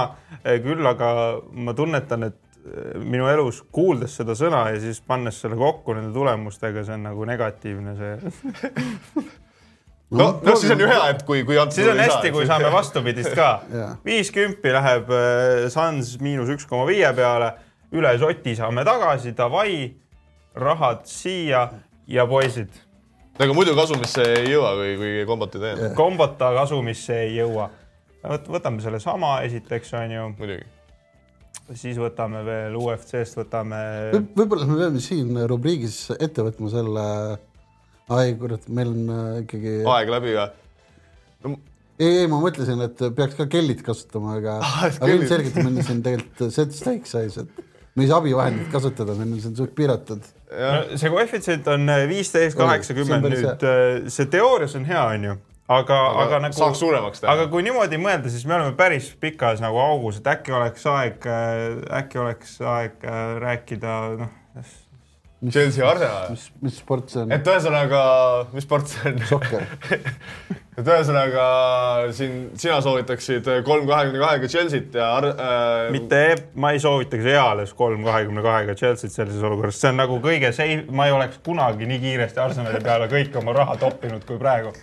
[0.64, 1.10] küll aga
[1.52, 2.38] ma tunnetan, et
[3.00, 7.26] minu elus kuuldes seda sõna ja siis pannes selle kokku nende tulemustega, see on nagu
[7.28, 9.22] negatiivne see.
[10.18, 13.32] no, no siis on ju hea, et kui, kui siis on hästi, kui saame vastupidist
[13.38, 13.50] ka.
[14.06, 17.54] Viis kümpi läheb äh, Suns miinus üks koma viie peale,
[17.96, 19.74] üle soti saame tagasi, davai,
[20.60, 21.66] rahad siia
[22.10, 22.74] ja poisid,
[23.40, 27.70] ega muidu kasumisse ei jõua, kui, kui kombot ei tee, kombota kasumisse ei jõua.
[28.50, 30.66] võtame sellesama esiteks onju, muidugi.
[31.80, 33.78] siis võtame veel UFC-st võtame
[34.36, 37.06] võib-olla me peame siin rubriigis ette võtma selle,
[38.12, 40.50] ai kurat, meil on äh, ikkagi, aeg läbi ka.
[42.00, 45.86] ei, ei ma mõtlesin, et peaks ka kellid kasutama, aga Ah, aga ilmselgelt meil on
[45.86, 47.64] siin tegelikult set stake size, et
[47.96, 50.28] me ei saa abivahendit kasutada, meil on siin suht piiratud.
[50.50, 53.70] No, see koefitsient on viisteist, see kaheksakümmend nüüd,
[54.12, 55.36] see teoorias on hea, onju,
[55.70, 57.36] aga, aga nagu saaks suuremaks teha.
[57.36, 61.26] aga kui niimoodi mõelda, siis me oleme päris pikas nagu augus, et äkki oleks aeg,
[62.02, 64.38] äkki oleks aeg äh, rääkida, noh,
[65.48, 66.30] Chelsea Arsenal.
[66.34, 67.30] mis, mis sport see on?
[67.32, 68.00] et ühesõnaga,
[68.52, 69.22] mis sport see on?
[69.30, 69.62] sokker.
[70.76, 71.44] et ühesõnaga
[72.16, 76.20] siin sina soovitaksid kolm kahekümne kahega Chelsea't ja Ar- äh, mitte,
[76.60, 80.84] ma ei soovitaks eales kolm kahekümne kahega Chelsea't sellises olukorras, see on nagu kõige seis-,
[80.92, 84.74] ma ei oleks kunagi nii kiiresti Arsenali peale kõik oma raha toppinud kui praegu.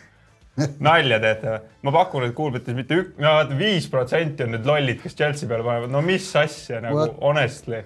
[0.82, 1.60] nalja teete või?
[1.86, 5.46] ma pakun, et Kuulbitis mitte ük-, no vaata viis protsenti on need lollid, kes Chelsea
[5.50, 7.22] peale panevad, no mis asja nagu What?
[7.22, 7.84] honestly.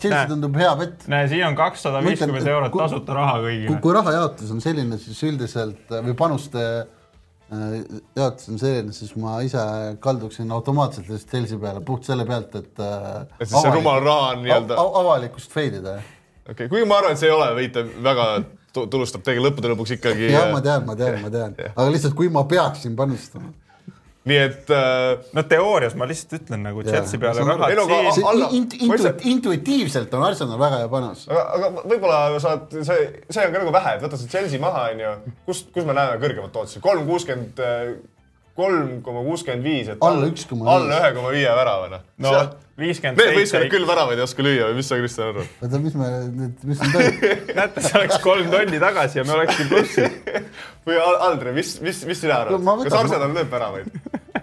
[0.00, 1.06] Chelsea tundub hea pett.
[1.12, 3.80] näe, siin on kakssada viiskümmend eurot kui- tasuta raha kõigile,.
[3.84, 6.62] kui raha jaotus on selline, siis üldiselt äh, või panuste
[7.52, 7.78] äh,
[8.16, 9.60] jaotus on selline, siis ma ise
[10.00, 14.30] kalduksin automaatselt lihtsalt Chelsea peale puht selle pealt, et äh, et siis see rumal raha
[14.36, 15.98] on nii-öelda, av- avalikkust feilida.
[16.46, 18.26] okei okay., kuigi ma arvan, et see ei ole võita väga
[18.72, 20.32] tu- tulustab tegelikult lõppude lõpuks ikkagi.
[20.32, 23.52] jah, ma tean, ma tean, ma tean, aga lihtsalt kui ma peaksin panustama.
[24.26, 27.84] Nii et äh, no teoorias ma lihtsalt ütlen nagu Chelsea peale on- raha Ei no
[28.16, 31.26] see alla- int, ma ütlesin- intu, intuitiivselt on Arsenal väga hea panus.
[31.30, 34.88] aga, aga võib-olla saad, see, see on ka nagu vähe, et võta see Chelsea maha,
[34.92, 35.14] onju.
[35.46, 37.62] kust, kus me näeme kõrgemat tootust, kolm kuuskümmend,
[38.56, 40.62] kolm koma kuuskümmend viis, et Alla 1,5.
[40.74, 42.00] alla ühe koma viie värava, noh.
[42.18, 42.32] no
[42.80, 45.50] viiskümmend seitse, küll väravaid ei oska lüüa või mis sa, Kristjan, arvad?
[45.64, 47.54] oota, mis me nüüd, mis nüüd toimub?
[47.60, 50.20] näete, see oleks kolm tonni tagasi ja me olekski plussis.
[50.88, 52.84] või Aldre, mis, mis, mis sina No ma arvad?
[52.84, 53.92] võtan- kas Arsenal lööb väravaid?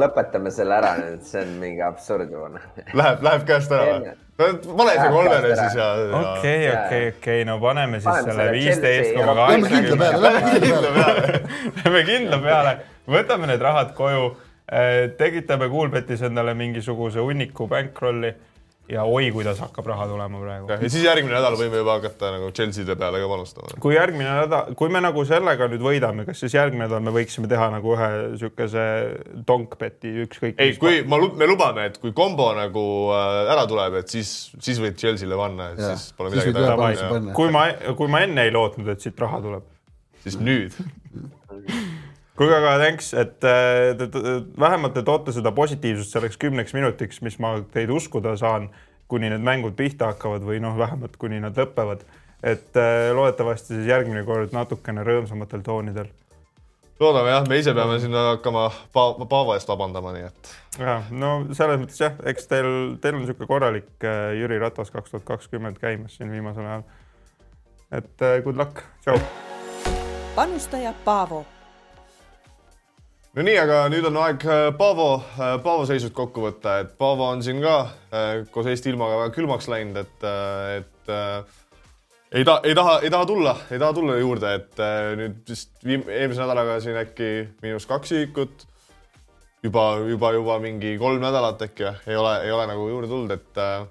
[0.00, 2.50] lõpetame selle ära nüüd, see on mingi absurd juba.
[2.98, 4.12] Läheb, läheb käest ära või?
[4.40, 5.88] no pane see käest siis ja,
[6.20, 11.42] okei, okei, okei, no paneme siis Paneme selle viisteist koma peale, lähme kindla peale.
[11.82, 12.72] Lähme kindla peale,
[13.18, 14.30] võtame need rahad koju,
[15.18, 18.34] tekitame Kuulbetis endale mingisuguse hunniku bankrolli
[18.90, 20.70] ja oi, kuidas hakkab raha tulema praegu.
[20.70, 23.78] ja siis järgmine nädal võime juba hakata nagu Chelsea'de peale ka panustama.
[23.82, 27.50] kui järgmine nädal, kui me nagu sellega nüüd võidame, kas siis järgmine nädal me võiksime
[27.50, 28.86] teha nagu ühe niisuguse
[29.46, 30.58] donkbeti ükskõik.
[30.58, 32.84] ei, kui ma, me lubame, et kui kombo nagu
[33.14, 35.96] äh, ära tuleb, et siis, siis võid Chelsea'le panna, et Jaa.
[35.96, 37.68] siis pole midagi teha kui ma,
[37.98, 39.68] kui ma enne ei lootnud, et siit raha tuleb
[40.24, 40.74] siis nüüd.
[42.40, 44.20] kuulge, aga thanks, et äh, te, te,
[44.60, 48.70] vähemalt te toote seda positiivsust selleks kümneks minutiks, mis ma teid uskuda saan,
[49.10, 52.06] kuni need mängud pihta hakkavad või noh, vähemalt kuni nad lõpevad.
[52.40, 56.08] et äh, loodetavasti siis järgmine kord natukene rõõmsamatel toonidel.
[57.00, 61.34] loodame jah, me ise peame sinna hakkama pa-, Paavo eest vabandama, nii et ja no
[61.52, 62.72] selles mõttes jah, eks teil,
[63.04, 66.88] teil on niisugune korralik äh, Jüri Ratas kaks tuhat kakskümmend käimas siin viimasel ajal.
[68.00, 69.20] et good luck, tšau.
[70.36, 71.44] panustaja Paavo
[73.36, 77.44] no nii, aga nüüd on aeg äh, Paavo, Paavo seisud kokku võtta, et Paavo on
[77.46, 77.76] siin ka
[78.10, 80.26] äh, koos Eesti ilmaga väga külmaks läinud, et,
[80.80, 81.60] et äh,
[82.32, 85.72] ei ta-, ei taha, ei taha tulla, ei taha tulla juurde, et äh, nüüd vist
[85.86, 87.30] eelmise nädalaga siin äkki
[87.62, 88.66] miinus kaks ühikut.
[89.62, 93.58] juba, juba, juba mingi kolm nädalat äkki ei ole, ei ole nagu juurde tulnud, et
[93.58, 93.82] äh,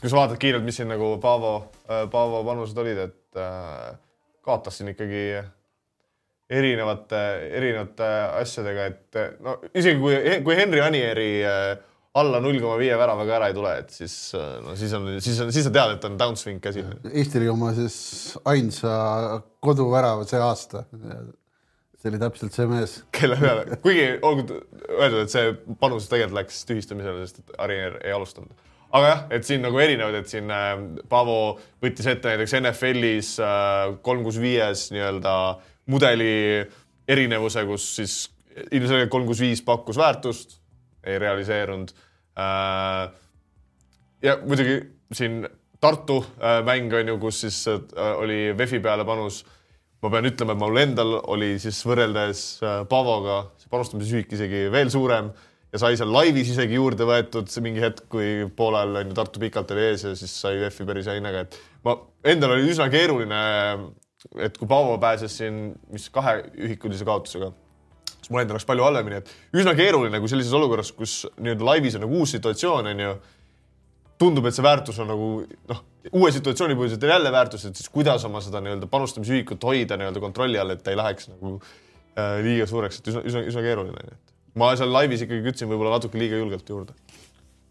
[0.00, 3.92] kui sa vaatad kiirelt, mis siin nagu Paavo, Paavo panused olid, et äh,
[4.44, 5.40] kaotas siin ikkagi
[6.50, 7.20] erinevate,
[7.56, 8.08] erinevate
[8.42, 11.76] asjadega, et no isegi kui, kui Henry Anieri äh,
[12.14, 15.40] alla null koma viie väravaga ära ei tule, et siis äh, no siis on, siis
[15.42, 16.92] on, siis sa tead, et on downswing käsil.
[17.10, 17.96] Eesti oli oma siis
[18.50, 18.92] ainsa
[19.64, 20.84] koduvärava see aasta.
[21.98, 23.00] see oli täpselt see mees.
[23.16, 24.60] kelle peale, kuigi olgu
[25.00, 25.50] öeldud, et see
[25.80, 28.52] panus tegelikult läks tühistamisele, sest et Anier ei alustanud.
[28.94, 30.74] aga jah, et siin nagu erinevad, et siin äh,
[31.10, 31.38] Paavo
[31.82, 35.34] võttis ette näiteks NFL-is äh, kolm kuus viies nii-öelda
[35.90, 36.64] mudeli
[37.08, 38.14] erinevuse, kus siis
[38.70, 40.58] ilmselgelt kolm kuus viis pakkus väärtust,
[41.04, 41.92] ei realiseerunud
[42.40, 43.10] äh,
[44.24, 44.80] ja muidugi
[45.12, 45.44] siin
[45.84, 47.82] Tartu äh, mäng on ju, kus siis äh,
[48.16, 49.44] oli VEF-i peale panus.
[50.04, 52.40] ma pean ütlema, et mul endal oli siis võrreldes
[52.88, 55.30] Paavoga see panustamisühik isegi veel suurem
[55.72, 59.72] ja sai seal laivis isegi juurde võetud mingi hetk, kui poolel on ju Tartu pikalt
[59.72, 61.56] oli ees ja siis sai VEF-i päris hea hinnega, et
[61.88, 61.96] ma
[62.34, 63.40] endal oli üsna keeruline,
[64.40, 67.52] et kui Paavo pääses siin, mis kahe ühikulise kaotusega
[68.24, 71.98] siis mul endal läks palju halvemini, et üsna keeruline, kui sellises olukorras, kus nii-öelda laivis
[71.98, 73.14] on nagu uus situatsioon, on ju.
[74.18, 75.24] tundub, et see väärtus on nagu
[75.68, 75.80] noh,
[76.14, 80.22] uue situatsiooni puhul on jälle väärtus, et siis kuidas oma seda nii-öelda panustamisühikut hoida nii-öelda
[80.22, 84.16] kontrolli all, et ta ei läheks nagu äh, liiga suureks, et üsna, üsna, üsna keeruline,
[84.54, 86.94] ma seal laivis ikkagi kütsin võib-olla natuke liiga julgelt juurde.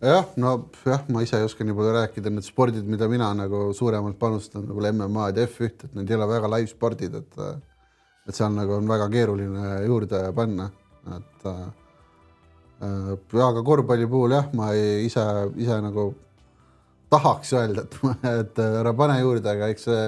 [0.03, 0.53] jah, no
[0.85, 4.65] jah, ma ise ei oska nii palju rääkida, need spordid, mida mina nagu suuremalt panustan
[4.67, 7.39] nagu MM-ad ja F1-t, et need ei ole väga live-spordid, et
[8.23, 10.69] et seal nagu on väga keeruline juurde panna,
[11.17, 11.63] et äh,
[12.87, 15.23] äh, aga korvpalli puhul jah, ma ei, ise,
[15.59, 16.09] ise nagu
[17.11, 17.97] tahaks öelda, et,
[18.31, 20.05] et ära pane juurde, aga eks see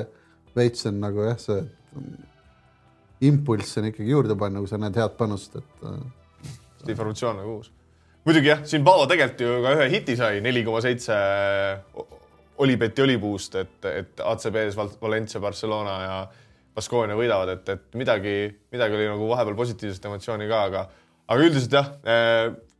[0.55, 1.59] veits on nagu jah, see
[3.27, 5.99] impulss on ikkagi juurde panna, kui sa näed head panust, et äh,
[6.91, 7.71] informatsioon nagu uus.
[8.25, 11.15] Muidugi jah, siin Paavo tegelikult ju ka ühe hiti sai, neli koma seitse
[12.63, 16.19] Olibeti olipuust, et, et ACB-s Val- Valencia, Barcelona ja
[16.75, 18.35] Baskonia võidavad, et, et midagi,
[18.71, 20.85] midagi oli nagu vahepeal positiivset emotsiooni ka, aga,
[21.31, 21.89] aga üldiselt jah,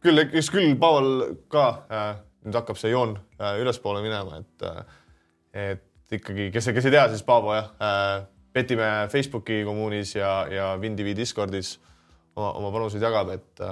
[0.04, 1.12] küll, eks küll Paaval
[1.52, 2.08] ka äh,
[2.48, 4.88] nüüd hakkab see joon äh, ülespoole minema, et,
[5.66, 7.74] et ikkagi, kes, kes ei tea, siis Paavo jah
[8.56, 11.76] petime Facebooki kommuunis ja, ja WinTV Discordis
[12.36, 13.64] oma, oma panuseid jagab, et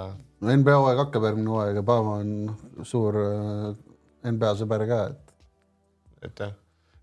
[0.50, 3.72] NBA hooaeg hakkab järgmine hooaeg ja Paavo on suur äh,
[4.30, 6.52] NBA sõber ka, et et jah.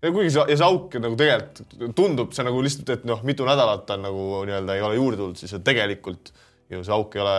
[0.02, 3.46] ja kuigi see, ja see auk nagu tegelikult tundub, see nagu lihtsalt, et noh, mitu
[3.48, 6.32] nädalat on nagu nii-öelda ei ole juurde tulnud, siis tegelikult
[6.72, 7.36] ju see auk ei ole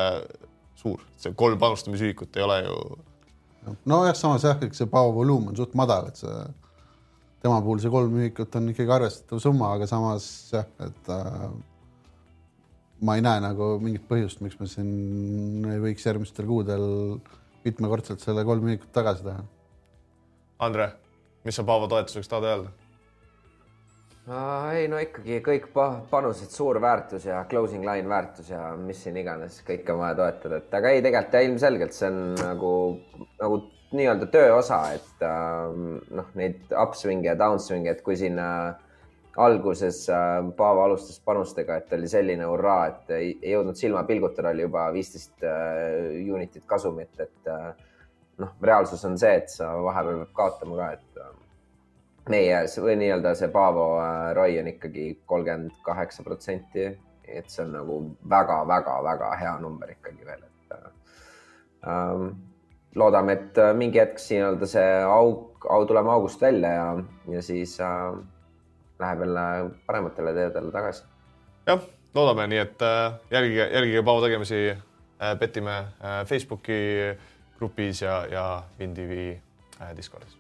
[0.80, 2.78] suur, see kolm panustamisühikut ei ole ju.
[3.90, 6.40] nojah, samas jah, eks see Paavo volüüm on suht madal, et see
[7.44, 11.48] tema puhul see kolm ühikut on ikkagi arvestatav summa, aga samas jah, et äh,
[13.04, 16.86] ma ei näe nagu mingit põhjust, miks me siin ei võiks järgmistel kuudel
[17.64, 19.44] mitmekordselt selle kolm ühikut tagasi teha.
[20.64, 20.90] Andre,
[21.44, 22.72] mis sa Paavo toetuseks tahad öelda?
[24.72, 29.18] ei no ikkagi kõik pa- panused, suur väärtus ja closing line väärtus ja mis siin
[29.20, 32.72] iganes, kõike on vaja toetada, et aga ei, tegelikult ja ilmselgelt see on nagu,
[33.42, 33.58] nagu
[33.94, 38.80] nii-öelda töö osa, et ähm, noh, neid upswing'e ja downswing'e, et kui siin äh,
[39.38, 44.66] alguses äh, Paavo alustas panustega, et oli selline hurraa, et ei, jõudnud silma pilgutada, oli
[44.66, 47.72] juba viisteist äh, unitit kasumit, et äh,
[48.42, 53.50] noh, reaalsus on see, et sa vahepeal pead kaotama ka, et meie või nii-öelda see
[53.52, 53.88] Paavo
[54.38, 56.92] ROI on ikkagi kolmkümmend kaheksa protsenti,
[57.28, 58.00] et see on nagu
[58.30, 60.92] väga-väga-väga hea number ikkagi veel, et äh,
[61.90, 62.30] ähm,
[62.96, 66.88] loodame, et mingi hetk nii-öelda see auk, au tuleme august välja ja,
[67.34, 68.14] ja siis äh,
[69.04, 69.44] läheb jälle
[69.88, 71.04] parematele teedele tagasi.
[71.68, 71.80] jah,
[72.16, 76.82] loodame, nii et äh, jälgige, jälgige Paavo tegemisi äh,, petime äh, Facebooki
[77.60, 78.46] grupis ja, ja
[79.80, 80.38] äh, Discordis.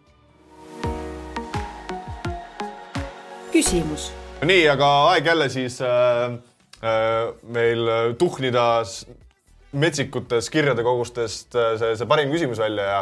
[3.53, 4.09] küsimus
[4.43, 6.33] nii, aga aeg jälle siis äh,
[6.83, 7.87] äh, meil
[8.19, 9.05] tuhnida s-
[9.73, 12.97] metsikutes kirjade kogustest äh, see, see parim küsimus välja ja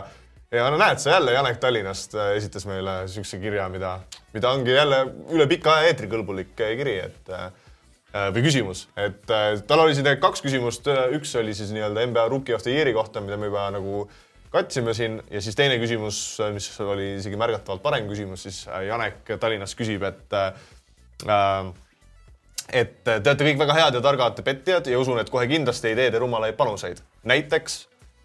[0.52, 4.00] ja no näed sa jälle, Janek Tallinnast äh, esitas meile niisuguse kirja, mida,
[4.34, 7.52] mida ongi jälle üle pika aja eetrikõlbulik äh, kiri, et äh,
[8.36, 12.56] või küsimus, et tal oli siin tegelikult kaks küsimust, üks oli siis nii-öelda NBA Rookie
[12.58, 14.02] of the Year'i kohta, mida me juba nagu
[14.52, 16.18] katsime siin ja siis teine küsimus,
[16.52, 21.72] mis oli isegi märgatavalt parem küsimus, siis Janek Tallinnast küsib, et äh,
[22.68, 25.96] et te olete kõik väga head ja targad petjad ja usun, et kohe kindlasti ei
[25.96, 27.00] tee te rumalaid panuseid.
[27.24, 27.80] näiteks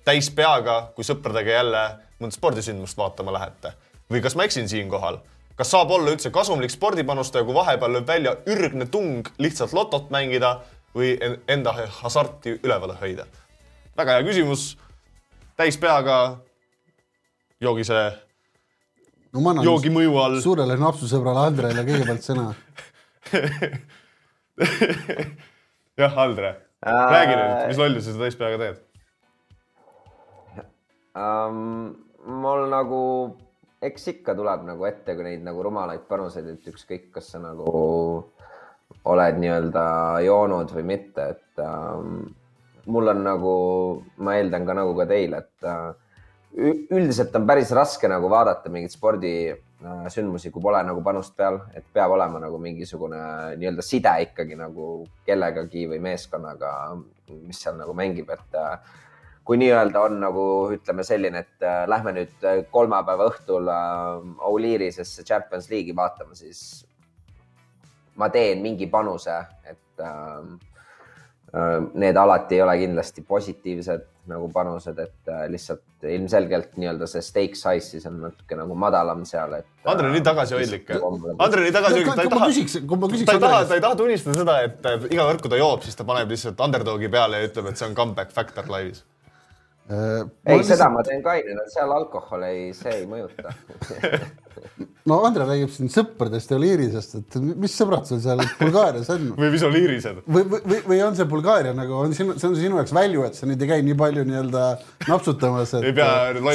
[0.07, 1.87] täis peaga, kui sõpradega jälle
[2.21, 3.75] mõnda spordisündmust vaatama lähete
[4.11, 5.19] või kas ma eksin siinkohal
[5.57, 10.59] kas saab olla üldse kasumlik spordipanustaja, kui vahepeal lööb välja ürgne tung lihtsalt lotot mängida
[10.97, 11.15] või
[11.49, 13.25] enda hasarti üleval hoida?
[13.97, 14.77] väga hea küsimus.
[15.57, 16.17] täis peaga
[17.61, 18.01] joogise
[19.33, 20.41] no, ma joogi mõju all.
[20.45, 22.47] suurele napsusõbrale Andrele kõigepealt sõna
[26.03, 26.51] jah, Andre
[26.87, 28.86] räägi nüüd, mis lollusi sa täis peaga teed
[31.17, 31.95] um,?
[32.27, 33.03] mul nagu
[33.87, 37.67] eks ikka tuleb nagu ette, kui neid nagu rumalaid panuseid, et ükskõik, kas sa nagu
[39.07, 39.85] oled nii-öelda
[40.27, 42.25] joonud või mitte, et ähm,
[42.91, 43.55] mul on nagu,
[44.23, 45.93] ma eeldan ka nagu ka teil, et äh,
[46.57, 52.15] üldiselt on päris raske nagu vaadata mingeid spordisündmusi, kui pole nagu panust peal, et peab
[52.17, 53.21] olema nagu mingisugune
[53.61, 56.73] nii-öelda side ikkagi nagu kellegagi või meeskonnaga,
[57.45, 59.05] mis seal nagu mängib, et äh,
[59.47, 60.45] kui nii-öelda on nagu
[60.75, 66.83] ütleme selline, et äh, lähme nüüd äh, kolmapäeva õhtul äh, O'Leary'sesse Champions League'i vaatama, siis
[68.19, 69.83] ma teen mingi panuse, et
[71.97, 77.93] need alati ei ole kindlasti positiivsed nagu panused, et lihtsalt ilmselgelt nii-öelda see stake size
[77.93, 79.69] siis on natuke nagu madalam seal, et.
[79.89, 80.91] Andre on nii tagasihoidlik.
[80.97, 82.81] Andre on nii tagasihoidlik, ta ei taha,
[83.25, 85.97] ta ei taha, ta ei taha tunnistada seda, et iga kord, kui ta joob, siis
[85.97, 89.05] ta paneb lihtsalt underdogi peale ja ütleb, et see on comeback factor laivis
[89.87, 93.55] ei, seda ma teen kainena, seal alkohol ei, see ei mõjuta.
[95.07, 99.29] No Andre räägib siin sõpradest ja liirisest, et mis sõbrad sul seal Bulgaarias on?
[99.37, 100.19] Või mis on liirised?
[100.27, 103.39] või, või, või on see Bulgaaria nagu on sinu, see on sinu jaoks value, et
[103.39, 104.65] sa nüüd ei käi nii palju nii-öelda
[105.07, 106.03] napsutamas, et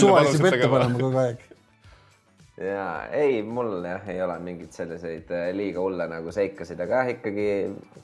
[0.04, 1.46] suvalisi pette panema kogu aeg
[2.62, 2.86] ja
[3.16, 7.46] ei, mul jah, ei ole mingeid selliseid äh, liiga hulle nagu seikasid, aga jah, ikkagi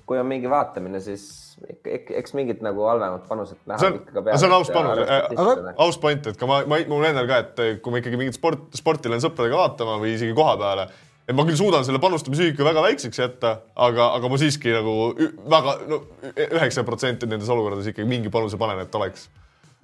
[0.07, 1.57] kui on mingi vaatamine, siis
[1.88, 4.39] eks mingit nagu halvemat panused näha on, ikka ka peale.
[4.41, 7.81] see on aus panus, äh, aus point, et ka ma, ma, mul endal ka, et
[7.84, 10.88] kui ma ikkagi mingit sport, sporti lähen sõpradega vaatama või isegi koha peale,
[11.27, 13.57] et ma küll suudan selle panustamisühiku väga väikseks jätta,
[13.88, 15.11] aga, aga ma siiski nagu
[15.49, 16.03] väga no
[16.34, 19.27] üheksakümmend protsenti nendes olukordades ikkagi mingi panuse panen, et oleks.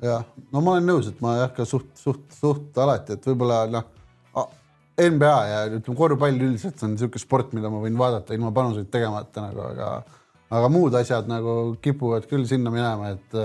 [0.04, 3.66] jah, no ma olen nõus, et ma jah, ka suht, suht, suht alati, et võib-olla
[3.72, 3.92] noh
[5.00, 9.48] NBA ja ütleme, korvpall üldiselt on niisugune sport, mida ma võin vaadata ilma panuseid tegemata
[9.48, 9.94] nagu, aga
[10.54, 13.38] aga muud asjad nagu kipuvad küll sinna minema, et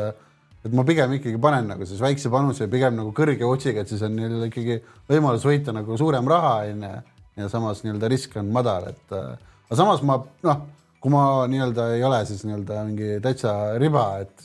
[0.67, 3.89] et ma pigem ikkagi panen nagu siis väikse panuse ja pigem nagu kõrge otsiga, et
[3.89, 6.91] siis on nii-öelda ikkagi võimalus võita nagu suurem raha onju
[7.39, 10.65] ja samas nii-öelda risk on madal, et aga samas ma noh,
[10.99, 14.43] kui ma nii-öelda ei ole siis nii-öelda mingi täitsa riba, et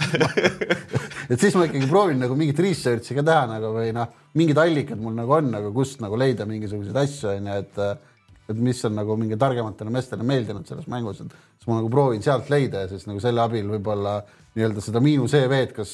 [1.34, 5.02] et siis ma ikkagi proovin nagu mingit research'i ka teha nagu või noh, mingid allikad
[5.02, 7.84] mul nagu on nagu kust nagu leida mingisuguseid asju onju, et
[8.52, 12.22] et mis on nagu mingi targematele meestele meeldinud selles mängus, et siis ma nagu proovin
[12.22, 14.18] sealt leida ja siis nagu selle abil võib-olla
[14.54, 15.94] nii-öelda seda miinus EV-d kas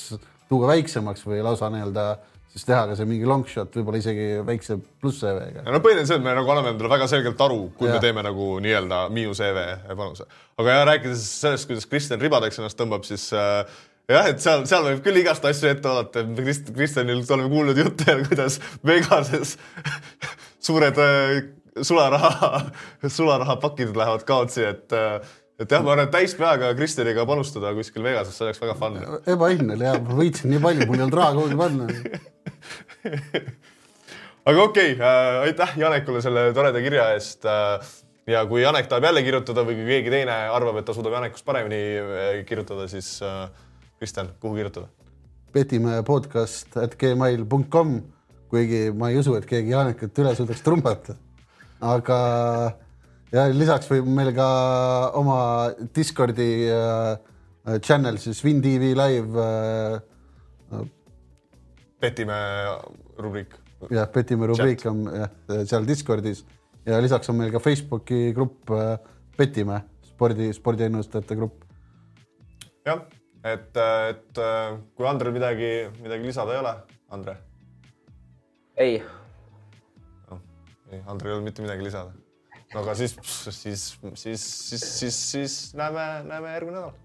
[0.49, 2.07] tuua väiksemaks või lausa nii-öelda
[2.53, 5.65] siis teha ka see mingi long shot, võib-olla isegi väikse pluss EV-ga.
[5.67, 7.97] no põhimõtteliselt me nagu anname endale väga selgelt aru, kui ja.
[7.97, 9.61] me teeme nagu nii-öelda miinus EV
[9.91, 10.25] panuse.
[10.57, 13.61] aga jah, rääkides sellest, kuidas Kristjan ribadeks ennast tõmbab, siis äh,
[14.09, 17.85] jah, et seal, seal võib küll igast asju ette oodata, et Krist-, Kristjanilt oleme kuulnud
[17.85, 19.55] jutte, kuidas Vegases
[20.65, 21.39] suured äh,
[21.81, 22.63] sularaha,
[23.17, 24.97] sularahapakid lähevad kaotsi, et
[25.59, 28.99] et jah, ma arvan, et täispeaga Kristjaniga panustada kuskil Vegases, see oleks väga fun.
[29.29, 31.87] ebaõnn oli jah, ma võitsin nii palju, mul ei olnud raha kuhugi panna
[34.49, 37.89] aga okei okay, äh,, aitäh Janekule selle toreda kirja eest äh,.
[38.29, 41.47] ja kui Janek tahab jälle kirjutada või kui keegi teine arvab, et ta suudab Janekust
[41.47, 43.47] paremini äh, kirjutada, siis äh,
[43.99, 44.87] Kristjan, kuhu kirjutada?
[45.53, 47.97] Petimäe podcast at gmail.com,
[48.51, 51.17] kuigi ma ei usu, et keegi Janekut üle suudaks trumbata
[51.79, 52.19] aga
[53.33, 54.47] ja lisaks võib meil ka
[55.19, 55.39] oma
[55.95, 57.17] Discordi äh,
[57.85, 60.85] channel siis WinTV live äh,.
[61.99, 62.77] petimäe
[63.19, 63.53] rubriik.
[63.91, 65.29] jah, petimäe rubriik on jah
[65.69, 66.43] seal Discordis
[66.87, 68.97] ja lisaks on meil ka Facebooki grupp äh,
[69.39, 71.63] Petimäe spordi, spordiennustajate grupp.
[72.87, 73.05] jah,
[73.43, 73.77] et,
[74.09, 74.41] et
[74.97, 76.75] kui Andrel midagi, midagi lisada ei ole,
[77.15, 77.37] Andre?
[78.79, 78.99] ei
[80.91, 82.11] ei, Andrei ei olnud mitte midagi lisada.
[82.73, 83.85] No aga siis, siis,
[84.23, 86.99] siis, siis, siis, siis näeme, näeme järgmine nädal